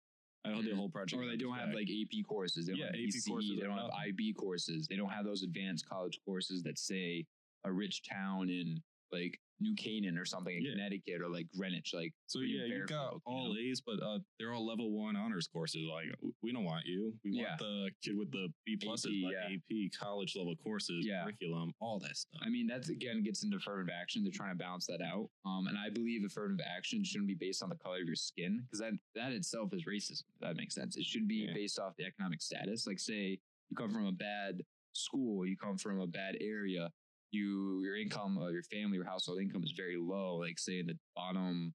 I 0.46 0.50
don't 0.50 0.64
know 0.64 0.70
the 0.70 0.76
whole 0.76 0.88
project. 0.90 1.22
or 1.22 1.26
they 1.26 1.36
don't 1.36 1.54
have 1.54 1.68
back. 1.68 1.74
like 1.76 1.90
AP 1.90 2.22
courses. 2.22 2.66
They 2.66 2.72
don't 2.72 2.80
Yeah, 2.80 2.86
have 2.86 2.94
AP 2.94 3.00
ECE, 3.16 3.28
courses 3.28 3.50
They 3.58 3.66
don't 3.66 3.76
have. 3.78 3.90
IB 3.90 4.32
courses. 4.32 4.86
They 4.88 4.96
don't 4.96 5.10
have 5.10 5.24
those 5.26 5.42
advanced 5.42 5.86
college 5.86 6.18
courses 6.24 6.62
that 6.62 6.78
say 6.78 7.26
a 7.64 7.72
rich 7.72 8.02
town 8.02 8.48
in 8.48 8.82
like 9.12 9.38
New 9.60 9.74
Canaan 9.76 10.18
or 10.18 10.24
something 10.24 10.56
in 10.56 10.62
Yeah. 10.64 10.72
Connecticut 10.72 11.20
or 11.22 11.28
like 11.28 11.46
Greenwich. 11.56 11.92
Like 11.94 12.12
So 12.26 12.40
yeah, 12.40 12.64
you 12.64 12.86
got 12.86 13.14
you 13.14 13.20
all 13.24 13.54
know? 13.54 13.58
A's, 13.60 13.80
but 13.80 14.02
uh, 14.02 14.18
they're 14.38 14.52
all 14.52 14.66
level 14.66 14.90
one 14.92 15.16
honors 15.16 15.46
courses. 15.46 15.82
Like 15.90 16.06
we 16.42 16.52
don't 16.52 16.64
want 16.64 16.84
you. 16.86 17.14
We 17.24 17.32
Yeah. 17.32 17.48
want 17.48 17.58
the 17.60 17.90
kid 18.02 18.16
with 18.18 18.30
the 18.32 18.48
B 18.66 18.76
pluses, 18.76 19.06
AP, 19.24 19.32
yeah. 19.32 19.56
AP 19.56 19.90
college 19.98 20.34
level 20.36 20.54
courses, 20.56 21.06
curriculum, 21.06 21.72
all 21.80 21.98
that 22.00 22.16
stuff. 22.16 22.40
I 22.44 22.48
mean, 22.48 22.66
that's 22.66 22.88
again 22.88 23.22
gets 23.22 23.44
into 23.44 23.56
affirmative 23.56 23.94
action. 23.94 24.22
They're 24.24 24.32
trying 24.32 24.52
to 24.52 24.58
balance 24.58 24.86
that 24.86 25.00
out. 25.00 25.28
Um, 25.46 25.66
and 25.68 25.78
I 25.78 25.88
believe 25.90 26.24
affirmative 26.24 26.64
action 26.68 27.04
shouldn't 27.04 27.28
be 27.28 27.34
based 27.34 27.62
on 27.62 27.68
the 27.68 27.76
color 27.76 28.00
of 28.00 28.06
your 28.06 28.16
skin 28.16 28.62
because 28.66 28.80
that 28.80 28.92
that 29.14 29.32
itself 29.32 29.72
is 29.72 29.84
racism. 29.84 30.22
If 30.34 30.40
that 30.40 30.56
makes 30.56 30.74
sense. 30.74 30.96
It 30.96 31.04
should 31.04 31.28
be 31.28 31.48
based 31.54 31.78
off 31.78 31.94
the 31.96 32.04
economic 32.04 32.42
status. 32.42 32.86
Like, 32.86 32.98
say 32.98 33.38
you 33.70 33.76
come 33.76 33.90
from 33.90 34.06
a 34.06 34.12
bad 34.12 34.60
school, 34.92 35.46
you 35.46 35.56
come 35.56 35.76
from 35.78 36.00
a 36.00 36.06
bad 36.06 36.36
area, 36.40 36.88
you 37.34 37.82
your 37.82 37.96
income, 37.96 38.38
or 38.38 38.50
your 38.50 38.62
family, 38.62 38.96
your 38.96 39.06
household 39.06 39.40
income 39.40 39.64
is 39.64 39.72
very 39.76 39.96
low. 39.98 40.36
Like, 40.36 40.58
say 40.58 40.78
in 40.78 40.86
the 40.86 40.98
bottom, 41.14 41.74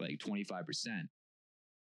like 0.00 0.18
twenty 0.18 0.44
five 0.44 0.66
percent. 0.66 1.08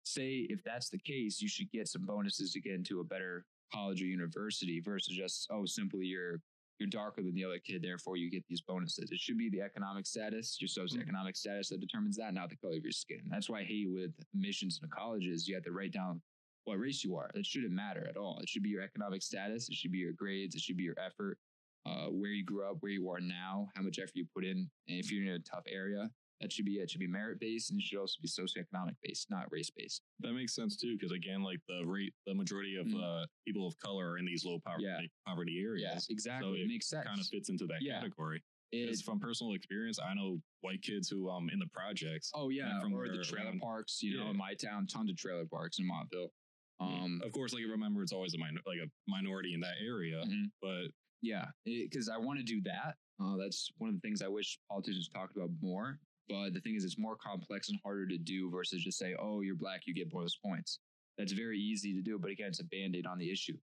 Say 0.05 0.46
if 0.50 0.62
that's 0.64 0.90
the 0.90 0.98
case, 0.98 1.40
you 1.40 1.48
should 1.48 1.70
get 1.70 1.88
some 1.88 2.05
bonuses 2.05 2.52
to 2.52 2.61
get 2.61 2.74
into 2.74 3.00
a 3.00 3.05
better 3.05 3.44
college 3.72 4.02
or 4.02 4.07
university 4.07 4.81
versus 4.81 5.16
just 5.16 5.48
oh 5.50 5.64
simply 5.64 6.05
you're 6.05 6.40
you're 6.78 6.88
darker 6.88 7.22
than 7.22 7.35
the 7.35 7.44
other 7.44 7.61
kid, 7.64 7.83
therefore 7.83 8.16
you 8.16 8.31
get 8.31 8.44
these 8.48 8.61
bonuses. 8.61 9.11
It 9.12 9.20
should 9.20 9.38
be 9.38 9.48
the 9.48 9.61
economic 9.61 10.07
status, 10.07 10.59
your 10.61 10.68
hmm. 10.68 10.96
socioeconomic 10.96 11.37
status 11.37 11.68
that 11.68 11.81
determines 11.81 12.16
that, 12.16 12.35
not 12.35 12.50
the 12.50 12.57
color 12.57 12.76
of 12.76 12.83
your 12.83 12.92
skin. 12.92 13.20
That's 13.31 13.48
why 13.48 13.61
I 13.61 13.64
hate 13.64 13.88
with 13.88 14.11
admissions 14.35 14.81
into 14.83 14.94
colleges, 14.94 15.46
you 15.46 15.55
have 15.55 15.64
to 15.64 15.72
write 15.72 15.92
down 15.92 16.20
what 16.64 16.78
race 16.78 17.05
you 17.05 17.16
are. 17.16 17.31
It 17.35 17.46
shouldn't 17.46 17.72
matter 17.72 18.07
at 18.09 18.16
all. 18.16 18.38
It 18.40 18.48
should 18.48 18.62
be 18.62 18.70
your 18.70 18.83
economic 18.83 19.22
status, 19.22 19.68
it 19.68 19.74
should 19.74 19.92
be 19.92 19.98
your 19.98 20.12
grades, 20.12 20.55
it 20.55 20.61
should 20.61 20.76
be 20.76 20.85
your 20.85 20.98
effort, 20.98 21.38
uh, 21.87 22.07
where 22.07 22.31
you 22.31 22.45
grew 22.45 22.68
up, 22.68 22.77
where 22.81 22.92
you 22.92 23.09
are 23.11 23.21
now, 23.21 23.68
how 23.75 23.83
much 23.83 23.99
effort 23.99 24.12
you 24.14 24.27
put 24.35 24.45
in. 24.45 24.71
And 24.88 24.99
if 24.99 25.11
you're 25.11 25.25
in 25.25 25.31
a 25.33 25.38
tough 25.40 25.64
area, 25.68 26.09
that 26.40 26.53
should 26.53 26.64
be 26.64 26.79
it. 26.79 26.83
It 26.85 26.90
should 26.90 27.01
be 27.01 27.07
merit 27.07 27.38
based 27.40 27.71
and 27.71 27.81
it 27.81 27.85
should 27.85 27.99
also 28.01 28.16
be 28.21 28.29
socioeconomic 28.29 28.95
based, 29.03 29.31
not 29.31 29.47
race 29.51 29.71
based. 29.71 30.03
that 30.21 30.33
makes 30.33 30.55
sense 30.55 30.77
too, 30.77 30.97
because 30.99 31.12
again, 31.12 31.42
like 31.42 31.61
the 31.68 31.83
rate, 31.87 32.12
the 32.27 32.35
majority 32.35 32.77
of 32.77 32.87
Mm. 32.87 33.03
uh, 33.03 33.27
people 33.47 33.66
of 33.66 33.79
color 33.79 34.11
are 34.12 34.18
in 34.18 34.25
these 34.25 34.45
low 34.45 34.59
poverty 34.61 34.85
Yeah. 34.85 35.01
poverty 35.27 35.61
areas. 35.61 36.07
Yeah, 36.09 36.12
exactly. 36.14 36.49
So 36.51 36.55
it 36.55 36.61
it 36.64 36.68
makes 36.68 36.88
sense. 36.88 37.07
Kind 37.07 37.21
of 37.21 37.27
fits 37.27 37.49
into 37.49 37.66
that 37.66 37.81
Yeah. 37.83 38.01
category. 38.01 38.42
It- 38.73 39.03
from 39.05 39.21
personal 39.21 39.53
experience, 39.55 39.99
I 40.01 40.14
know 40.14 40.40
white 40.62 40.83
kids 40.83 41.09
who 41.09 41.29
um 41.29 41.49
in 41.51 41.59
the 41.59 41.66
projects. 41.68 42.31
Oh 42.35 42.49
yeah, 42.49 42.81
from 42.81 42.95
or 42.95 43.07
the 43.09 43.23
trailer 43.25 43.47
around- 43.51 43.61
parks. 43.61 44.03
You 44.03 44.16
know, 44.18 44.31
in 44.31 44.37
my 44.37 44.55
town, 44.55 44.87
tons 44.87 45.11
of 45.11 45.16
trailer 45.16 45.47
parks 45.47 45.79
in 45.79 45.87
Montville. 45.87 46.33
Um, 46.81 47.21
of 47.23 47.31
course, 47.33 47.53
like 47.53 47.62
remember, 47.64 48.03
it's 48.03 48.12
always 48.12 48.35
a 48.35 48.38
minor, 48.38 48.61
like 48.66 48.79
a 48.81 48.90
minority 49.07 49.55
in 49.55 49.61
that 49.61 49.77
area, 49.81 50.25
mhm. 50.27 50.51
but 50.61 50.90
yeah, 51.22 51.46
because 51.64 52.08
I 52.08 52.18
want 52.18 52.38
to 52.38 52.44
do 52.44 52.61
that. 52.62 52.96
Uh, 53.22 53.37
that's 53.37 53.70
one 53.78 53.88
of 53.88 53.94
the 53.94 54.00
things 54.00 54.20
I 54.20 54.28
wish 54.28 54.58
politicians 54.68 55.08
talked 55.08 55.37
about 55.37 55.50
more. 55.62 55.98
But 56.28 56.54
the 56.54 56.61
thing 56.61 56.74
is, 56.74 56.85
it's 56.85 56.98
more 56.98 57.16
complex 57.16 57.68
and 57.68 57.78
harder 57.85 58.06
to 58.06 58.18
do 58.18 58.50
versus 58.50 58.82
just 58.82 58.98
say, 58.98 59.14
"Oh, 59.18 59.40
you're 59.40 59.54
black, 59.54 59.82
you 59.87 59.94
get 59.94 60.11
bonus 60.11 60.37
points." 60.37 60.80
That's 61.18 61.32
very 61.32 61.58
easy 61.58 61.94
to 61.94 62.02
do, 62.02 62.18
but 62.18 62.30
again, 62.30 62.48
it's 62.48 62.61
a 62.61 62.64
band 62.64 62.96
aid 62.96 63.06
on 63.06 63.18
the 63.18 63.30
issue 63.30 63.56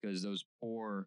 because 0.00 0.22
those 0.22 0.44
poor, 0.60 1.06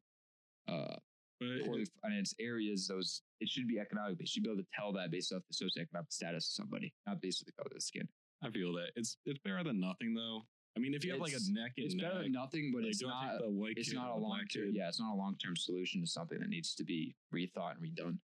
uh, 0.67 0.95
but 1.39 1.65
poorly 1.65 1.85
financed 2.01 2.35
areas, 2.39 2.87
those 2.87 3.21
it 3.39 3.49
should 3.49 3.67
be 3.67 3.79
economic. 3.79 4.17
They 4.17 4.25
should 4.25 4.43
be 4.43 4.49
able 4.49 4.61
to 4.61 4.67
tell 4.73 4.93
that 4.93 5.11
based 5.11 5.33
off 5.33 5.41
the 5.49 5.65
socioeconomic 5.65 6.11
status 6.11 6.47
of 6.47 6.63
somebody, 6.63 6.93
not 7.05 7.21
based 7.21 7.41
on 7.41 7.45
the 7.47 7.51
color 7.53 7.71
of 7.71 7.75
the 7.75 7.81
skin. 7.81 8.07
I 8.43 8.51
feel 8.51 8.73
that 8.73 8.89
it's 8.95 9.17
it's 9.25 9.39
better 9.43 9.63
than 9.63 9.79
nothing 9.79 10.13
though. 10.13 10.43
I 10.77 10.79
mean, 10.79 10.93
if 10.93 11.03
you 11.03 11.11
have 11.11 11.19
like 11.19 11.33
a 11.33 11.51
neck 11.51 11.73
and 11.77 11.87
It's 11.87 11.95
neck, 11.95 12.05
better 12.05 12.21
than 12.21 12.33
nothing, 12.33 12.71
but 12.71 12.83
like, 12.83 12.91
it's 12.91 13.01
not. 13.01 13.41
It's 13.75 13.93
not 13.93 14.11
a 14.11 14.15
long 14.15 14.41
term. 14.53 14.69
Yeah, 14.71 14.87
it's 14.87 14.99
not 14.99 15.11
a 15.11 15.17
long 15.17 15.35
term 15.43 15.55
solution 15.55 16.01
to 16.01 16.07
something 16.07 16.39
that 16.39 16.49
needs 16.49 16.75
to 16.75 16.83
be 16.83 17.15
rethought 17.33 17.73
and 17.77 17.81
redone. 17.81 18.19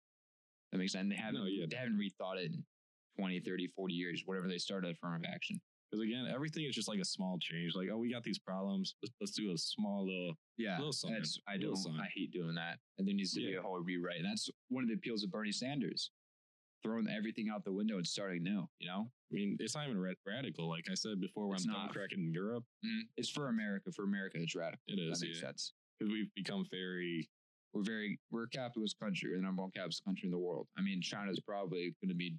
That 0.71 0.79
makes 0.79 0.93
sense. 0.93 1.09
They 1.09 1.17
haven't. 1.17 1.41
No, 1.41 1.47
yeah, 1.47 1.65
they 1.69 1.77
haven't 1.77 1.99
rethought 1.99 2.37
it 2.37 2.53
in 2.53 2.63
20, 3.19 3.41
30, 3.41 3.69
40 3.69 3.95
years, 3.95 4.23
whatever 4.27 4.49
they 4.49 4.59
started 4.59 4.95
affirmative 4.95 5.31
action. 5.33 5.61
Because 5.91 6.05
again, 6.05 6.27
everything 6.33 6.65
is 6.65 6.75
just 6.75 6.89
like 6.89 7.01
a 7.01 7.05
small 7.05 7.39
change. 7.41 7.73
Like, 7.75 7.89
oh, 7.91 7.99
we 7.99 8.13
got 8.13 8.23
these 8.23 8.39
problems. 8.39 8.97
Let's, 9.03 9.15
let's 9.21 9.33
do 9.33 9.53
a 9.53 9.59
small 9.59 10.07
little. 10.07 10.35
Yeah, 10.59 10.77
Little 10.77 10.93
something. 10.93 11.23
I 11.49 11.57
don't. 11.57 11.77
something. 11.77 12.01
I 12.01 12.09
hate 12.15 12.33
doing 12.33 12.55
that. 12.55 12.79
And 12.99 13.07
there 13.07 13.15
needs 13.15 13.33
to 13.35 13.41
be 13.41 13.55
a 13.55 13.63
whole 13.63 13.81
rewrite. 13.81 14.19
And 14.19 14.27
that's 14.27 14.49
one 14.69 14.83
of 14.85 14.89
the 14.89 14.95
appeals 14.95 15.25
of 15.25 15.31
Bernie 15.31 15.53
Sanders, 15.53 16.11
throwing 16.83 17.09
everything 17.09 17.49
out 17.49 17.65
the 17.65 17.73
window 17.73 17.97
and 17.97 18.07
starting 18.07 18.43
new. 18.43 18.69
You 18.79 18.89
know, 18.89 19.11
I 19.31 19.35
mean, 19.35 19.57
it's 19.61 19.75
not 19.75 19.87
even 19.87 20.01
ra- 20.01 20.13
radical. 20.27 20.69
Like 20.69 20.85
I 20.91 20.95
said 20.95 21.21
before, 21.21 21.49
when 21.49 21.57
It's 21.57 21.67
I'm 21.67 21.73
not. 21.73 21.93
cracking 21.93 22.21
in 22.21 22.33
Europe, 22.33 22.65
it's 23.17 23.31
for 23.31 23.49
America. 23.49 23.91
For 23.93 24.05
America, 24.05 24.39
it's 24.41 24.55
radical. 24.55 24.81
it 24.89 24.97
That 24.97 25.13
is 25.13 25.23
makes 25.23 25.41
yeah. 25.41 25.49
sense. 25.49 25.73
Because 25.99 26.13
we've 26.13 26.33
become 26.35 26.67
very. 26.71 27.29
We're 27.75 27.83
very 27.85 28.21
we're 28.31 28.43
a 28.45 28.49
capitalist 28.51 28.99
country. 29.01 29.31
We're 29.31 29.37
the 29.39 29.43
number 29.45 29.63
one 29.63 29.71
capitalist 29.71 30.05
country 30.05 30.27
in 30.27 30.31
the 30.31 30.39
world. 30.39 30.67
I 30.77 30.83
mean, 30.83 31.01
China's 31.01 31.41
probably 31.41 31.95
going 32.03 32.11
to 32.11 32.15
be 32.15 32.37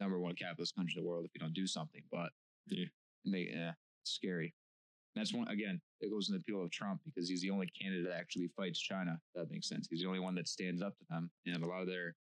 number 0.00 0.18
one 0.18 0.34
capitalist 0.34 0.74
country 0.74 0.94
in 0.96 1.04
the 1.04 1.08
world 1.08 1.24
if 1.24 1.30
we 1.34 1.38
don't 1.38 1.54
do 1.54 1.66
something. 1.68 2.02
But 2.10 2.30
Yeah. 2.66 2.86
they, 3.24 3.42
it's 3.42 3.76
scary. 4.10 4.52
That's 5.14 5.32
one 5.32 5.46
again. 5.46 5.80
It 6.00 6.10
goes 6.10 6.28
in 6.30 6.34
the 6.34 6.40
appeal 6.40 6.64
of 6.64 6.70
Trump 6.72 7.00
because 7.04 7.28
he's 7.28 7.42
the 7.42 7.50
only 7.50 7.68
candidate 7.80 8.06
that 8.08 8.16
actually 8.18 8.48
fights 8.56 8.80
China. 8.80 9.20
If 9.34 9.42
that 9.42 9.52
makes 9.52 9.68
sense. 9.68 9.86
He's 9.88 10.00
the 10.00 10.06
only 10.08 10.18
one 10.20 10.34
that 10.34 10.48
stands 10.48 10.82
up 10.82 10.98
to 10.98 11.04
them, 11.10 11.30
and 11.46 11.62
a 11.62 11.66
lot 11.66 11.82
of 11.82 11.86
their 11.86 12.16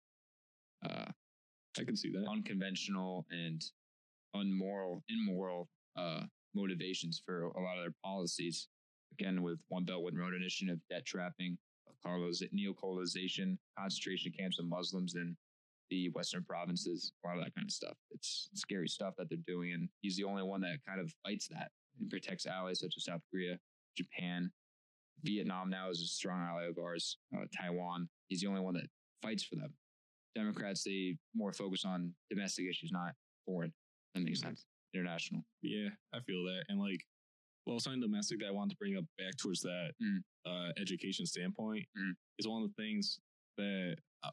uh, 0.85 1.05
I 1.79 1.83
can 1.83 1.95
see 1.95 2.11
that. 2.11 2.27
unconventional 2.27 3.25
and 3.31 3.63
unmoral, 4.33 5.03
immoral 5.09 5.69
uh, 5.97 6.21
motivations 6.53 7.21
for 7.25 7.43
a 7.43 7.61
lot 7.61 7.77
of 7.77 7.83
their 7.83 7.95
policies. 8.03 8.67
Again, 9.19 9.41
with 9.41 9.59
One 9.69 9.85
Belt 9.85 10.03
One 10.03 10.15
Road 10.15 10.33
Initiative, 10.33 10.79
debt 10.89 11.05
trapping, 11.05 11.57
coloniz- 12.05 12.43
neocolonization, 12.53 13.57
concentration 13.77 14.31
camps 14.37 14.59
of 14.59 14.65
Muslims 14.65 15.15
in 15.15 15.35
the 15.89 16.09
Western 16.09 16.43
provinces, 16.43 17.13
a 17.23 17.27
lot 17.27 17.37
of 17.37 17.43
that 17.43 17.55
kind 17.55 17.65
of 17.65 17.71
stuff. 17.71 17.95
It's 18.11 18.49
scary 18.53 18.87
stuff 18.87 19.15
that 19.17 19.27
they're 19.29 19.39
doing, 19.47 19.73
and 19.73 19.89
he's 20.01 20.15
the 20.15 20.23
only 20.23 20.43
one 20.43 20.61
that 20.61 20.77
kind 20.87 21.01
of 21.01 21.11
fights 21.25 21.47
that 21.47 21.71
and 21.99 22.09
protects 22.09 22.45
allies 22.45 22.79
such 22.79 22.93
as 22.95 23.05
South 23.05 23.21
Korea, 23.31 23.57
Japan, 23.97 24.51
Vietnam. 25.23 25.69
Now 25.69 25.89
is 25.89 26.01
a 26.01 26.05
strong 26.05 26.39
ally 26.41 26.65
of 26.65 26.77
ours. 26.77 27.17
Uh, 27.35 27.45
Taiwan. 27.59 28.07
He's 28.27 28.41
the 28.41 28.47
only 28.47 28.61
one 28.61 28.75
that 28.75 28.87
fights 29.21 29.43
for 29.43 29.55
them. 29.55 29.73
Democrats 30.35 30.83
they 30.83 31.17
more 31.35 31.51
focus 31.53 31.85
on 31.85 32.13
domestic 32.29 32.65
issues, 32.69 32.91
not 32.91 33.13
foreign. 33.45 33.73
That 34.15 34.23
makes 34.23 34.41
sense. 34.41 34.65
International. 34.93 35.43
Yeah, 35.61 35.89
I 36.13 36.19
feel 36.21 36.43
that. 36.45 36.63
And 36.69 36.79
like, 36.79 37.01
well, 37.65 37.79
something 37.79 38.01
domestic 38.01 38.39
that 38.39 38.47
I 38.47 38.51
want 38.51 38.71
to 38.71 38.77
bring 38.77 38.97
up 38.97 39.05
back 39.17 39.35
towards 39.37 39.61
that 39.61 39.91
Mm. 40.01 40.23
uh, 40.45 40.71
education 40.77 41.25
standpoint 41.25 41.85
Mm. 41.97 42.13
is 42.39 42.47
one 42.47 42.63
of 42.63 42.69
the 42.69 42.81
things 42.81 43.19
that 43.57 43.97
uh, 44.23 44.31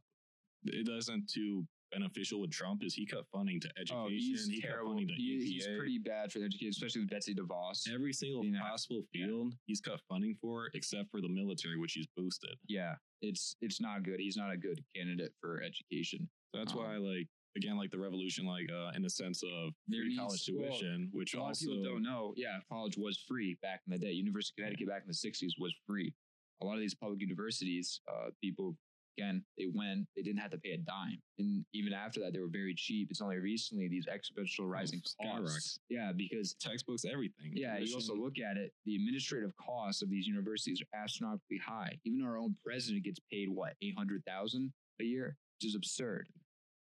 it 0.65 0.87
doesn't 0.87 1.29
too 1.29 1.67
beneficial 1.93 2.41
with 2.41 2.51
Trump 2.51 2.83
is 2.85 2.95
he 2.95 3.07
cut 3.07 3.25
funding 3.33 3.61
to 3.61 3.69
education. 3.79 3.97
Oh, 3.97 4.09
he's 4.09 4.47
he 4.47 4.61
cut 4.61 4.69
terrible. 4.69 4.91
funding 4.91 5.09
to 5.09 5.15
He- 5.15 5.53
he's 5.53 5.67
pretty 5.67 5.99
bad 5.99 6.33
for 6.33 6.39
education, 6.41 6.69
especially 6.71 7.03
with 7.03 7.11
Betsy 7.11 7.35
DeVos. 7.35 7.89
Every 7.93 8.13
single 8.13 8.45
You 8.45 8.53
know, 8.53 8.61
possible 8.61 9.03
yeah. 9.13 9.27
field 9.27 9.55
he's 9.67 9.81
cut 9.81 10.01
funding 10.09 10.37
for, 10.41 10.71
except 10.75 11.11
for 11.11 11.21
the 11.21 11.29
military, 11.29 11.77
which 11.79 11.93
he's 11.95 12.07
boosted. 12.17 12.57
Yeah, 12.69 12.97
it's 13.23 13.57
it's 13.61 13.81
not 13.81 14.03
good. 14.03 14.21
He's 14.21 14.37
not 14.37 14.53
a 14.53 14.57
good 14.57 14.85
candidate 14.95 15.33
for 15.41 15.63
education. 15.63 16.29
So 16.55 16.59
that's 16.59 16.73
Um, 16.73 16.79
why, 16.79 16.97
like, 16.97 17.29
again, 17.57 17.77
like 17.77 17.91
the 17.91 17.99
revolution, 17.99 18.47
like 18.47 18.71
uh, 18.71 18.93
in 18.95 19.03
the 19.03 19.11
sense 19.11 19.43
of 19.43 19.73
free 19.89 20.09
needs- 20.09 20.19
college 20.19 20.51
well, 20.53 20.69
tuition, 20.71 21.09
which 21.13 21.35
a 21.35 21.39
lot 21.41 21.49
also 21.49 21.67
of 21.67 21.71
people 21.79 21.85
don't 21.85 22.03
know. 22.03 22.35
Yeah, 22.37 22.61
college 22.69 22.97
was 22.99 23.19
free 23.19 23.55
back 23.63 23.83
in 23.87 23.93
the 23.93 23.99
day. 23.99 24.13
University 24.13 24.63
of 24.63 24.67
Connecticut 24.67 24.89
back 24.89 25.03
in 25.03 25.09
the 25.09 25.15
'60s 25.15 25.55
was 25.59 25.75
free. 25.87 26.15
A 26.63 26.65
lot 26.65 26.75
of 26.75 26.81
these 26.81 26.95
public 26.95 27.21
universities, 27.21 28.01
uh, 28.09 28.31
people 28.43 28.77
again, 29.17 29.43
they 29.59 29.67
went, 29.73 30.07
they 30.17 30.23
didn't 30.23 30.41
have 30.41 30.51
to 30.51 30.59
pay 30.59 30.73
a 30.73 30.79
dime, 30.79 31.21
and 31.39 31.65
even 31.73 31.93
after 31.93 32.21
that, 32.21 32.33
they 32.33 32.41
were 32.41 32.49
very 32.51 32.75
cheap. 32.75 33.09
It's 33.11 33.21
only 33.21 33.39
recently 33.39 33.89
these 33.89 34.07
exponential 34.07 34.69
rising 34.69 35.01
skyrocket. 35.05 35.45
costs. 35.45 35.79
Yeah, 35.89 36.13
because 36.17 36.55
textbooks, 36.55 37.05
everything. 37.05 37.53
Yeah, 37.55 37.79
you 37.79 37.95
also 37.95 38.15
look 38.15 38.39
at 38.39 38.57
it, 38.57 38.73
the 38.85 38.97
administrative 38.97 39.53
costs 39.57 40.03
of 40.03 40.11
these 40.11 40.27
universities 40.27 40.83
are 40.83 41.05
astronomically 41.05 41.59
high. 41.65 41.99
Even 42.05 42.25
our 42.25 42.39
own 42.39 42.57
president 42.65 43.05
gets 43.05 43.21
paid 43.33 43.49
what, 43.49 43.75
800,000 43.83 44.73
a 45.01 45.05
year, 45.05 45.37
which 45.59 45.69
is 45.69 45.75
absurd. 45.75 46.29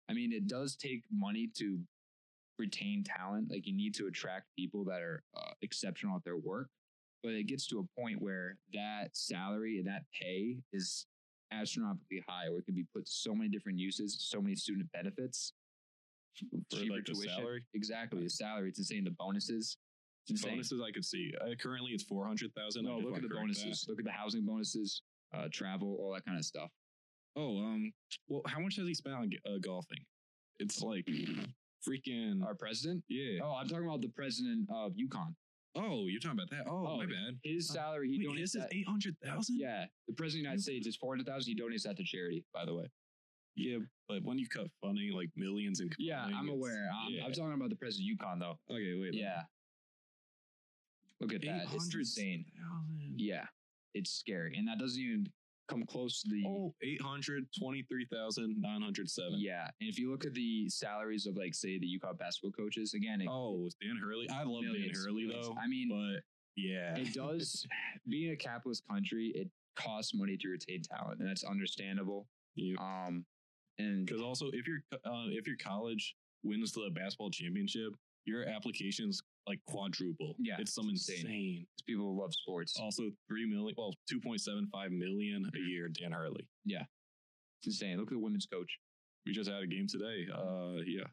I 0.08 0.14
mean, 0.14 0.32
it 0.32 0.46
does 0.46 0.76
take 0.76 1.02
money 1.10 1.50
to 1.58 1.78
retain 2.58 3.04
talent. 3.04 3.50
Like 3.50 3.66
you 3.66 3.74
need 3.74 3.94
to 3.94 4.06
attract 4.06 4.46
people 4.56 4.84
that 4.84 5.00
are 5.00 5.22
uh, 5.36 5.52
exceptional 5.62 6.16
at 6.16 6.24
their 6.24 6.36
work, 6.36 6.68
but 7.22 7.32
it 7.32 7.46
gets 7.46 7.66
to 7.68 7.78
a 7.80 8.00
point 8.00 8.20
where 8.20 8.58
that 8.74 9.10
salary 9.12 9.78
and 9.78 9.86
that 9.86 10.02
pay 10.20 10.58
is 10.72 11.06
astronomically 11.52 12.22
high 12.28 12.48
where 12.48 12.58
it 12.58 12.66
can 12.66 12.74
be 12.74 12.84
put 12.94 13.06
to 13.06 13.10
so 13.12 13.34
many 13.34 13.48
different 13.48 13.78
uses, 13.78 14.16
so 14.20 14.40
many 14.40 14.56
student 14.56 14.90
benefits. 14.92 15.52
Cheaper 16.34 16.94
like, 16.94 17.04
the 17.04 17.12
tuition. 17.12 17.30
salary? 17.36 17.62
Exactly. 17.74 18.22
The 18.22 18.30
salary. 18.30 18.68
It's 18.70 18.78
insane. 18.78 19.04
The 19.04 19.10
bonuses. 19.10 19.76
Bonuses 20.42 20.80
I 20.86 20.92
could 20.92 21.04
see. 21.04 21.32
Uh, 21.40 21.54
currently, 21.60 21.90
it's 21.92 22.04
four 22.04 22.24
hundred 22.26 22.54
thousand. 22.54 22.84
No, 22.84 22.98
look 22.98 23.16
at 23.16 23.22
the 23.22 23.28
bonuses. 23.28 23.84
Look 23.88 23.98
at 23.98 24.04
the 24.04 24.12
housing 24.12 24.46
bonuses, 24.46 25.02
uh, 25.34 25.48
travel, 25.52 25.96
all 26.00 26.14
that 26.14 26.24
kind 26.24 26.38
of 26.38 26.44
stuff. 26.44 26.70
Oh, 27.36 27.58
um, 27.58 27.92
well, 28.28 28.42
how 28.46 28.60
much 28.60 28.76
has 28.76 28.86
he 28.86 28.94
spent 28.94 29.16
on 29.16 29.30
uh, 29.46 29.58
golfing? 29.60 29.98
It's 30.58 30.80
like 30.80 31.06
freaking 31.86 32.44
Our 32.44 32.54
president? 32.54 33.02
yeah. 33.08 33.40
Oh, 33.42 33.56
I'm 33.58 33.68
talking 33.68 33.86
about 33.86 34.00
the 34.00 34.10
president 34.10 34.68
of 34.72 34.92
UConn. 34.92 35.34
Oh, 35.74 36.06
you're 36.06 36.20
talking 36.20 36.38
about 36.38 36.50
that? 36.50 36.64
Oh, 36.70 36.86
Oh, 36.86 36.96
my 36.98 37.06
bad. 37.06 37.38
His 37.42 37.70
Uh, 37.70 37.74
salary, 37.74 38.10
he 38.10 38.18
Wait, 38.18 38.28
donates 38.36 38.40
his 38.40 38.54
is 38.56 38.64
eight 38.72 38.86
hundred 38.86 39.16
thousand. 39.24 39.58
Yeah, 39.58 39.86
the 40.06 40.12
president 40.14 40.26
of 40.26 40.32
the 40.32 40.38
United 40.50 40.62
States 40.62 40.86
is 40.86 40.96
four 40.96 41.12
hundred 41.14 41.26
thousand. 41.26 41.54
He 41.56 41.60
donates 41.60 41.82
that 41.84 41.96
to 41.96 42.04
charity. 42.04 42.44
By 42.52 42.64
the 42.66 42.74
way. 42.74 42.90
yeah, 43.54 43.78
but 44.08 44.22
when 44.22 44.38
you 44.38 44.48
cut 44.48 44.66
funding 44.82 45.12
like 45.12 45.30
millions 45.36 45.80
in 45.80 45.90
Yeah, 45.98 46.24
I'm 46.24 46.48
aware. 46.48 46.88
I'm, 46.94 47.12
yeah. 47.12 47.24
I'm 47.24 47.32
talking 47.32 47.54
about 47.54 47.70
the 47.70 47.76
president 47.76 48.10
of 48.20 48.26
UConn 48.26 48.38
though. 48.40 48.58
okay, 48.74 48.94
wait. 49.00 49.14
Yeah. 49.14 49.42
Look 51.20 51.32
at 51.32 51.40
that. 51.42 51.66
It's 51.72 51.94
insane. 51.94 52.44
Yeah, 53.16 53.46
it's 53.94 54.10
scary, 54.10 54.56
and 54.58 54.66
that 54.68 54.78
doesn't 54.78 55.00
even 55.00 55.26
come 55.68 55.84
close 55.86 56.22
to 56.22 56.28
the. 56.30 56.44
Oh, 56.46 56.74
823,907. 56.82 59.34
Yeah, 59.38 59.68
and 59.80 59.88
if 59.88 59.98
you 59.98 60.10
look 60.10 60.24
at 60.24 60.34
the 60.34 60.68
salaries 60.68 61.26
of 61.26 61.36
like 61.36 61.54
say 61.54 61.78
the 61.78 61.86
UConn 61.86 62.18
basketball 62.18 62.52
coaches, 62.52 62.94
again, 62.94 63.20
it, 63.20 63.28
Oh, 63.30 63.68
Dan 63.80 63.96
Hurley. 64.02 64.28
I 64.30 64.42
love 64.44 64.62
millions, 64.62 64.98
Dan 64.98 65.04
Hurley 65.04 65.26
millions. 65.26 65.48
though. 65.48 65.56
I 65.62 65.66
mean, 65.66 65.88
but 65.88 66.22
yeah, 66.56 66.96
it 66.96 67.14
does 67.14 67.66
being 68.08 68.32
a 68.32 68.36
capitalist 68.36 68.86
country 68.88 69.32
it 69.34 69.48
costs 69.74 70.12
money 70.14 70.36
to 70.36 70.48
retain 70.48 70.82
talent 70.82 71.18
and 71.18 71.26
that's 71.26 71.44
understandable 71.44 72.26
um 72.78 73.24
and 73.78 74.04
Because 74.04 74.20
also, 74.20 74.50
if 74.52 74.66
your 74.68 74.80
uh, 74.92 75.28
if 75.30 75.46
your 75.46 75.56
college 75.56 76.14
wins 76.44 76.72
the 76.72 76.90
basketball 76.94 77.30
championship, 77.30 77.94
your 78.26 78.46
applications 78.46 79.22
like 79.46 79.60
quadruple. 79.66 80.34
Yeah, 80.38 80.56
it's 80.58 80.74
some 80.74 80.88
insane. 80.88 81.16
insane. 81.18 81.66
people 81.86 82.16
love 82.18 82.32
sports 82.34 82.76
Also, 82.80 83.10
three 83.28 83.46
million, 83.46 83.74
well, 83.76 83.94
two 84.08 84.20
point 84.20 84.40
seven 84.40 84.68
five 84.72 84.90
million 84.92 85.50
a 85.54 85.58
year. 85.58 85.88
Dan 85.88 86.12
Hurley. 86.12 86.46
Yeah, 86.64 86.84
it's 87.60 87.66
insane 87.80 87.98
look 87.98 88.08
at 88.08 88.14
the 88.14 88.18
women's 88.20 88.46
coach 88.46 88.78
We 89.26 89.32
just 89.32 89.50
had 89.50 89.62
a 89.62 89.66
game 89.66 89.86
today. 89.88 90.26
Uh, 90.32 90.82
yeah. 90.86 91.04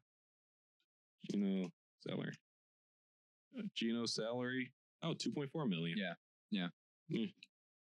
Geno 1.32 1.70
salary. 2.08 2.34
Geno's 3.76 4.14
salary. 4.16 4.72
Oh, 5.04 5.14
2.4 5.14 5.68
million. 5.70 5.98
Yeah. 5.98 6.14
Yeah. 6.52 6.68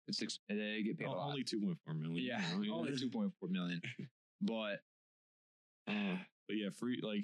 It's 0.08 0.20
six 0.20 0.40
they 0.50 0.82
get 0.84 0.98
paid 1.00 1.08
a 1.08 1.10
Oh, 1.10 1.14
lot 1.14 1.30
only 1.30 1.44
2.4 1.44 1.76
million. 2.00 2.26
yeah 2.26 2.42
you 2.60 2.70
know, 2.70 2.76
only 2.80 2.92
2.4 2.92 3.32
million 3.50 3.82
but 4.42 4.80
Uh, 5.88 6.18
but 6.48 6.56
yeah, 6.58 6.70
free 6.78 7.00
like 7.02 7.24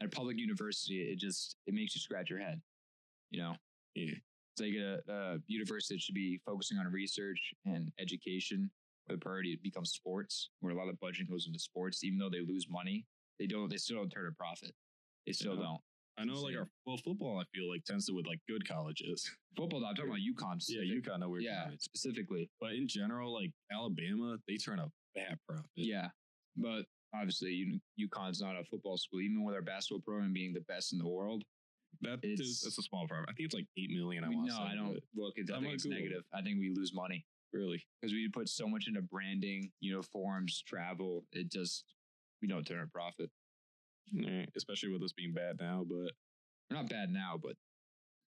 at 0.00 0.06
a 0.06 0.10
public 0.10 0.38
university 0.38 1.02
it 1.02 1.18
just 1.18 1.56
it 1.66 1.74
makes 1.74 1.94
you 1.94 2.00
scratch 2.00 2.30
your 2.30 2.38
head 2.38 2.60
you 3.30 3.40
know 3.40 3.54
Yeah. 3.94 4.14
it's 4.56 4.60
like 4.60 4.74
a, 4.74 5.00
a 5.12 5.38
university 5.46 5.94
that 5.94 6.00
should 6.02 6.14
be 6.14 6.40
focusing 6.44 6.78
on 6.78 6.86
research 6.90 7.52
and 7.64 7.90
education 7.98 8.70
where 9.06 9.16
the 9.16 9.20
priority 9.20 9.58
becomes 9.62 9.92
sports 9.92 10.50
where 10.60 10.72
a 10.72 10.76
lot 10.76 10.88
of 10.88 10.98
budget 11.00 11.28
goes 11.30 11.46
into 11.46 11.58
sports 11.58 12.02
even 12.04 12.18
though 12.18 12.30
they 12.30 12.40
lose 12.40 12.66
money 12.68 13.06
they 13.38 13.46
don't 13.46 13.70
they 13.70 13.76
still 13.76 13.96
don't 13.96 14.10
turn 14.10 14.26
a 14.26 14.32
profit 14.32 14.72
they 15.26 15.32
still 15.32 15.54
Yeah. 15.56 15.62
don't 15.62 15.80
I 16.16 16.24
know 16.24 16.34
like 16.40 16.54
our 16.56 16.68
well 16.86 16.96
football. 16.96 17.40
I 17.40 17.44
feel 17.52 17.68
like 17.68 17.82
tends 17.84 18.06
to 18.06 18.12
with 18.14 18.24
like 18.28 18.38
good 18.48 18.64
colleges. 18.68 19.28
football 19.56 19.84
i'm 19.84 19.96
talking 19.96 20.10
about 20.12 20.20
UConn 20.20 20.62
Yeah, 20.68 21.00
kind 21.00 21.24
of 21.24 21.30
weird. 21.30 21.42
yeah 21.42 21.66
specifically 21.80 22.48
But 22.60 22.74
in 22.74 22.86
general, 22.86 23.32
like 23.34 23.50
Alabama, 23.72 24.36
they 24.46 24.54
turn 24.56 24.78
a 24.78 24.86
bad 25.16 25.38
profit. 25.48 25.64
yeah 25.74 26.10
but 26.56 26.84
obviously 27.14 27.80
UConn's 28.00 28.40
not 28.40 28.56
a 28.58 28.64
football 28.64 28.96
school 28.96 29.20
even 29.20 29.44
with 29.44 29.54
our 29.54 29.62
basketball 29.62 30.00
program 30.00 30.32
being 30.32 30.52
the 30.52 30.60
best 30.62 30.92
in 30.92 30.98
the 30.98 31.06
world 31.08 31.42
that 32.00 32.18
It's- 32.24 32.40
is 32.40 32.60
that's 32.60 32.78
a 32.78 32.82
small 32.82 33.06
profit. 33.06 33.28
I 33.28 33.32
think 33.34 33.46
it's 33.46 33.54
like 33.54 33.66
eight 33.78 33.90
million. 33.90 34.24
I 34.24 34.28
want 34.28 34.48
no 34.48 34.54
say, 34.56 34.62
i 34.62 34.74
don't 34.74 34.98
look 35.14 35.34
it's, 35.36 35.50
i 35.50 35.60
think 35.60 35.74
it's 35.74 35.84
Google 35.84 35.98
negative 36.00 36.24
i 36.32 36.42
think 36.42 36.58
we 36.58 36.70
lose 36.74 36.92
money 36.92 37.24
really. 37.52 37.80
because 38.00 38.12
we 38.12 38.28
put 38.28 38.48
so 38.48 38.66
much 38.66 38.88
into 38.88 39.00
branding, 39.02 39.70
uniforms, 39.80 40.62
travel. 40.66 41.24
It 41.32 41.50
just 41.52 41.84
we 42.42 42.48
don't 42.48 42.64
turn 42.66 42.82
a 42.82 42.86
profit. 42.88 43.30
Especially 44.56 44.90
with 44.90 45.02
us 45.02 45.12
being 45.12 45.32
bad 45.32 45.56
now, 45.60 45.84
but 45.88 46.12
They're 46.68 46.78
not 46.82 46.88
bad 46.90 47.10
now, 47.10 47.38
but 47.40 47.54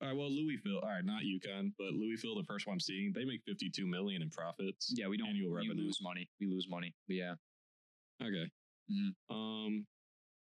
All 0.03 0.09
right, 0.09 0.17
well, 0.17 0.29
Louisville. 0.31 0.81
All 0.83 0.89
right, 0.89 1.05
not 1.05 1.23
UConn, 1.23 1.73
but 1.79 1.93
Louisville, 1.95 2.35
the 2.37 2.45
first 2.45 2.67
one 2.67 2.75
I'm 2.75 2.81
seeing, 2.81 3.13
they 3.15 3.25
make 3.25 3.43
52 3.47 3.87
million 3.87 4.23
in 4.23 4.31
profits. 4.31 4.93
yeah, 4.97 5.07
we 5.07 5.17
don't 5.17 5.29
Annual 5.29 5.51
we 5.51 5.57
revenue. 5.57 5.85
lose 5.85 6.01
money. 6.03 6.29
We 6.41 6.47
lose 6.49 6.67
money. 6.69 6.93
But 7.07 7.15
yeah, 7.17 7.35
Okay. 8.23 8.51
Mhm. 8.93 9.15
Um, 9.31 9.87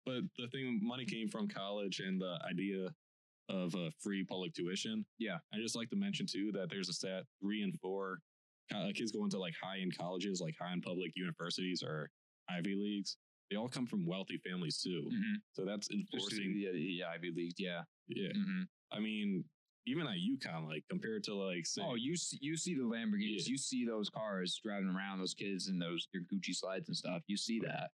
but 0.05 0.21
the 0.37 0.47
thing, 0.49 0.79
money 0.83 1.05
came 1.05 1.29
from 1.29 1.47
college 1.47 1.99
and 1.99 2.19
the 2.19 2.37
idea 2.49 2.93
of 3.49 3.73
uh, 3.75 3.89
free 4.01 4.23
public 4.23 4.53
tuition. 4.53 5.05
Yeah. 5.19 5.37
I 5.53 5.57
just 5.57 5.75
like 5.75 5.89
to 5.91 5.95
mention 5.95 6.25
too 6.25 6.51
that 6.53 6.69
there's 6.69 6.89
a 6.89 6.93
stat 6.93 7.23
three 7.41 7.61
and 7.61 7.77
four 7.79 8.19
co- 8.71 8.89
kids 8.93 9.11
going 9.11 9.29
to 9.31 9.39
like 9.39 9.53
high 9.61 9.79
end 9.79 9.97
colleges, 9.97 10.41
like 10.41 10.55
high 10.59 10.71
end 10.73 10.83
public 10.83 11.11
universities 11.15 11.83
or 11.83 12.09
Ivy 12.49 12.75
leagues. 12.75 13.17
They 13.49 13.57
all 13.57 13.69
come 13.69 13.85
from 13.85 14.05
wealthy 14.05 14.37
families 14.37 14.79
too. 14.81 15.09
mm-hmm. 15.11 15.35
So 15.53 15.63
that's 15.65 15.87
the, 15.87 15.95
enforcing. 16.13 16.53
yeah, 16.57 16.71
yeah, 16.73 17.09
Ivy 17.09 17.31
League. 17.35 17.55
Yeah. 17.57 17.81
Yeah. 18.07 18.29
hmm 18.33 18.63
I 18.91 18.99
mean, 18.99 19.43
even 19.85 20.07
at 20.07 20.15
UConn, 20.17 20.65
like 20.67 20.83
compared 20.89 21.23
to 21.25 21.35
like, 21.35 21.65
say, 21.65 21.81
Oh, 21.85 21.95
you 21.95 22.15
see, 22.15 22.37
you 22.41 22.55
see 22.57 22.75
the 22.75 22.83
Lamborghinis. 22.83 23.45
Yeah. 23.45 23.51
You 23.51 23.57
see 23.57 23.85
those 23.85 24.09
cars 24.09 24.59
driving 24.63 24.89
around, 24.89 25.19
those 25.19 25.33
kids 25.33 25.67
in 25.67 25.77
those 25.79 26.07
their 26.13 26.21
Gucci 26.23 26.55
slides 26.55 26.87
and 26.87 26.95
stuff. 26.97 27.21
You 27.27 27.37
see 27.37 27.59
that. 27.59 27.89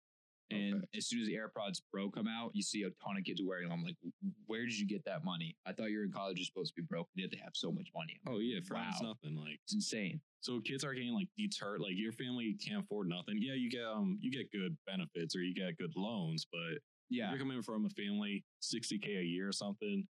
And 0.52 0.76
Okay. 0.76 0.86
as 0.98 1.08
soon 1.08 1.22
as 1.22 1.28
the 1.28 1.34
AirPods 1.36 1.82
Pro 1.91 2.10
come 2.12 2.28
out, 2.28 2.52
you 2.54 2.62
see 2.62 2.84
a 2.84 2.91
ton 3.04 3.18
of 3.18 3.24
kids 3.24 3.41
wearing 3.43 3.68
them. 3.68 3.80
I'm 3.80 3.84
like, 3.84 3.98
where 4.46 4.64
did 4.66 4.78
you 4.78 4.86
get 4.86 5.04
that 5.06 5.24
money? 5.26 5.58
I 5.66 5.74
thought 5.74 5.89
you 5.89 5.98
were 5.98 6.04
in 6.04 6.12
college. 6.12 6.38
You're 6.38 6.46
supposed 6.46 6.76
to 6.76 6.82
be 6.82 6.86
broke. 6.88 7.10
They 7.16 7.24
have 7.24 7.32
to 7.32 7.38
have 7.39 7.56
so 7.56 7.72
much 7.72 7.88
money. 7.96 8.20
oh 8.28 8.38
yeah, 8.39 8.60
for 8.62 8.76
Wow. 8.76 8.91
nothing. 9.02 9.36
Like, 9.36 9.60
It's 9.64 9.74
insane. 9.74 10.22
So 10.41 10.60
kids 10.62 10.84
are 10.84 10.93
getting 10.93 11.14
like 11.14 11.30
deterred. 11.36 11.82
Like 11.82 11.93
your 11.96 12.12
family 12.12 12.54
can't 12.64 12.84
afford 12.84 13.08
nothing. 13.10 13.39
Yeah, 13.41 13.54
you 13.56 13.70
get 13.72 13.84
um 13.86 14.20
you 14.22 14.32
get 14.32 14.52
good 14.52 14.78
benefits 14.86 15.36
or 15.36 15.41
you 15.41 15.56
get 15.56 15.76
good 15.78 15.93
loans, 15.96 16.46
but 16.52 16.80
Yeah. 17.10 17.32
you're 17.32 17.39
coming 17.39 17.64
from 17.64 17.86
a 17.86 17.89
family 17.89 18.46
sixty 18.60 19.00
k 19.00 19.16
a 19.18 19.24
year 19.24 19.48
or 19.48 19.52
something. 19.52 20.08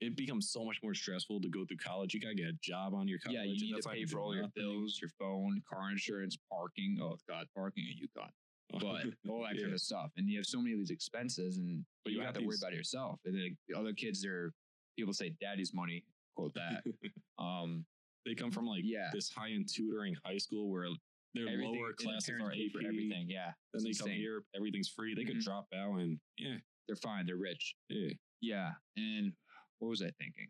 It 0.00 0.16
becomes 0.16 0.50
so 0.52 0.64
much 0.64 0.78
more 0.82 0.94
stressful 0.94 1.40
to 1.40 1.48
go 1.48 1.64
through 1.64 1.78
college. 1.78 2.14
You 2.14 2.20
gotta 2.20 2.34
get 2.36 2.46
a 2.46 2.58
job 2.62 2.94
on 2.94 3.08
your 3.08 3.18
college. 3.18 3.38
Yeah, 3.38 3.44
you 3.44 3.60
need 3.60 3.74
that's 3.74 3.86
to 3.86 3.92
pay 3.92 4.04
for 4.06 4.20
all 4.20 4.34
your 4.36 4.48
bills, 4.54 4.98
your 5.00 5.10
phone, 5.18 5.60
car 5.68 5.90
insurance, 5.90 6.36
parking. 6.48 6.98
Oh 7.02 7.16
God, 7.28 7.46
parking 7.56 7.84
at 7.90 7.96
UConn. 7.96 8.30
But 8.72 8.80
all 9.28 9.42
that 9.42 9.60
kind 9.60 9.72
of 9.72 9.80
stuff. 9.80 10.10
And 10.16 10.28
you 10.28 10.38
have 10.38 10.46
so 10.46 10.58
many 10.58 10.72
of 10.72 10.78
these 10.78 10.90
expenses 10.90 11.58
and 11.58 11.84
But 12.04 12.12
you, 12.12 12.18
you 12.20 12.24
have 12.24 12.34
to 12.34 12.44
worry 12.44 12.56
about 12.60 12.72
yourself. 12.72 13.20
And 13.24 13.34
then 13.34 13.56
the 13.68 13.78
other 13.78 13.92
kids 13.92 14.24
are 14.24 14.52
people 14.98 15.12
say 15.12 15.34
daddy's 15.40 15.72
money, 15.74 16.04
quote 16.36 16.54
that. 16.54 16.82
um 17.38 17.84
they 18.26 18.34
come 18.34 18.50
from 18.50 18.66
like 18.66 18.82
Yeah. 18.84 19.10
this 19.12 19.28
high 19.28 19.50
end 19.50 19.68
tutoring 19.72 20.16
high 20.24 20.38
school 20.38 20.70
where 20.70 20.88
their 21.34 21.48
everything 21.48 21.74
lower 21.78 21.92
classes 21.92 22.30
are 22.40 22.50
pay 22.50 22.68
for 22.70 22.80
everything. 22.80 23.26
Yeah. 23.28 23.52
Then 23.74 23.84
they 23.84 23.90
It's 23.90 24.00
come 24.00 24.10
here, 24.10 24.44
everything's 24.56 24.88
free. 24.88 25.14
They 25.14 25.24
could 25.24 25.36
Mhm. 25.36 25.44
drop 25.44 25.66
out 25.74 25.98
and 25.98 26.18
yeah, 26.38 26.56
They're 26.86 26.96
fine, 26.96 27.26
they're 27.26 27.36
rich. 27.36 27.74
yeah. 27.88 28.12
Yeah. 28.40 28.72
And 28.96 29.32
what 29.78 29.88
was 29.88 30.02
I 30.02 30.10
thinking? 30.12 30.48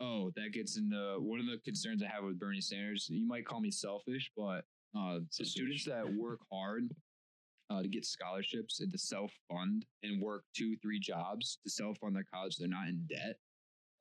Oh, 0.00 0.30
that 0.36 0.52
gets 0.52 0.76
into 0.76 1.16
one 1.20 1.40
of 1.40 1.46
the 1.46 1.58
concerns 1.64 2.02
I 2.02 2.06
have 2.08 2.22
with 2.24 2.38
Bernie 2.38 2.60
Sanders. 2.60 3.08
You 3.08 3.26
might 3.26 3.46
call 3.46 3.60
me 3.60 3.70
selfish, 3.70 4.30
but 4.36 4.66
uh, 4.96 5.18
the 5.38 5.44
students 5.44 5.84
that 5.84 6.04
work 6.14 6.40
hard 6.52 6.88
uh, 7.70 7.82
to 7.82 7.88
get 7.88 8.04
scholarships 8.04 8.80
and 8.80 8.92
to 8.92 8.98
self 8.98 9.32
fund 9.50 9.84
and 10.02 10.20
work 10.20 10.44
two, 10.56 10.76
three 10.76 11.00
jobs 11.00 11.58
to 11.64 11.70
self 11.70 11.98
fund 11.98 12.14
their 12.14 12.26
college, 12.32 12.56
they're 12.56 12.68
not 12.68 12.88
in 12.88 13.06
debt. 13.08 13.36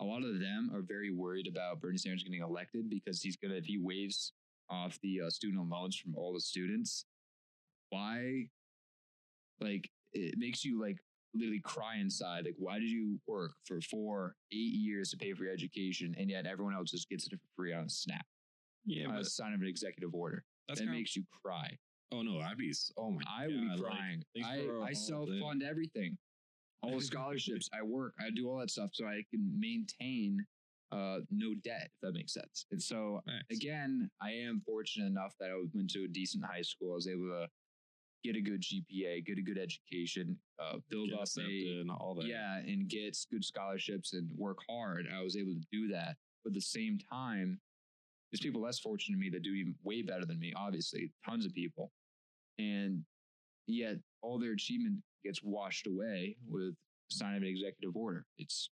A 0.01 0.03
lot 0.03 0.23
of 0.23 0.39
them 0.39 0.69
are 0.73 0.81
very 0.81 1.11
worried 1.11 1.47
about 1.47 1.79
Bernie 1.79 1.97
Sanders 1.97 2.23
getting 2.23 2.41
elected 2.41 2.89
because 2.89 3.21
he's 3.21 3.37
gonna 3.37 3.55
if 3.55 3.65
he 3.65 3.77
waives 3.77 4.33
off 4.69 4.99
the 5.01 5.21
uh, 5.25 5.29
student 5.29 5.69
loans 5.69 5.97
from 5.97 6.15
all 6.15 6.33
the 6.33 6.41
students. 6.41 7.05
Why? 7.89 8.47
Like 9.59 9.89
it 10.13 10.35
makes 10.37 10.65
you 10.65 10.81
like 10.81 10.97
literally 11.33 11.61
cry 11.61 11.97
inside. 11.97 12.45
Like, 12.45 12.55
why 12.57 12.79
did 12.79 12.89
you 12.89 13.19
work 13.27 13.51
for 13.65 13.81
four, 13.81 14.35
eight 14.51 14.73
years 14.73 15.11
to 15.11 15.17
pay 15.17 15.33
for 15.33 15.43
your 15.43 15.53
education, 15.53 16.15
and 16.17 16.29
yet 16.29 16.45
everyone 16.45 16.73
else 16.73 16.91
just 16.91 17.09
gets 17.09 17.25
it 17.27 17.31
for 17.31 17.47
free 17.55 17.73
on 17.73 17.85
a 17.85 17.89
snap, 17.89 18.25
Yeah, 18.85 19.09
a 19.09 19.17
but 19.17 19.25
sign 19.25 19.53
of 19.53 19.61
an 19.61 19.67
executive 19.67 20.13
order? 20.13 20.43
That's 20.67 20.79
that 20.79 20.87
makes 20.87 21.15
you 21.15 21.23
cry. 21.43 21.77
Oh 22.11 22.21
no, 22.21 22.39
I'd 22.39 22.57
be. 22.57 22.73
Oh 22.97 23.11
my, 23.11 23.21
I 23.29 23.47
would 23.47 23.55
God, 23.55 23.61
be 23.77 23.83
like, 23.83 23.91
crying. 23.91 24.23
thanks 24.35 24.49
I, 24.49 24.85
I 24.89 24.93
self 24.93 25.29
fund 25.41 25.63
everything, 25.63 26.17
all 26.81 26.97
the 26.97 27.01
scholarships. 27.05 27.69
I 27.73 27.83
work. 27.83 28.13
I 28.19 28.29
do 28.35 28.49
all 28.49 28.59
that 28.59 28.69
stuff 28.69 28.91
so 28.93 29.05
I 29.05 29.23
can 29.31 29.51
maintain 29.59 30.45
uh, 30.91 31.19
no 31.31 31.53
debt, 31.63 31.89
if 31.93 32.01
that 32.01 32.13
makes 32.13 32.33
sense. 32.33 32.65
And 32.71 32.81
so 32.81 33.21
Thanks. 33.25 33.45
again, 33.51 34.09
I 34.21 34.31
am 34.31 34.61
fortunate 34.65 35.07
enough 35.07 35.33
that 35.39 35.49
I 35.49 35.55
went 35.73 35.89
to 35.91 36.05
a 36.05 36.07
decent 36.07 36.45
high 36.45 36.61
school. 36.61 36.91
I 36.93 36.95
was 36.95 37.07
able 37.07 37.27
to 37.29 37.47
get 38.23 38.35
a 38.35 38.41
good 38.41 38.61
GPA, 38.61 39.25
get 39.25 39.37
a 39.37 39.41
good 39.41 39.57
education, 39.57 40.37
uh, 40.59 40.77
build 40.89 41.09
Get 41.09 41.19
up 41.19 41.27
a 41.37 41.79
and 41.81 41.91
all 41.91 42.15
that. 42.15 42.25
yeah, 42.25 42.57
and 42.57 42.87
get 42.87 43.17
good 43.31 43.43
scholarships 43.43 44.13
and 44.13 44.29
work 44.37 44.57
hard. 44.69 45.05
I 45.13 45.21
was 45.21 45.35
able 45.37 45.53
to 45.53 45.65
do 45.71 45.87
that. 45.89 46.15
But 46.43 46.51
at 46.51 46.55
the 46.55 46.61
same 46.61 46.97
time, 47.11 47.59
there's 48.31 48.41
people 48.41 48.61
less 48.61 48.79
fortunate 48.79 49.15
than 49.15 49.19
me 49.19 49.29
that 49.29 49.43
do 49.43 49.53
even 49.53 49.75
way 49.83 50.01
better 50.01 50.25
than 50.25 50.39
me, 50.39 50.53
obviously, 50.55 51.11
tons 51.27 51.45
of 51.45 51.53
people. 51.53 51.91
And 52.59 53.03
yet 53.67 53.95
all 54.21 54.39
their 54.39 54.53
achievement 54.53 54.97
gets 55.23 55.41
washed 55.43 55.87
away 55.87 56.37
with 56.47 56.75
sign 57.09 57.35
of 57.35 57.43
an 57.43 57.47
executive 57.47 57.95
order. 57.95 58.25
It's 58.37 58.69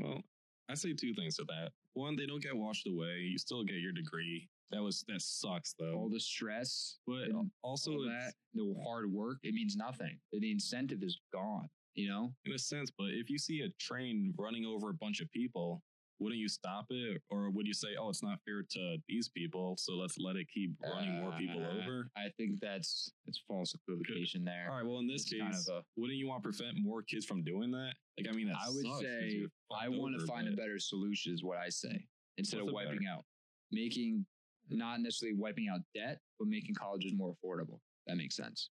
Well, 0.00 0.20
I 0.68 0.74
say 0.74 0.92
two 0.92 1.14
things 1.14 1.36
to 1.36 1.44
that. 1.44 1.70
One, 1.94 2.16
they 2.16 2.26
don't 2.26 2.42
get 2.42 2.56
washed 2.56 2.86
away. 2.86 3.18
You 3.30 3.38
still 3.38 3.64
get 3.64 3.76
your 3.76 3.92
degree. 3.92 4.48
That 4.72 4.82
was 4.82 5.04
that 5.06 5.22
sucks 5.22 5.74
though. 5.78 5.94
all 5.94 6.08
the 6.08 6.18
stress, 6.18 6.98
but 7.06 7.28
also 7.62 7.92
that, 8.02 8.32
the 8.52 8.74
hard 8.84 9.10
work, 9.12 9.38
it 9.44 9.54
means 9.54 9.76
nothing. 9.76 10.18
The 10.32 10.50
incentive 10.50 11.02
is 11.02 11.20
gone, 11.32 11.68
you 11.94 12.08
know? 12.08 12.32
in 12.44 12.52
a 12.52 12.58
sense. 12.58 12.90
But 12.90 13.10
if 13.10 13.30
you 13.30 13.38
see 13.38 13.60
a 13.60 13.68
train 13.80 14.34
running 14.36 14.66
over 14.66 14.90
a 14.90 14.94
bunch 14.94 15.20
of 15.20 15.30
people, 15.30 15.82
wouldn't 16.18 16.40
you 16.40 16.48
stop 16.48 16.86
it, 16.90 17.20
or 17.30 17.50
would 17.50 17.66
you 17.66 17.74
say, 17.74 17.88
"Oh, 17.98 18.08
it's 18.08 18.22
not 18.22 18.40
fair 18.44 18.62
to 18.62 18.96
these 19.08 19.28
people, 19.28 19.76
so 19.76 19.94
let's 19.94 20.18
let 20.18 20.36
it 20.36 20.48
keep 20.48 20.70
running 20.82 21.20
more 21.20 21.32
people 21.38 21.62
Uh, 21.62 21.68
over"? 21.78 22.10
I 22.16 22.28
think 22.36 22.60
that's 22.60 23.10
it's 23.26 23.38
false 23.46 23.74
equivocation 23.74 24.44
there. 24.44 24.68
All 24.70 24.76
right. 24.76 24.86
Well, 24.86 24.98
in 25.00 25.06
this 25.06 25.22
It's 25.22 25.32
case, 25.32 25.40
kind 25.42 25.54
of 25.54 25.68
a- 25.68 25.84
wouldn't 26.00 26.18
you 26.18 26.26
want 26.28 26.42
to 26.42 26.48
prevent 26.50 26.78
more 26.78 27.02
kids 27.02 27.26
from 27.26 27.42
doing 27.42 27.70
that? 27.72 27.94
Like, 28.18 28.28
I 28.28 28.32
mean, 28.32 28.48
I 28.50 28.68
would 28.70 28.86
say 29.00 29.46
I 29.70 29.88
want 29.88 30.18
to 30.18 30.26
find 30.26 30.48
a 30.48 30.52
better 30.52 30.78
solution, 30.78 31.34
is 31.34 31.42
what 31.44 31.58
I 31.58 31.68
say, 31.68 32.08
instead 32.38 32.60
of 32.60 32.68
a 32.68 32.72
better- 32.72 32.88
wiping 32.90 33.06
out, 33.06 33.24
making 33.70 34.24
not 34.68 35.00
necessarily 35.00 35.36
wiping 35.38 35.68
out 35.68 35.80
debt, 35.94 36.20
but 36.38 36.48
making 36.48 36.74
colleges 36.74 37.12
more 37.14 37.36
affordable. 37.36 37.80
That 38.06 38.16
makes 38.16 38.36
sense. 38.36 38.70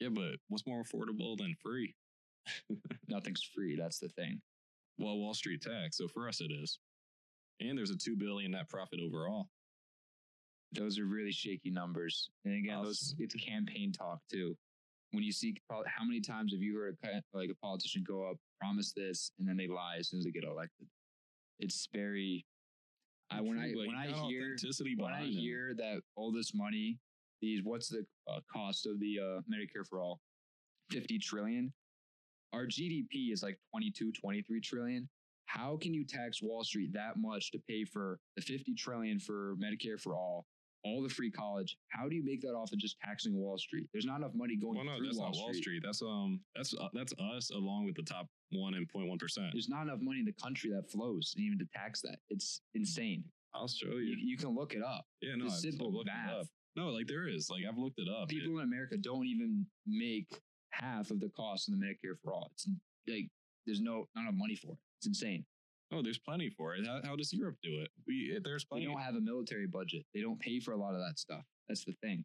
Yeah, 0.00 0.08
but 0.08 0.36
what's 0.48 0.66
more 0.66 0.82
affordable 0.82 1.36
than 1.36 1.54
free? 1.56 1.94
Nothing's 3.08 3.42
free. 3.42 3.76
That's 3.76 3.98
the 3.98 4.08
thing. 4.08 4.40
Well, 5.00 5.16
Wall 5.16 5.32
Street 5.32 5.62
tax. 5.62 5.96
So 5.96 6.06
for 6.08 6.28
us, 6.28 6.42
it 6.42 6.52
is. 6.52 6.78
And 7.60 7.76
there's 7.76 7.90
a 7.90 7.96
two 7.96 8.16
billion 8.16 8.52
net 8.52 8.68
profit 8.68 9.00
overall. 9.00 9.48
Those 10.72 10.98
are 10.98 11.06
really 11.06 11.32
shaky 11.32 11.70
numbers. 11.70 12.30
And 12.44 12.54
again, 12.54 12.76
I'll 12.76 12.84
those 12.84 13.14
it's 13.18 13.34
campaign 13.34 13.92
talk 13.92 14.20
too. 14.30 14.56
When 15.12 15.24
you 15.24 15.32
see 15.32 15.56
how 15.70 16.04
many 16.04 16.20
times 16.20 16.52
have 16.52 16.62
you 16.62 16.78
heard 16.78 16.96
a, 17.02 17.36
like 17.36 17.50
a 17.50 17.56
politician 17.56 18.04
go 18.06 18.30
up, 18.30 18.36
promise 18.60 18.92
this, 18.92 19.32
and 19.38 19.48
then 19.48 19.56
they 19.56 19.66
lie 19.66 19.96
as 19.98 20.10
soon 20.10 20.20
as 20.20 20.24
they 20.26 20.30
get 20.30 20.44
elected? 20.44 20.86
It's 21.58 21.88
very. 21.92 22.44
I 23.32 23.40
when 23.40 23.58
I 23.58 23.72
when 23.72 23.96
I 23.96 24.06
hear 24.28 24.56
when 24.96 25.12
I 25.12 25.20
behind 25.20 25.34
it. 25.34 25.40
hear 25.40 25.74
that 25.78 26.00
all 26.16 26.30
this 26.30 26.52
money, 26.54 26.98
these 27.40 27.62
what's 27.64 27.88
the 27.88 28.04
uh, 28.28 28.40
cost 28.52 28.86
of 28.86 29.00
the 29.00 29.18
uh, 29.18 29.40
Medicare 29.52 29.86
for 29.88 30.00
all? 30.00 30.20
50 30.90 31.18
trillion. 31.18 31.72
Our 32.52 32.66
GDP 32.66 33.32
is 33.32 33.42
like 33.42 33.58
22, 33.70 34.12
23 34.12 34.60
trillion. 34.60 35.08
How 35.46 35.76
can 35.80 35.92
you 35.94 36.04
tax 36.04 36.42
Wall 36.42 36.62
Street 36.64 36.92
that 36.92 37.14
much 37.16 37.50
to 37.52 37.58
pay 37.68 37.84
for 37.84 38.18
the 38.36 38.42
50 38.42 38.74
trillion 38.74 39.18
for 39.18 39.56
Medicare 39.56 40.00
for 40.00 40.14
all, 40.14 40.46
all 40.84 41.02
the 41.02 41.08
free 41.08 41.30
college? 41.30 41.76
How 41.88 42.08
do 42.08 42.14
you 42.14 42.24
make 42.24 42.40
that 42.42 42.52
off 42.54 42.72
of 42.72 42.78
just 42.78 42.96
taxing 43.04 43.34
Wall 43.34 43.58
Street? 43.58 43.88
There's 43.92 44.04
not 44.06 44.18
enough 44.18 44.32
money 44.34 44.56
going 44.56 44.76
Well, 44.76 44.84
no, 44.84 44.96
through 44.96 45.06
that's 45.06 45.18
Wall, 45.18 45.28
not 45.28 45.36
Wall 45.36 45.48
Street. 45.52 45.62
Street. 45.62 45.82
That's 45.84 46.02
um, 46.02 46.40
that's 46.54 46.74
uh, 46.80 46.88
that's 46.92 47.12
us 47.34 47.50
along 47.50 47.86
with 47.86 47.96
the 47.96 48.02
top 48.02 48.26
one 48.52 48.74
and 48.74 48.88
point 48.88 49.08
one 49.08 49.18
percent. 49.18 49.48
There's 49.52 49.68
not 49.68 49.82
enough 49.82 49.98
money 50.00 50.20
in 50.20 50.24
the 50.26 50.34
country 50.42 50.70
that 50.70 50.90
flows 50.90 51.34
even 51.36 51.58
to 51.58 51.64
tax 51.76 52.00
that. 52.02 52.18
It's 52.30 52.60
insane. 52.74 53.24
I'll 53.54 53.66
show 53.66 53.88
You, 53.88 53.98
you. 53.98 54.16
you 54.20 54.36
can 54.36 54.54
look 54.54 54.74
it 54.74 54.82
up. 54.84 55.04
Yeah, 55.20 55.34
no, 55.36 55.46
it's 55.46 55.62
simple 55.62 56.00
it 56.00 56.06
math. 56.06 56.30
up. 56.42 56.46
No, 56.76 56.90
like 56.90 57.08
there 57.08 57.26
is. 57.28 57.48
Like 57.50 57.62
I've 57.68 57.78
looked 57.78 57.98
it 57.98 58.08
up. 58.08 58.30
It- 58.30 58.38
people 58.38 58.58
in 58.58 58.64
America 58.64 58.96
don't 58.96 59.26
even 59.26 59.66
make 59.86 60.28
half 60.70 61.10
of 61.10 61.20
the 61.20 61.28
cost 61.30 61.68
of 61.68 61.78
the 61.78 61.84
Medicare 61.84 62.16
for 62.22 62.32
all. 62.32 62.50
It's 62.54 62.68
like 63.08 63.28
there's 63.66 63.80
no 63.80 64.08
not 64.14 64.22
enough 64.22 64.34
money 64.36 64.54
for 64.56 64.72
it. 64.72 64.78
It's 64.98 65.06
insane. 65.06 65.44
oh, 65.92 66.02
there's 66.02 66.18
plenty 66.18 66.50
for 66.50 66.74
it. 66.74 66.86
How, 66.86 67.00
how 67.04 67.16
does 67.16 67.32
Europe 67.32 67.56
do 67.62 67.80
it? 67.80 67.88
We 68.06 68.38
there's 68.44 68.66
They 68.72 68.84
don't 68.84 69.00
have 69.00 69.14
a 69.16 69.20
military 69.20 69.66
budget. 69.66 70.04
They 70.14 70.20
don't 70.20 70.38
pay 70.38 70.60
for 70.60 70.72
a 70.72 70.76
lot 70.76 70.94
of 70.94 71.00
that 71.00 71.18
stuff. 71.18 71.42
That's 71.68 71.84
the 71.84 71.94
thing. 72.02 72.24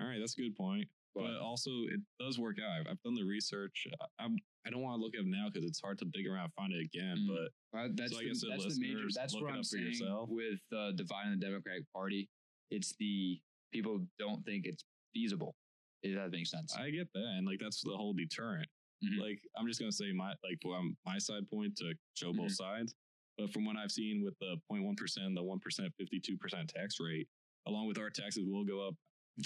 All 0.00 0.06
right, 0.06 0.18
that's 0.18 0.34
a 0.38 0.40
good 0.40 0.56
point. 0.56 0.86
But 1.14 1.36
also, 1.42 1.70
it 1.92 2.00
does 2.18 2.38
work 2.38 2.56
out. 2.58 2.80
I've, 2.80 2.92
I've 2.92 3.02
done 3.02 3.14
the 3.14 3.24
research. 3.24 3.86
I- 4.00 4.24
I'm. 4.24 4.36
I 4.64 4.70
don't 4.70 4.80
want 4.80 4.96
to 4.98 5.02
look 5.02 5.14
it 5.14 5.18
up 5.20 5.26
now 5.26 5.48
because 5.52 5.68
it's 5.68 5.80
hard 5.80 5.98
to 5.98 6.04
dig 6.04 6.24
around 6.26 6.44
and 6.44 6.52
find 6.54 6.72
it 6.72 6.80
again. 6.80 7.26
Mm. 7.28 7.34
But 7.72 7.78
Uh, 7.78 7.88
that's 7.94 8.12
So 8.12 8.18
the, 8.18 8.24
the 8.28 8.46
that's 8.62 8.78
the 8.78 8.80
major. 8.80 9.08
That's 9.12 9.34
what 9.34 9.50
I'm 9.50 9.56
for 9.58 9.64
saying 9.64 9.86
yourself. 9.86 10.28
with 10.30 10.60
uh, 10.74 10.92
dividing 10.92 11.32
the 11.38 11.44
Democratic 11.44 11.82
Party. 11.92 12.28
It's 12.70 12.94
the 13.00 13.40
people 13.72 14.06
don't 14.20 14.44
think 14.46 14.64
it's 14.66 14.84
feasible. 15.12 15.56
If 16.02 16.16
that 16.16 16.30
makes 16.32 16.50
sense. 16.50 16.74
I 16.76 16.90
get 16.90 17.12
that, 17.14 17.24
and 17.36 17.46
like 17.46 17.58
that's 17.60 17.80
the 17.82 17.96
whole 17.96 18.12
deterrent. 18.12 18.68
Mhm. 19.04 19.18
Like 19.20 19.40
I'm 19.56 19.66
just 19.66 19.78
gonna 19.80 19.92
say 19.92 20.12
my 20.12 20.30
like 20.42 20.58
well, 20.64 20.82
my 21.06 21.18
side 21.18 21.48
point 21.48 21.76
to 21.76 21.94
show 22.14 22.32
both 22.32 22.50
Mhm. 22.52 22.56
sides. 22.56 22.94
But 23.38 23.52
from 23.52 23.64
what 23.64 23.76
I've 23.76 23.90
seen 23.92 24.22
with 24.22 24.38
the 24.40 24.56
0.1 24.70 24.94
percent, 24.96 25.34
the 25.34 25.42
one 25.42 25.58
percent, 25.60 25.92
52 25.96 26.36
percent 26.36 26.68
tax 26.68 26.98
rate, 27.00 27.28
along 27.66 27.86
with 27.86 27.98
our 27.98 28.10
taxes 28.10 28.46
will 28.46 28.64
go 28.64 28.86
up. 28.86 28.94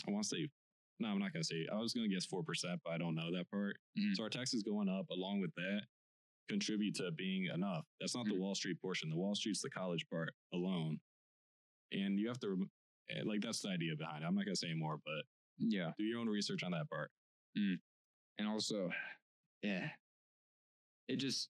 I 0.06 0.10
want 0.10 0.24
to 0.24 0.28
say 0.28 0.48
no, 0.98 1.08
I'm 1.08 1.18
not 1.18 1.32
gonna 1.32 1.44
say. 1.44 1.66
I 1.70 1.76
was 1.76 1.92
gonna 1.92 2.08
guess 2.08 2.24
four 2.26 2.42
percent, 2.42 2.80
but 2.82 2.90
I 2.92 2.98
don't 2.98 3.14
know 3.14 3.30
that 3.32 3.50
part. 3.50 3.76
Mhm. 3.98 4.16
So 4.16 4.22
our 4.22 4.30
taxes 4.30 4.62
going 4.62 4.88
up 4.88 5.08
along 5.10 5.40
with 5.40 5.54
that 5.56 5.86
contribute 6.48 6.94
to 6.96 7.10
being 7.12 7.46
enough. 7.46 7.86
That's 8.00 8.14
not 8.14 8.24
the 8.26 8.32
Mhm. 8.32 8.38
Wall 8.40 8.54
Street 8.54 8.80
portion. 8.80 9.10
The 9.10 9.16
Wall 9.16 9.34
Street's 9.34 9.60
the 9.60 9.70
college 9.70 10.08
part 10.08 10.34
alone. 10.52 11.00
And 11.92 12.18
you 12.18 12.28
have 12.28 12.40
to 12.40 12.70
eh, 13.10 13.22
like 13.24 13.40
that's 13.40 13.60
the 13.60 13.68
idea 13.68 13.94
behind 13.96 14.24
it. 14.24 14.26
I'm 14.26 14.34
not 14.34 14.44
gonna 14.46 14.56
say 14.56 14.72
more, 14.74 14.98
but 14.98 15.26
Yeah. 15.58 15.90
do 15.98 16.04
your 16.04 16.20
own 16.20 16.28
research 16.28 16.62
on 16.62 16.70
that 16.72 16.88
part. 16.90 17.10
Mm. 17.58 17.78
And 18.38 18.48
also, 18.48 18.90
yeah, 19.62 19.88
it 21.08 21.16
just, 21.16 21.48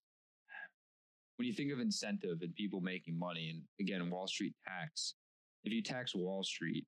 when 1.36 1.46
you 1.46 1.52
think 1.54 1.72
of 1.72 1.80
incentive 1.80 2.38
and 2.42 2.54
people 2.54 2.80
making 2.80 3.18
money, 3.18 3.50
and 3.50 3.62
again, 3.80 4.08
Wall 4.10 4.26
Street 4.26 4.54
tax, 4.66 5.14
if 5.64 5.72
you 5.72 5.82
tax 5.82 6.14
Wall 6.14 6.42
Street, 6.42 6.86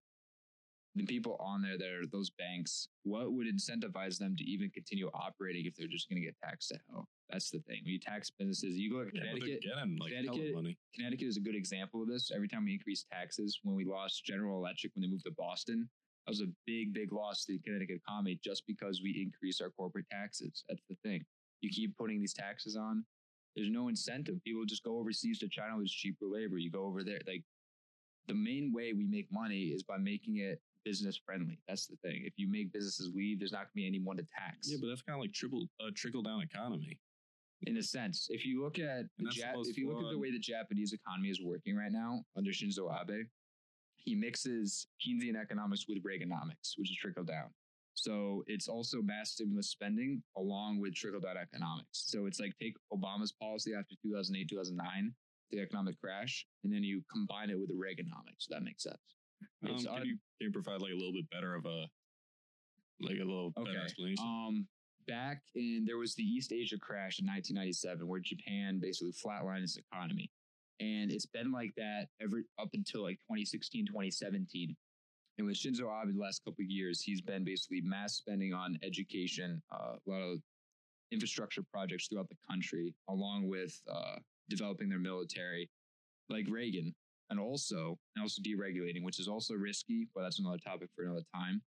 the 0.94 1.04
people 1.04 1.36
on 1.38 1.60
there 1.62 1.76
that 1.78 1.88
are 1.90 2.06
those 2.10 2.30
banks, 2.30 2.88
what 3.04 3.32
would 3.32 3.46
incentivize 3.46 4.18
them 4.18 4.34
to 4.36 4.44
even 4.44 4.70
continue 4.70 5.08
operating 5.14 5.66
if 5.66 5.76
they're 5.76 5.86
just 5.86 6.08
going 6.08 6.20
to 6.20 6.24
get 6.26 6.34
taxed 6.42 6.70
to 6.70 6.78
hell? 6.90 7.06
That's 7.30 7.50
the 7.50 7.58
thing. 7.60 7.82
When 7.84 7.92
you 7.92 8.00
tax 8.00 8.30
businesses, 8.30 8.74
you 8.76 8.90
go 8.90 9.04
to 9.04 9.10
Yeah, 9.14 9.20
Connecticut. 9.20 9.62
getting 9.62 9.98
like 9.98 10.12
Connecticut- 10.12 10.54
money. 10.54 10.78
Connecticut 10.94 11.28
is 11.28 11.36
a 11.36 11.40
good 11.40 11.54
example 11.54 12.02
of 12.02 12.08
this. 12.08 12.30
Every 12.34 12.48
time 12.48 12.64
we 12.64 12.72
increase 12.72 13.04
taxes, 13.12 13.60
when 13.62 13.76
we 13.76 13.84
lost 13.84 14.24
General 14.24 14.56
Electric 14.58 14.94
when 14.94 15.02
they 15.02 15.08
moved 15.08 15.24
to 15.26 15.32
Boston, 15.32 15.88
that 16.28 16.32
was 16.32 16.42
a 16.42 16.52
big, 16.66 16.92
big 16.92 17.10
loss 17.10 17.46
to 17.46 17.52
the 17.52 17.58
Connecticut 17.60 17.96
economy 18.06 18.38
just 18.44 18.66
because 18.66 19.00
we 19.02 19.18
increased 19.22 19.62
our 19.62 19.70
corporate 19.70 20.04
taxes. 20.12 20.62
That's 20.68 20.82
the 20.90 20.96
thing. 21.02 21.24
You 21.62 21.70
keep 21.70 21.96
putting 21.96 22.20
these 22.20 22.34
taxes 22.34 22.76
on, 22.76 23.02
there's 23.56 23.70
no 23.70 23.88
incentive. 23.88 24.36
People 24.44 24.66
just 24.66 24.84
go 24.84 24.98
overseas 24.98 25.38
to 25.38 25.48
China 25.48 25.78
with 25.78 25.88
cheaper 25.88 26.26
labor. 26.26 26.58
You 26.58 26.70
go 26.70 26.84
over 26.84 27.02
there. 27.02 27.18
Like 27.26 27.44
the 28.26 28.34
main 28.34 28.74
way 28.74 28.92
we 28.92 29.06
make 29.06 29.26
money 29.32 29.68
is 29.68 29.82
by 29.82 29.96
making 29.96 30.36
it 30.36 30.60
business 30.84 31.18
friendly. 31.24 31.58
That's 31.66 31.86
the 31.86 31.96
thing. 31.96 32.22
If 32.26 32.34
you 32.36 32.46
make 32.46 32.74
businesses 32.74 33.10
leave, 33.14 33.38
there's 33.38 33.52
not 33.52 33.60
going 33.60 33.68
to 33.68 33.74
be 33.76 33.86
anyone 33.86 34.18
to 34.18 34.22
tax. 34.38 34.70
Yeah, 34.70 34.76
but 34.82 34.88
that's 34.88 35.02
kind 35.02 35.16
of 35.16 35.22
like 35.22 35.32
triple 35.32 35.66
uh, 35.80 35.90
trickle 35.96 36.22
down 36.22 36.42
economy. 36.42 36.98
in 37.62 37.78
a 37.78 37.82
sense. 37.82 38.28
If 38.30 38.44
you 38.44 38.62
look 38.62 38.78
at 38.78 39.06
the 39.16 39.24
Jap- 39.30 39.66
if 39.66 39.78
you 39.78 39.88
look 39.88 40.04
at 40.04 40.10
the 40.10 40.18
way 40.18 40.30
the 40.30 40.38
Japanese 40.38 40.92
economy 40.92 41.30
is 41.30 41.40
working 41.42 41.74
right 41.74 41.90
now 41.90 42.22
under 42.36 42.50
Shinzo 42.50 42.94
Abe, 43.00 43.26
he 43.98 44.14
mixes 44.14 44.86
Keynesian 45.00 45.36
economics 45.40 45.86
with 45.88 45.98
Reaganomics, 46.02 46.72
which 46.76 46.90
is 46.90 46.96
trickle 46.96 47.24
down. 47.24 47.50
So 47.94 48.44
it's 48.46 48.68
also 48.68 49.02
mass 49.02 49.32
stimulus 49.32 49.70
spending 49.70 50.22
along 50.36 50.80
with 50.80 50.94
trickle 50.94 51.20
down 51.20 51.36
economics. 51.36 52.04
So 52.06 52.26
it's 52.26 52.38
like 52.40 52.52
take 52.60 52.76
Obama's 52.92 53.32
policy 53.32 53.74
after 53.74 53.94
2008, 54.02 54.48
2009, 54.48 55.12
the 55.50 55.60
economic 55.60 56.00
crash, 56.00 56.46
and 56.64 56.72
then 56.72 56.84
you 56.84 57.02
combine 57.12 57.50
it 57.50 57.58
with 57.58 57.68
the 57.68 57.74
Reaganomics. 57.74 58.46
That 58.50 58.62
makes 58.62 58.84
sense. 58.84 58.96
Um, 59.68 59.76
can, 59.78 59.88
un- 59.88 60.06
you, 60.06 60.16
can 60.38 60.46
you 60.48 60.52
provide 60.52 60.80
like 60.80 60.92
a 60.92 60.96
little 60.96 61.12
bit 61.12 61.28
better 61.30 61.54
of 61.54 61.66
a 61.66 61.86
like 63.00 63.16
a 63.16 63.24
little 63.24 63.52
Okay. 63.58 63.70
better 63.72 63.82
explanation? 63.84 64.24
Um, 64.24 64.66
back 65.08 65.42
in 65.54 65.84
there 65.86 65.98
was 65.98 66.14
the 66.14 66.22
East 66.22 66.52
Asia 66.52 66.78
crash 66.78 67.18
in 67.18 67.26
1997, 67.26 68.06
where 68.06 68.20
Japan 68.20 68.78
basically 68.80 69.12
flatlined 69.12 69.62
its 69.64 69.76
economy, 69.76 70.30
and 70.80 71.10
it's 71.10 71.26
been 71.26 71.50
like 71.50 71.72
that 71.76 72.06
ever 72.22 72.42
up 72.60 72.68
until 72.74 73.02
like 73.02 73.18
2016, 73.22 73.86
2017. 73.86 74.76
And 75.38 75.46
with 75.46 75.56
Shinzo 75.56 75.86
Abe, 76.02 76.14
the 76.14 76.20
last 76.20 76.44
couple 76.44 76.62
of 76.64 76.70
years, 76.70 77.00
he's 77.00 77.20
been 77.20 77.44
basically 77.44 77.80
mass 77.82 78.14
spending 78.14 78.52
on 78.52 78.78
education, 78.82 79.62
uh, 79.72 79.94
a 79.94 80.10
lot 80.10 80.22
of 80.22 80.38
infrastructure 81.12 81.62
projects 81.72 82.08
throughout 82.08 82.28
the 82.28 82.36
country, 82.48 82.94
along 83.08 83.48
with 83.48 83.80
uh, 83.90 84.16
developing 84.50 84.88
their 84.88 84.98
military, 84.98 85.70
like 86.28 86.46
Reagan, 86.48 86.94
and 87.30 87.38
also 87.38 87.98
and 88.16 88.22
also 88.22 88.42
deregulating, 88.42 89.02
which 89.02 89.20
is 89.20 89.28
also 89.28 89.54
risky, 89.54 90.08
but 90.14 90.22
that's 90.22 90.40
another 90.40 90.58
topic 90.58 90.88
for 90.94 91.04
another 91.04 91.24
time. 91.34 91.62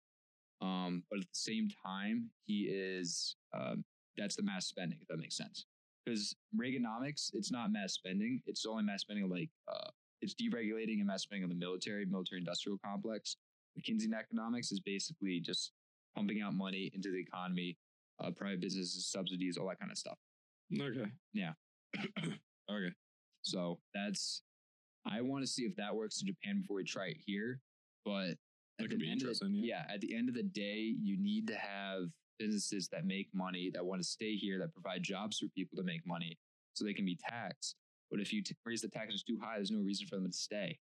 Um, 0.63 1.05
but 1.11 1.21
at 1.21 1.25
the 1.25 1.29
same 1.33 1.69
time, 1.85 2.29
he 2.47 2.63
is 2.71 3.37
um, 3.55 3.85
that's 4.17 4.37
the 4.37 4.43
mass 4.43 4.67
spending, 4.67 4.99
if 5.01 5.09
that 5.09 5.19
makes 5.19 5.37
sense. 5.37 5.67
Because 6.05 6.35
Reaganomics, 6.59 7.31
it's 7.35 7.51
not 7.53 7.73
mass 7.73 7.95
spending; 7.95 8.43
it's 8.47 8.65
only 8.67 8.83
mass 8.83 9.03
spending 9.03 9.29
like 9.29 9.51
uh, 9.73 9.91
it's 10.23 10.35
deregulating 10.35 10.99
and 10.99 11.07
mass 11.07 11.23
spending 11.23 11.45
on 11.45 11.51
the 11.51 11.57
military, 11.57 12.05
military 12.07 12.39
industrial 12.41 12.79
complex. 12.85 13.37
Keynesian 13.87 14.13
economics 14.19 14.73
is 14.73 14.81
basically 14.81 15.41
just 15.41 15.73
pumping 16.17 16.43
out 16.43 16.55
money 16.55 16.91
into 16.95 17.11
the 17.11 17.19
economy, 17.19 17.79
uh, 18.23 18.31
private 18.31 18.61
businesses, 18.61 19.07
subsidies, 19.07 19.57
all 19.57 19.69
that 19.69 19.79
kind 19.79 19.93
of 19.93 19.99
stuff. 19.99 20.19
okay. 20.81 21.11
yeah. 21.33 21.53
okay. 22.71 22.93
So 23.43 23.79
that's 23.95 24.43
I 25.07 25.21
want 25.21 25.43
to 25.45 25.47
see 25.47 25.63
if 25.63 25.75
that 25.77 25.95
works 25.95 26.21
in 26.21 26.27
Japan 26.27 26.61
before 26.61 26.77
we 26.77 26.85
try 26.85 27.07
it 27.09 27.17
here. 27.25 27.61
But 28.05 28.35
That 28.79 28.91
could 28.91 28.99
be 28.99 29.13
of 29.13 29.19
the- 29.21 29.49
yeah. 29.53 29.85
yeah, 29.89 29.95
at 29.95 30.01
the 30.01 30.15
end 30.15 30.29
of 30.29 30.35
the 30.35 30.43
day, 30.43 30.95
you 31.01 31.17
need 31.19 31.47
to 31.49 31.55
have 31.55 32.09
businesses 32.45 32.89
that 32.89 33.05
make 33.05 33.29
money, 33.35 33.71
that 33.73 33.85
want 33.85 34.01
to 34.03 34.09
stay 34.09 34.35
here, 34.35 34.59
that 34.59 34.73
provide 34.73 35.03
jobs 35.03 35.39
for 35.39 35.47
people 35.57 35.77
to 35.77 35.85
make 35.85 36.05
money, 36.07 36.37
so 36.75 36.85
they 36.85 36.95
can 36.95 37.05
be 37.05 37.17
taxed. 37.29 37.77
But 38.11 38.21
if 38.21 38.33
you 38.33 38.43
t- 38.43 38.57
raise 38.65 38.81
the 38.81 38.89
taxes 38.89 39.23
too 39.23 39.39
high, 39.41 39.57
there's 39.57 39.71
no 39.71 39.79
reason 39.81 40.07
for 40.09 40.17
them 40.17 40.27
to 40.27 40.37
stay. 40.37 40.79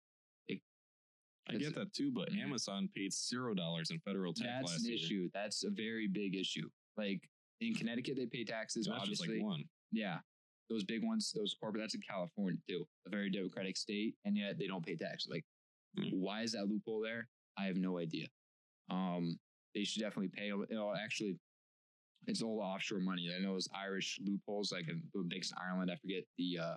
I 1.47 1.57
get 1.57 1.75
that 1.75 1.93
too, 1.93 2.11
but 2.11 2.31
Mhm. 2.31 2.39
Amazon 2.41 2.87
paid 2.95 3.13
zero 3.13 3.53
dollars 3.53 3.91
in 3.91 3.99
federal 3.99 4.33
tax 4.33 4.47
That's 4.47 4.71
last 4.71 4.79
an 4.83 4.85
year. 4.89 4.95
issue. 4.95 5.29
That's 5.31 5.63
a 5.63 5.69
very 5.69 6.07
big 6.07 6.33
issue. 6.35 6.67
Like 6.97 7.29
in 7.61 7.75
Connecticut, 7.75 8.15
they 8.17 8.25
pay 8.25 8.43
taxes. 8.43 8.87
That's 8.87 9.07
just 9.07 9.27
like 9.27 9.39
one. 9.43 9.63
Yeah. 9.91 10.21
Those 10.71 10.83
big 10.83 11.03
ones, 11.03 11.31
those 11.33 11.53
corporate, 11.53 11.83
that's 11.83 11.93
in 11.93 12.01
California 12.01 12.59
too, 12.67 12.87
a 13.05 13.11
very 13.11 13.29
democratic 13.29 13.77
state, 13.77 14.15
and 14.25 14.35
yet 14.35 14.57
they 14.57 14.65
don't 14.65 14.83
pay 14.83 14.95
taxes. 14.95 15.29
Like, 15.29 15.45
Hmm. 15.95 16.09
why 16.19 16.41
is 16.41 16.53
that 16.53 16.65
loophole 16.65 17.01
there? 17.01 17.29
I 17.57 17.65
have 17.67 17.77
no 17.77 17.99
idea. 17.99 18.27
Um, 18.89 19.39
they 19.75 19.83
should 19.83 19.99
definitely 20.01 20.29
pay. 20.29 20.47
You 20.47 20.65
know, 20.71 20.95
actually, 20.95 21.39
it's 22.27 22.41
all 22.41 22.59
offshore 22.61 22.99
money. 22.99 23.29
I 23.35 23.39
know 23.41 23.55
it's 23.55 23.67
Irish 23.75 24.19
loopholes, 24.25 24.71
like 24.71 24.87
in 24.89 25.01
the 25.13 25.23
biggest 25.27 25.51
in 25.53 25.57
Ireland. 25.71 25.91
I 25.91 25.95
forget 25.95 26.23
the. 26.37 26.59
uh 26.59 26.75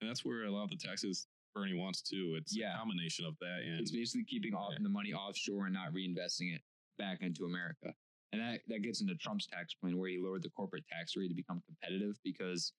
And 0.00 0.10
that's 0.10 0.24
where 0.24 0.44
a 0.44 0.50
lot 0.50 0.64
of 0.64 0.70
the 0.70 0.76
taxes 0.76 1.26
Bernie 1.54 1.74
wants 1.78 2.02
too. 2.02 2.34
It's 2.38 2.56
Yeah. 2.56 2.74
a 2.74 2.78
combination 2.78 3.24
of 3.24 3.36
that 3.40 3.60
and 3.64 3.80
It's 3.80 3.90
basically 3.92 4.24
keeping 4.24 4.54
off 4.54 4.72
Yeah. 4.72 4.78
the 4.82 4.88
money 4.88 5.12
offshore 5.12 5.66
and 5.66 5.74
not 5.74 5.92
reinvesting 5.92 6.54
it 6.54 6.62
back 6.98 7.22
into 7.22 7.44
America. 7.44 7.94
And 8.32 8.42
that, 8.42 8.62
that 8.66 8.82
gets 8.82 9.00
into 9.00 9.14
Trump's 9.16 9.46
tax 9.46 9.74
plan 9.74 9.96
where 9.96 10.10
he 10.10 10.18
lowered 10.18 10.42
the 10.42 10.50
corporate 10.50 10.84
tax 10.88 11.14
rate 11.16 11.28
to 11.28 11.34
become 11.34 11.62
competitive 11.66 12.18
because 12.24 12.72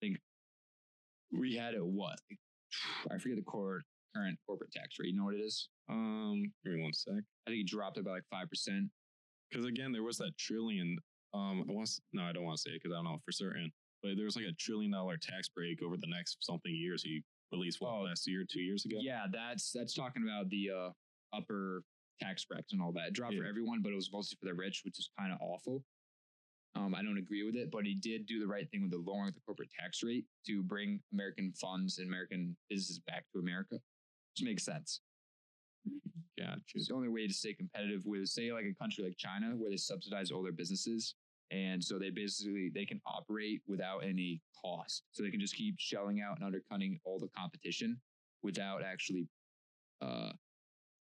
I 0.00 0.06
think 0.06 0.18
we 1.32 1.56
had 1.56 1.74
it 1.74 1.84
what? 1.84 2.20
I 3.10 3.18
forget 3.18 3.36
the 3.36 3.42
core, 3.42 3.82
current 4.14 4.38
corporate 4.46 4.70
tax 4.70 4.96
rate. 5.00 5.08
You 5.10 5.16
know 5.16 5.24
what 5.24 5.34
it 5.34 5.40
is? 5.40 5.68
um 5.88 6.42
give 6.64 6.74
me 6.74 6.82
one 6.82 6.92
sec. 6.92 7.14
I 7.46 7.50
think 7.50 7.56
he 7.58 7.64
dropped 7.64 7.98
it 7.98 8.04
by 8.04 8.12
like 8.12 8.24
5%. 8.32 8.88
Because 9.50 9.66
again, 9.66 9.90
there 9.90 10.04
was 10.04 10.18
that 10.18 10.38
trillion. 10.38 10.96
Um, 11.32 11.64
I 11.68 11.72
want 11.72 11.90
no, 12.12 12.22
I 12.24 12.32
don't 12.32 12.44
want 12.44 12.56
to 12.58 12.62
say 12.62 12.70
it 12.74 12.82
because 12.82 12.92
I 12.94 12.98
don't 12.98 13.04
know 13.04 13.18
for 13.24 13.32
certain. 13.32 13.70
But 14.02 14.16
there 14.16 14.24
was 14.24 14.36
like 14.36 14.46
a 14.46 14.52
trillion 14.58 14.92
dollar 14.92 15.16
tax 15.16 15.48
break 15.48 15.82
over 15.82 15.96
the 15.96 16.08
next 16.08 16.38
something 16.40 16.74
years. 16.74 17.02
He 17.02 17.22
released 17.52 17.80
what 17.80 17.92
Oh. 17.92 18.02
last 18.02 18.26
year, 18.26 18.44
two 18.50 18.62
years 18.62 18.84
ago. 18.84 18.96
Yeah, 19.00 19.26
that's 19.30 19.70
that's 19.72 19.94
talking 19.94 20.22
about 20.22 20.48
the 20.48 20.70
uh, 20.70 20.90
upper 21.36 21.82
tax 22.20 22.44
breaks 22.44 22.72
and 22.72 22.82
all 22.82 22.92
that. 22.92 23.08
It 23.08 23.12
dropped 23.14 23.34
for 23.36 23.44
everyone, 23.44 23.80
but 23.82 23.92
it 23.92 23.96
was 23.96 24.10
mostly 24.12 24.36
for 24.40 24.46
the 24.46 24.54
rich, 24.54 24.82
which 24.84 24.98
is 24.98 25.10
kind 25.18 25.32
of 25.32 25.38
awful. 25.40 25.84
Um, 26.76 26.94
I 26.94 27.02
don't 27.02 27.18
agree 27.18 27.42
with 27.42 27.56
it, 27.56 27.70
but 27.70 27.84
he 27.84 27.94
did 27.94 28.26
do 28.26 28.38
the 28.38 28.46
right 28.46 28.70
thing 28.70 28.82
with 28.82 28.92
the 28.92 28.98
lowering 28.98 29.32
the 29.34 29.40
corporate 29.40 29.70
tax 29.78 30.02
rate 30.04 30.24
to 30.46 30.62
bring 30.62 31.00
American 31.12 31.52
funds 31.60 31.98
and 31.98 32.06
American 32.08 32.56
businesses 32.68 33.00
back 33.00 33.24
to 33.32 33.40
America, 33.40 33.74
which 33.74 34.44
makes 34.46 34.64
sense. 34.64 35.00
yeah. 36.36 36.54
It's 36.74 36.88
the 36.88 36.94
only 36.94 37.08
way 37.08 37.26
to 37.26 37.34
stay 37.34 37.54
competitive 37.54 38.02
with, 38.04 38.28
say, 38.28 38.52
like 38.52 38.64
a 38.64 38.74
country 38.74 39.04
like 39.04 39.16
China, 39.16 39.54
where 39.56 39.70
they 39.70 39.76
subsidize 39.76 40.30
all 40.30 40.42
their 40.42 40.52
businesses, 40.52 41.14
and 41.50 41.82
so 41.82 41.98
they 41.98 42.10
basically 42.10 42.70
they 42.74 42.84
can 42.84 43.00
operate 43.06 43.60
without 43.66 44.04
any 44.04 44.40
cost, 44.60 45.02
so 45.12 45.22
they 45.22 45.30
can 45.30 45.40
just 45.40 45.56
keep 45.56 45.74
shelling 45.78 46.20
out 46.20 46.36
and 46.36 46.44
undercutting 46.44 46.98
all 47.04 47.18
the 47.18 47.28
competition 47.36 48.00
without 48.42 48.82
actually 48.82 49.26
uh, 50.00 50.30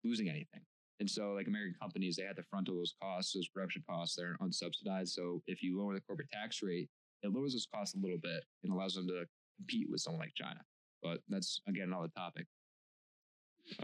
losing 0.04 0.28
anything. 0.28 0.60
And 1.00 1.08
so, 1.08 1.32
like 1.32 1.46
American 1.46 1.76
companies, 1.80 2.16
they 2.16 2.24
had 2.24 2.36
to 2.36 2.42
front 2.42 2.68
all 2.68 2.76
those 2.76 2.94
costs, 3.00 3.32
those 3.32 3.48
production 3.48 3.84
costs, 3.88 4.16
they're 4.16 4.36
unsubsidized. 4.42 5.10
So 5.10 5.42
if 5.46 5.62
you 5.62 5.78
lower 5.78 5.94
the 5.94 6.00
corporate 6.00 6.30
tax 6.32 6.60
rate, 6.62 6.88
it 7.22 7.32
lowers 7.32 7.52
those 7.52 7.68
costs 7.72 7.94
a 7.94 7.98
little 7.98 8.18
bit 8.18 8.44
and 8.64 8.72
allows 8.72 8.94
them 8.94 9.06
to 9.08 9.24
compete 9.58 9.88
with 9.90 10.00
someone 10.00 10.20
like 10.20 10.34
China. 10.34 10.60
But 11.02 11.20
that's 11.28 11.60
again 11.68 11.88
another 11.88 12.08
topic. 12.16 12.46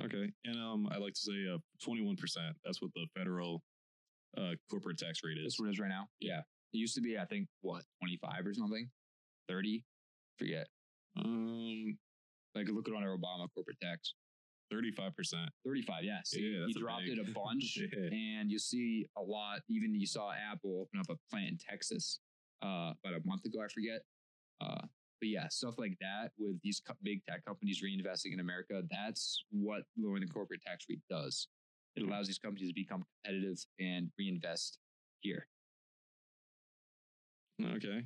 Okay. 0.05 0.33
And 0.45 0.57
um, 0.57 0.89
I 0.91 0.99
like 0.99 1.15
to 1.15 1.21
say 1.21 1.47
uh, 1.53 1.59
21%. 1.87 2.17
That's 2.65 2.81
what 2.81 2.91
the 2.95 3.07
federal 3.17 3.63
uh, 4.37 4.53
corporate 4.71 4.99
tax 4.99 5.21
rate 5.25 5.39
is. 5.39 5.45
That's 5.45 5.61
what 5.61 5.67
it 5.69 5.73
is 5.73 5.79
right 5.81 5.89
now. 5.89 6.09
Yeah. 6.21 6.41
It 6.73 6.79
used 6.79 6.95
to 6.97 7.01
be, 7.01 7.19
I 7.19 7.25
think, 7.25 7.47
what, 7.61 7.83
25 8.01 8.47
or 8.47 8.55
something? 8.55 8.89
30? 9.49 9.85
Forget. 10.39 10.67
Um, 11.17 11.97
Like, 12.55 12.69
look 12.69 12.89
at 12.89 12.95
on 12.95 13.03
our 13.03 13.17
Obama 13.17 13.47
corporate 13.55 13.79
tax. 13.81 14.15
35%. 14.73 15.13
35, 15.67 16.05
yeah. 16.05 16.19
See, 16.25 16.41
Yeah, 16.41 16.51
he 16.51 16.59
that's 16.61 16.77
a 16.77 16.81
dropped 16.81 17.03
big- 17.05 17.19
it 17.19 17.29
a 17.29 17.33
bunch. 17.35 17.79
Yeah. 17.79 18.09
And 18.39 18.51
you 18.51 18.59
see 18.59 19.07
a 19.17 19.23
lot, 19.23 19.61
even 19.69 19.95
you 19.95 20.07
saw 20.07 20.33
Apple 20.33 20.81
open 20.83 20.99
up 21.01 21.07
a 21.11 21.17
plant 21.31 21.51
in 21.51 21.59
Texas. 21.59 22.21
uh, 22.63 22.93
about 23.05 23.21
a 23.21 23.23
month 23.27 23.45
ago. 23.45 23.59
I 23.63 23.69
forget. 23.69 24.01
Uh, 24.61 24.87
but 25.25 25.31
yeah, 25.31 25.49
stuff 25.49 25.77
like 25.79 25.97
that 26.03 26.33
with 26.37 26.61
these 26.63 26.83
co- 26.87 26.93
big 27.03 27.25
tech 27.25 27.43
companies 27.47 27.83
reinvesting 27.83 28.35
in 28.35 28.41
America. 28.41 28.83
That's 28.91 29.43
what 29.51 29.85
lowering 29.97 30.21
the 30.21 30.29
corporate 30.29 30.61
tax 30.61 30.85
rate 30.91 31.01
does. 31.09 31.49
It 31.97 32.03
Mhm. 32.03 32.09
allows 32.09 32.27
these 32.27 32.39
companies 32.39 32.69
to 32.69 32.75
become 32.75 33.03
competitive 33.25 33.57
and 33.79 34.13
reinvest 34.19 34.79
here. 35.21 35.49
Okay. 37.63 38.01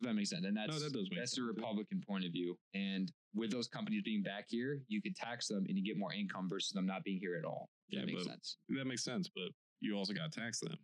that 0.00 0.14
makes 0.14 0.30
sense. 0.30 0.44
And 0.44 0.56
that's 0.56 0.72
no, 0.72 0.80
that 0.80 0.92
does 0.92 1.08
make 1.10 1.20
that's 1.20 1.32
sense. 1.36 1.36
the 1.36 1.42
Republican 1.44 2.02
point 2.04 2.24
of 2.24 2.32
view. 2.32 2.58
And 2.74 3.12
with 3.34 3.52
those 3.52 3.68
companies 3.68 4.02
being 4.02 4.24
back 4.24 4.46
here, 4.48 4.82
you 4.88 5.00
could 5.00 5.14
tax 5.14 5.46
them 5.46 5.64
and 5.68 5.78
you 5.78 5.84
get 5.84 5.96
more 5.96 6.12
income 6.12 6.48
versus 6.48 6.72
them 6.72 6.86
not 6.86 7.04
being 7.04 7.20
here 7.20 7.36
at 7.36 7.44
all. 7.44 7.70
If 7.88 7.94
Yeah, 7.94 8.00
that 8.00 8.06
makes 8.06 8.24
sense. 8.24 8.56
That 8.70 8.86
makes 8.86 9.04
sense, 9.04 9.28
but 9.28 9.52
you 9.78 9.94
also 9.96 10.12
got 10.12 10.32
to 10.32 10.40
tax 10.40 10.58
them. 10.58 10.76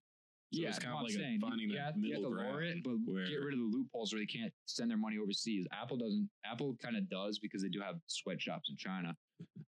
So 0.53 0.61
yeah, 0.63 0.69
it's 0.71 0.79
kind 0.81 0.97
of 0.97 1.03
like 1.03 1.13
saying, 1.13 1.39
finding 1.41 1.61
you, 1.61 1.69
that 1.69 1.75
you 1.75 1.85
have 1.85 1.95
to 1.95 2.01
middle 2.01 2.23
lower 2.33 2.63
it, 2.63 2.83
ground 2.83 3.05
but 3.07 3.13
where- 3.13 3.27
get 3.27 3.37
rid 3.41 3.55
of 3.55 3.61
the 3.61 3.71
loopholes 3.77 4.13
where 4.13 4.21
they 4.21 4.27
can't 4.27 4.53
send 4.67 4.91
their 4.91 4.99
money 4.99 5.17
overseas. 5.17 5.67
Apple 5.73 5.97
doesn't. 5.97 6.29
Apple 6.45 6.77
kind 6.83 6.97
of 6.97 7.09
does 7.09 7.39
because 7.39 7.63
they 7.63 7.69
do 7.69 7.81
have 7.81 7.97
sweatshops 8.09 8.69
in 8.69 8.77
China. 8.77 9.17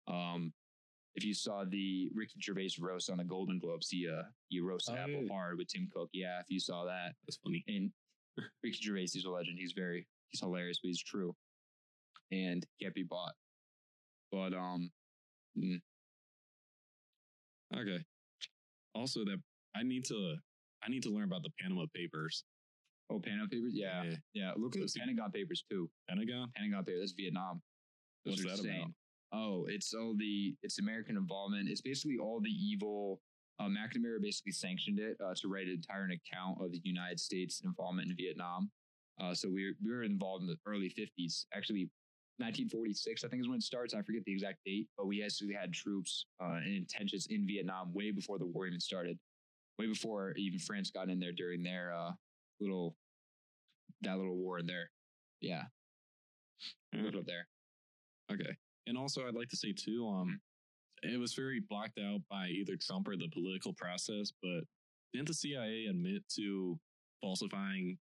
Um, 0.08 0.52
if 1.16 1.24
you 1.24 1.34
saw 1.34 1.64
the 1.68 2.08
Ricky 2.14 2.34
Gervais 2.40 2.70
roast 2.80 3.10
on 3.10 3.18
the 3.18 3.24
Golden 3.24 3.58
Globes, 3.58 3.90
he 3.90 4.08
uh, 4.08 4.22
he 4.48 4.60
roasted 4.60 4.94
Oh, 4.96 5.02
Apple 5.02 5.24
yeah. 5.24 5.32
hard 5.32 5.58
with 5.58 5.68
Tim 5.68 5.86
Cook. 5.92 6.08
Yeah, 6.14 6.40
if 6.40 6.46
you 6.48 6.60
saw 6.60 6.84
that, 6.86 7.14
That's 7.26 7.36
funny. 7.44 7.62
and 7.68 7.90
Ricky 8.62 8.78
Gervais 8.80 9.02
is 9.14 9.24
a 9.26 9.30
legend. 9.30 9.58
He's 9.58 9.72
very 9.72 10.06
he's 10.30 10.40
hilarious, 10.40 10.78
but 10.82 10.88
he's 10.88 11.02
true 11.02 11.34
and 12.32 12.64
can't 12.80 12.94
be 12.94 13.02
bought. 13.02 13.34
But 14.32 14.54
um, 14.54 14.90
Okay. 17.76 17.98
Also, 18.94 19.24
that 19.24 19.40
I 19.76 19.82
need 19.82 20.04
to 20.06 20.36
I 20.84 20.88
need 20.90 21.02
to 21.04 21.10
learn 21.10 21.24
about 21.24 21.42
the 21.42 21.50
Panama 21.60 21.86
Papers. 21.94 22.44
oh, 23.10 23.18
Panama 23.18 23.46
Papers, 23.50 23.72
yeah, 23.74 24.04
Yeah. 24.04 24.14
yeah. 24.34 24.52
Look 24.56 24.76
at 24.76 24.82
the 24.82 24.92
Pentagon 24.98 25.30
Papers 25.32 25.64
too. 25.70 25.90
Pentagon. 26.08 26.50
Pentagon 26.54 26.84
Papers, 26.84 27.00
that's 27.00 27.12
Vietnam. 27.12 27.60
What's 28.24 28.42
Those 28.42 28.60
are 28.60 28.62
that 28.62 28.68
about? 28.78 28.90
Oh, 29.32 29.66
it's 29.68 29.94
all 29.94 30.14
the 30.16 30.54
it's 30.62 30.78
American 30.78 31.16
involvement. 31.16 31.68
It's 31.68 31.80
basically 31.80 32.18
all 32.18 32.40
the 32.40 32.50
evil. 32.50 33.20
Uh, 33.58 33.68
McNamara 33.68 34.20
basically 34.22 34.52
sanctioned 34.52 34.98
it 34.98 35.16
uh, 35.24 35.34
to 35.36 35.48
write 35.48 35.66
an 35.66 35.72
entire 35.74 36.04
account 36.06 36.58
of 36.60 36.72
the 36.72 36.80
United 36.82 37.20
States 37.20 37.60
involvement 37.64 38.08
in 38.10 38.16
Vietnam. 38.16 38.70
Uh, 39.20 39.34
so 39.34 39.48
we 39.50 39.66
were, 39.66 39.72
we 39.84 39.90
were 39.92 40.02
involved 40.02 40.42
in 40.42 40.48
the 40.48 40.56
early 40.66 40.88
50s. 40.88 41.44
Actually, 41.54 41.90
1946, 42.38 43.22
I 43.22 43.28
think 43.28 43.42
is 43.42 43.48
when 43.48 43.58
it 43.58 43.62
starts. 43.62 43.92
I 43.92 44.00
forget 44.02 44.24
the 44.24 44.32
exact 44.32 44.58
date, 44.64 44.88
but 44.96 45.06
we 45.06 45.22
actually 45.22 45.52
had 45.52 45.74
troops 45.74 46.24
uh, 46.42 46.56
and 46.64 46.74
intentions 46.74 47.26
in 47.28 47.46
Vietnam 47.46 47.92
way 47.92 48.10
before 48.12 48.38
the 48.38 48.46
war 48.46 48.66
even 48.66 48.80
started. 48.80 49.18
Way 49.80 49.86
before 49.86 50.32
even 50.36 50.58
France 50.58 50.90
got 50.90 51.08
in 51.08 51.18
there 51.20 51.32
during 51.32 51.62
their 51.62 51.92
uh, 51.94 52.12
little 52.60 52.96
that 54.02 54.16
little 54.16 54.36
war 54.36 54.58
in 54.58 54.66
there. 54.66 54.90
Yeah, 55.40 55.64
Yeah. 56.92 57.02
little 57.02 57.22
there. 57.24 57.48
Okay. 58.32 58.56
And 58.86 58.96
also, 58.98 59.26
I'd 59.26 59.34
like 59.34 59.48
to 59.48 59.56
say 59.56 59.72
too, 59.72 60.06
um, 60.08 60.40
it 61.02 61.18
was 61.18 61.34
very 61.34 61.60
blocked 61.68 61.98
out 61.98 62.20
by 62.30 62.48
either 62.48 62.76
Trump 62.76 63.08
or 63.08 63.16
the 63.16 63.28
political 63.28 63.72
process. 63.72 64.32
But 64.42 64.64
didn't 65.12 65.28
the 65.28 65.34
CIA 65.34 65.86
admit 65.86 66.22
to 66.36 66.78
falsifying 67.22 67.98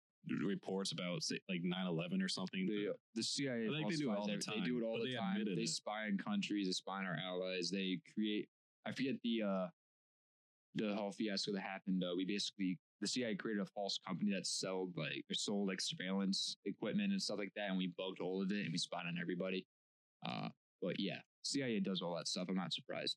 reports 0.45 0.93
about 0.93 1.23
say, 1.23 1.39
like 1.49 1.63
9-11 1.63 2.23
or 2.23 2.29
something? 2.29 2.67
the 2.67 2.95
the 3.15 3.23
CIA 3.23 3.69
they 3.69 3.97
do 3.97 4.13
it 4.13 4.17
all 4.19 4.27
the 4.27 4.37
time, 4.39 4.61
They 4.61 4.65
do 4.67 4.79
it 4.79 4.85
all 4.85 4.99
the 5.03 5.17
time. 5.17 5.45
They 5.57 5.63
it. 5.63 5.69
spy 5.69 6.05
on 6.07 6.19
countries. 6.19 6.67
They 6.67 6.73
spy 6.73 6.99
on 6.99 7.07
our 7.07 7.17
allies. 7.25 7.71
They 7.71 7.99
create. 8.15 8.49
I 8.87 8.93
forget 8.93 9.15
the 9.25 9.43
uh 9.43 9.67
the 10.75 10.95
whole 10.95 11.13
fiasco 11.13 11.53
that 11.53 11.61
happened. 11.61 12.03
Uh, 12.03 12.15
we 12.17 12.25
basically 12.25 12.79
the 13.01 13.07
CIA 13.07 13.35
created 13.35 13.63
a 13.63 13.67
false 13.67 13.99
company 14.07 14.31
that 14.33 14.47
sold 14.47 14.97
like 14.97 15.25
or 15.31 15.35
sold 15.35 15.69
like 15.69 15.81
surveillance 15.81 16.57
equipment 16.65 17.13
and 17.13 17.21
stuff 17.21 17.39
like 17.39 17.53
that, 17.57 17.69
and 17.69 17.79
we 17.79 17.93
bugged 17.99 18.21
all 18.21 18.43
of 18.43 18.51
it 18.53 18.63
and 18.65 18.73
we 18.73 18.79
spied 18.79 19.07
on 19.07 19.17
everybody. 19.21 19.67
Uh, 20.27 20.49
but 20.81 20.99
yeah, 20.99 21.19
CIA 21.45 21.81
does 21.81 22.01
all 22.03 22.17
that 22.17 22.29
stuff. 22.29 22.47
I'm 22.49 22.55
not 22.57 22.73
surprised. 22.73 23.17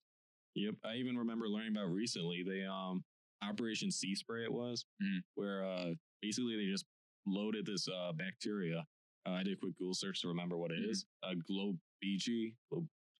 Yep. 0.55 0.75
I 0.85 0.95
even 0.95 1.17
remember 1.17 1.47
learning 1.47 1.75
about 1.75 1.91
recently 1.91 2.43
they 2.47 2.63
um 2.65 3.03
Operation 3.43 3.91
Sea 3.91 4.15
Spray 4.15 4.43
it 4.43 4.51
was 4.51 4.85
Mhm. 5.03 5.19
where 5.35 5.63
uh 5.65 5.93
basically 6.21 6.55
they 6.57 6.65
just 6.71 6.85
loaded 7.25 7.65
this 7.65 7.87
uh 7.87 8.11
bacteria. 8.13 8.85
Uh, 9.27 9.31
I 9.31 9.43
did 9.43 9.53
a 9.53 9.57
quick 9.57 9.75
Google 9.77 9.93
search 9.95 10.21
to 10.21 10.27
remember 10.27 10.57
what 10.57 10.71
it 10.71 10.79
Mhm. 10.83 10.89
is. 10.89 11.05
Uh. 11.23 11.33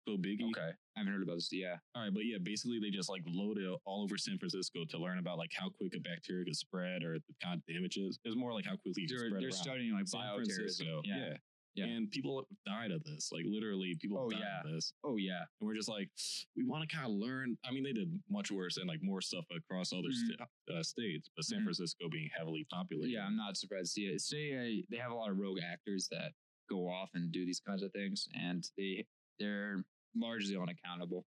Glo- 0.06 0.16
Globigi. 0.16 0.42
Okay, 0.56 0.70
I 0.70 0.98
haven't 1.00 1.12
heard 1.12 1.22
about 1.22 1.36
this. 1.36 1.48
Yeah, 1.52 1.76
All 1.94 2.02
right, 2.02 2.12
but 2.14 2.24
yeah, 2.24 2.38
basically 2.42 2.78
they 2.80 2.90
just 2.90 3.08
like 3.08 3.22
loaded 3.26 3.64
it 3.64 3.78
all 3.84 4.02
over 4.02 4.16
San 4.16 4.38
Francisco 4.38 4.84
to 4.88 4.98
learn 4.98 5.18
about 5.18 5.38
like 5.38 5.50
how 5.54 5.68
quick 5.68 5.92
a 5.96 6.00
bacteria 6.00 6.44
could 6.44 6.56
spread 6.56 7.02
or 7.02 7.18
the 7.18 7.34
kind 7.42 7.60
of 7.60 7.66
damages. 7.74 8.18
It 8.24 8.28
was 8.28 8.36
more 8.36 8.52
like 8.52 8.64
how 8.66 8.76
quickly 8.76 9.06
they're 9.08 9.18
spread 9.18 9.32
they're 9.42 9.48
around. 9.48 9.52
studying 9.52 9.92
like 9.92 10.08
San. 10.08 10.22
Francisco. 10.34 11.00
Yeah. 11.04 11.16
Yeah. 11.16 11.36
Yeah. 11.74 11.84
And 11.84 12.10
people 12.10 12.48
died 12.64 12.90
of 12.90 13.04
this. 13.04 13.28
Like 13.32 13.44
literally 13.46 13.94
people 14.00 14.16
Oh, 14.18 14.30
died 14.30 14.40
yeah. 14.40 14.60
of 14.64 14.72
this. 14.74 14.94
Oh 15.04 15.16
yeah. 15.18 15.40
And 15.60 15.68
we're 15.68 15.74
just 15.74 15.90
like, 15.90 16.08
we 16.56 16.64
want 16.64 16.88
to 16.88 16.96
kind 16.96 17.04
of 17.06 17.12
learn. 17.12 17.58
I 17.66 17.70
mean, 17.70 17.84
they 17.84 17.92
did 17.92 18.18
much 18.30 18.50
worse 18.50 18.78
and 18.78 18.88
like 18.88 19.00
more 19.02 19.20
stuff 19.20 19.44
across 19.54 19.92
other 19.92 20.08
Mhm. 20.08 20.32
sta- 20.34 20.72
uh, 20.74 20.82
states, 20.82 21.28
but 21.36 21.44
San 21.44 21.60
Mhm. 21.60 21.64
Francisco 21.64 22.08
being 22.08 22.30
heavily 22.34 22.64
populated. 22.72 23.12
Yeah, 23.12 23.26
I'm 23.26 23.36
not 23.36 23.58
surprised 23.58 23.94
to 23.94 24.00
see 24.00 24.06
it. 24.06 24.20
CIA, 24.22 24.86
they 24.88 24.96
have 24.96 25.10
a 25.12 25.14
lot 25.14 25.30
of 25.30 25.36
rogue 25.36 25.58
actors 25.62 26.08
that 26.12 26.32
go 26.70 26.88
off 26.88 27.10
and 27.14 27.30
do 27.30 27.44
these 27.44 27.60
kinds 27.60 27.82
of 27.82 27.92
things, 27.92 28.26
and 28.34 28.64
they 28.78 29.04
they're 29.38 29.84
largely 30.18 30.56
unaccountable, 30.56 31.24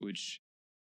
which 0.00 0.40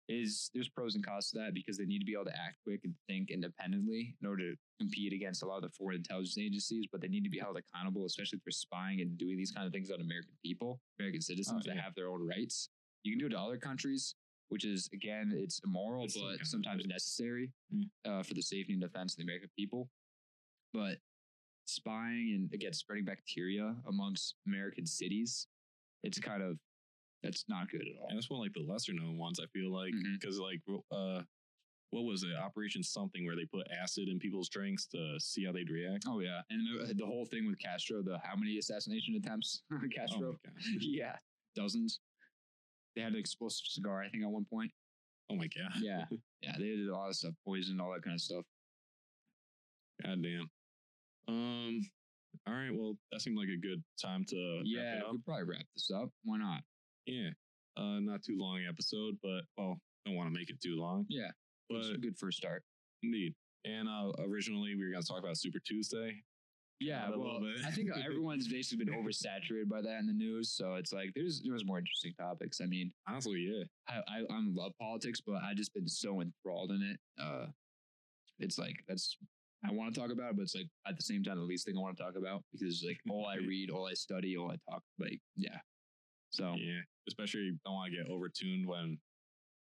is 0.10 0.50
there's 0.54 0.70
pros 0.70 0.96
and 0.96 1.06
cons 1.06 1.32
to 1.32 1.38
that 1.38 1.54
because 1.54 1.78
they 1.78 1.86
need 1.86 2.00
to 2.00 2.06
be 2.06 2.14
able 2.14 2.24
to 2.26 2.36
act 2.38 2.56
quick 2.64 2.80
and 2.86 2.94
think 3.08 3.30
independently 3.30 4.16
in 4.22 4.28
order 4.28 4.52
to 4.52 4.58
compete 4.80 5.12
against 5.12 5.44
a 5.44 5.46
lot 5.46 5.58
of 5.58 5.64
the 5.64 5.70
foreign 5.78 5.98
intelligence 5.98 6.38
agencies, 6.38 6.86
but 6.92 7.02
they 7.02 7.10
need 7.10 7.24
to 7.24 7.30
be 7.30 7.40
held 7.40 7.58
accountable, 7.58 8.06
especially 8.06 8.40
for 8.40 8.52
spying 8.52 9.02
and 9.02 9.18
doing 9.18 9.36
these 9.36 9.52
kind 9.52 9.68
of 9.68 9.74
things 9.74 9.92
on 9.92 10.00
American 10.00 10.32
people, 10.44 10.80
American 11.00 11.22
citizens 11.22 11.66
that 11.66 11.76
yeah. 11.76 11.82
have 11.82 11.94
their 11.96 12.10
own 12.10 12.26
rights. 12.26 12.70
You 13.04 13.12
can 13.12 13.20
do 13.20 13.26
it 13.26 13.38
to 13.38 13.40
other 13.40 13.58
countries, 13.58 14.16
which 14.50 14.64
is 14.64 14.90
again, 14.94 15.34
it's 15.36 15.60
immoral, 15.66 16.06
It's 16.06 16.18
but 16.18 16.46
sometimes 16.46 16.86
necessary 16.86 17.52
Mm. 17.74 17.90
uh, 18.06 18.24
for 18.24 18.34
the 18.34 18.42
safety 18.42 18.74
and 18.74 18.82
defense 18.82 19.14
of 19.14 19.18
the 19.18 19.24
American 19.24 19.50
people. 19.58 19.90
But 20.74 21.00
spying 21.66 22.34
and 22.34 22.54
again 22.54 22.72
spreading 22.72 23.04
bacteria 23.04 23.76
amongst 23.88 24.36
American 24.48 24.86
cities, 24.86 25.48
it's 26.04 26.18
kind 26.20 26.42
of 26.42 26.58
that's 27.28 27.46
not 27.48 27.70
good 27.70 27.82
at 27.82 28.02
all. 28.02 28.08
And 28.10 28.18
that's 28.18 28.30
one 28.30 28.40
of, 28.40 28.44
like 28.44 28.54
the 28.54 28.72
lesser 28.72 28.94
known 28.94 29.18
ones, 29.18 29.40
I 29.40 29.46
feel 29.48 29.72
like. 29.72 29.94
Because 30.14 30.40
like 30.40 30.62
uh 30.92 31.22
what 31.92 32.04
was 32.04 32.24
it? 32.24 32.36
Operation 32.36 32.84
something 32.84 33.26
where 33.26 33.36
they 33.36 33.46
put 33.46 33.66
acid 33.72 34.10
in 34.10 34.20
people's 34.20 34.50
drinks 34.50 34.88
to 34.88 35.18
see 35.20 35.46
how 35.46 35.52
they'd 35.52 35.70
react. 35.70 36.06
Oh 36.08 36.20
yeah, 36.20 36.42
and 36.50 36.62
the, 36.68 36.94
the 36.94 37.06
whole 37.06 37.26
thing 37.26 37.48
with 37.48 37.60
Castro, 37.60 38.02
the 38.04 38.20
how 38.24 38.36
many 38.36 38.58
assassination 38.58 39.16
attempts 39.16 39.62
on 39.72 39.82
Oh 39.84 39.88
Castro? 39.96 40.32
god. 40.44 40.64
yeah, 40.82 41.16
dozens. 41.56 42.00
They 42.96 43.04
had 43.04 43.14
an 43.14 43.20
explosive 43.20 43.68
cigar, 43.68 44.04
I 44.04 44.10
think, 44.10 44.24
at 44.24 44.30
one 44.30 44.46
point. 44.52 44.72
Oh 45.30 45.36
my 45.36 45.48
god. 45.48 45.72
Yeah, 45.80 46.06
yeah, 46.42 46.54
they 46.58 46.66
did 46.66 46.88
a 46.88 46.96
lot 46.96 47.10
of 47.10 47.16
stuff, 47.16 47.34
poison, 47.46 47.80
all 47.80 47.94
that 47.94 48.04
kind 48.04 48.16
of 48.16 48.22
stuff. 48.22 48.44
God 50.04 50.22
damn. 50.22 50.50
Um 51.28 51.82
all 52.46 52.54
right, 52.54 52.70
well, 52.74 52.94
that 53.12 53.22
seemed 53.22 53.38
like 53.38 53.50
a 53.50 53.60
good 53.60 53.84
time 54.02 54.24
to 54.30 54.58
wrap 54.58 54.66
yeah, 54.66 54.96
we 55.06 55.12
could 55.18 55.26
probably 55.26 55.44
wrap 55.44 55.66
this 55.76 55.90
up. 55.94 56.10
Why 56.24 56.38
not? 56.38 56.62
Yeah. 57.08 57.30
Uh 57.76 58.00
not 58.00 58.24
too 58.24 58.38
long 58.38 58.62
episode, 58.68 59.16
but 59.24 59.42
well, 59.58 59.80
don't 60.06 60.16
want 60.16 60.32
to 60.34 60.38
make 60.40 60.50
it 60.50 60.62
too 60.62 60.76
long. 60.78 61.06
Yeah, 61.10 61.30
it's 61.70 61.88
But 61.90 61.96
a 61.96 61.98
good 61.98 62.18
first 62.18 62.38
start. 62.38 62.64
indeed. 63.04 63.34
And 63.66 63.88
uh 63.88 64.12
originally 64.20 64.76
we 64.76 64.86
were 64.86 64.92
gonna 64.92 65.04
talk 65.04 65.20
about 65.20 65.38
Super 65.38 65.60
Tuesday. 65.66 66.22
Yeah, 66.80 67.10
well. 67.10 67.42
I 67.66 67.72
think 67.72 67.90
everyone's 68.06 68.48
basically 68.58 68.86
been 68.86 68.94
oversaturated 68.94 69.68
by 69.68 69.82
that 69.82 70.00
in 70.00 70.06
the 70.06 70.14
news. 70.14 70.52
So 70.52 70.76
it's 70.76 70.94
like 70.94 71.12
there's 71.16 71.42
there's 71.44 71.66
more 71.66 71.80
interesting 71.80 72.14
topics. 72.20 72.62
I 72.62 72.66
mean, 72.68 72.92
Honestly, 73.08 73.40
yeah. 73.52 73.64
I 73.90 73.96
I, 74.08 74.18
I 74.30 74.40
love 74.54 74.74
politics, 74.80 75.20
but 75.26 75.42
I 75.44 75.56
just 75.56 75.74
been 75.74 75.88
so 75.88 76.22
enthralled 76.22 76.72
in 76.72 76.84
it. 76.84 77.00
Uh, 77.20 77.48
it's 78.40 78.60
like 78.60 78.76
that's 78.88 79.18
I 79.68 79.72
want 79.72 79.92
to 79.94 80.00
talk 80.00 80.12
about, 80.12 80.30
it, 80.32 80.36
but 80.38 80.44
it's 80.44 80.54
like 80.56 80.68
at 80.88 80.96
the 80.98 81.04
same 81.04 81.24
time 81.24 81.38
the 81.38 81.44
least 81.44 81.66
thing 81.66 81.76
I 81.76 81.82
want 81.82 81.98
to 81.98 82.04
talk 82.04 82.16
about 82.16 82.44
because 82.52 82.68
it's 82.76 82.84
like 82.86 83.00
all 83.10 83.26
I 83.26 83.38
read, 83.38 83.72
all 83.72 83.88
I 83.88 83.94
study, 83.96 84.38
all 84.38 84.52
I 84.52 84.58
talk. 84.72 84.84
Like 85.00 85.20
yeah, 85.36 85.58
so 86.38 86.56
Yeah. 86.56 86.82
Especially 87.08 87.52
don't 87.66 87.74
want 87.74 87.92
to 87.92 87.98
get 87.98 88.08
overtuned 88.10 88.66
when 88.66 89.00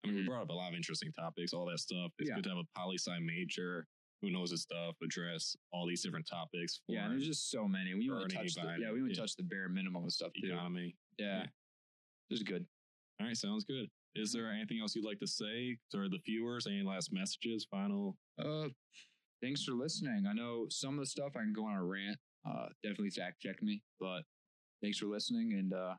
I 0.05 0.09
mean 0.09 0.16
we 0.16 0.22
Mhm. 0.22 0.27
brought 0.27 0.43
up 0.43 0.51
a 0.51 0.53
lot 0.53 0.68
of 0.72 0.77
interesting 0.77 1.12
topics, 1.12 1.53
all 1.53 1.66
that 1.66 1.79
stuff. 1.79 2.12
It's 2.18 2.29
Yeah. 2.29 2.37
good 2.37 2.45
to 2.45 2.51
have 2.51 2.59
a 2.59 2.64
poli 2.79 2.97
sci 2.99 3.18
major 3.20 3.87
who 4.22 4.31
knows 4.31 4.51
his 4.51 4.62
stuff, 4.62 4.97
address 5.03 5.57
all 5.72 5.87
these 5.87 6.03
different 6.03 6.27
topics 6.27 6.79
for 6.87 6.93
yeah, 6.93 7.09
there's 7.09 7.27
just 7.27 7.51
so 7.51 7.66
many. 7.68 7.95
We 7.95 8.11
only 8.11 8.29
touched 8.29 8.55
the, 8.57 8.77
yeah 8.81 8.91
we 8.93 9.01
only 9.01 9.14
yeah. 9.14 9.20
touched 9.20 9.37
the 9.37 9.43
bare 9.45 9.68
minimum 9.68 10.05
of 10.05 10.12
stuff 10.12 10.33
too. 10.35 10.49
economy. 10.49 10.97
Yeah, 11.18 11.43
Yeah. 11.45 11.51
this 12.31 12.39
is 12.41 12.43
good. 12.45 12.66
All 13.20 13.27
right, 13.27 13.37
sounds 13.37 13.64
good. 13.64 13.91
Is 14.14 14.33
there 14.33 14.51
anything 14.51 14.81
else 14.81 14.95
you'd 14.97 15.05
like 15.05 15.18
to 15.20 15.27
say 15.27 15.79
to 15.91 16.09
the 16.09 16.18
viewers? 16.18 16.66
Any 16.66 16.83
last 16.83 17.12
messages? 17.12 17.64
Final? 17.66 18.18
Uh, 18.39 18.70
thanks 19.43 19.62
for 19.64 19.72
listening. 19.72 20.27
I 20.27 20.33
know 20.33 20.68
some 20.68 20.95
of 20.95 21.01
the 21.01 21.07
stuff 21.07 21.37
I 21.37 21.41
can 21.41 21.53
go 21.53 21.64
on 21.66 21.77
a 21.77 21.85
rant. 21.85 22.18
Uh, 22.45 22.68
definitely 22.83 23.11
fact 23.11 23.41
check 23.41 23.62
me, 23.62 23.83
but 24.01 24.22
thanks 24.83 24.99
for 24.99 25.07
listening, 25.07 25.53
and 25.55 25.72
uh, 25.72 25.97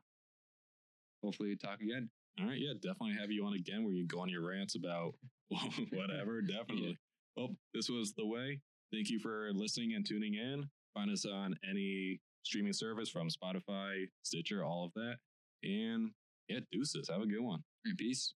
hopefully 1.22 1.56
talk 1.56 1.80
again. 1.80 2.08
All 2.40 2.46
right, 2.46 2.58
yeah, 2.58 2.72
definitely 2.74 3.16
have 3.20 3.30
you 3.30 3.44
on 3.46 3.54
again 3.54 3.84
where 3.84 3.92
you 3.92 4.06
go 4.06 4.20
on 4.20 4.28
your 4.28 4.48
rants 4.48 4.76
about 4.76 5.14
whatever. 5.90 6.40
Definitely. 6.46 6.96
Well, 7.36 7.48
this 7.74 7.88
was 7.88 8.14
the 8.16 8.26
way. 8.26 8.60
Thank 8.92 9.10
you 9.10 9.18
for 9.18 9.50
listening 9.52 9.94
and 9.94 10.06
tuning 10.06 10.34
in. 10.34 10.68
Find 10.94 11.10
us 11.10 11.24
on 11.26 11.56
any 11.68 12.20
streaming 12.44 12.72
service 12.72 13.08
from 13.08 13.28
Spotify, 13.28 14.06
Stitcher, 14.22 14.64
all 14.64 14.84
of 14.84 14.92
that. 14.94 15.16
And 15.62 16.10
yeah, 16.48 16.60
deuces. 16.70 17.08
Have 17.10 17.22
a 17.22 17.26
good 17.26 17.42
one. 17.42 17.62
Peace. 17.96 18.34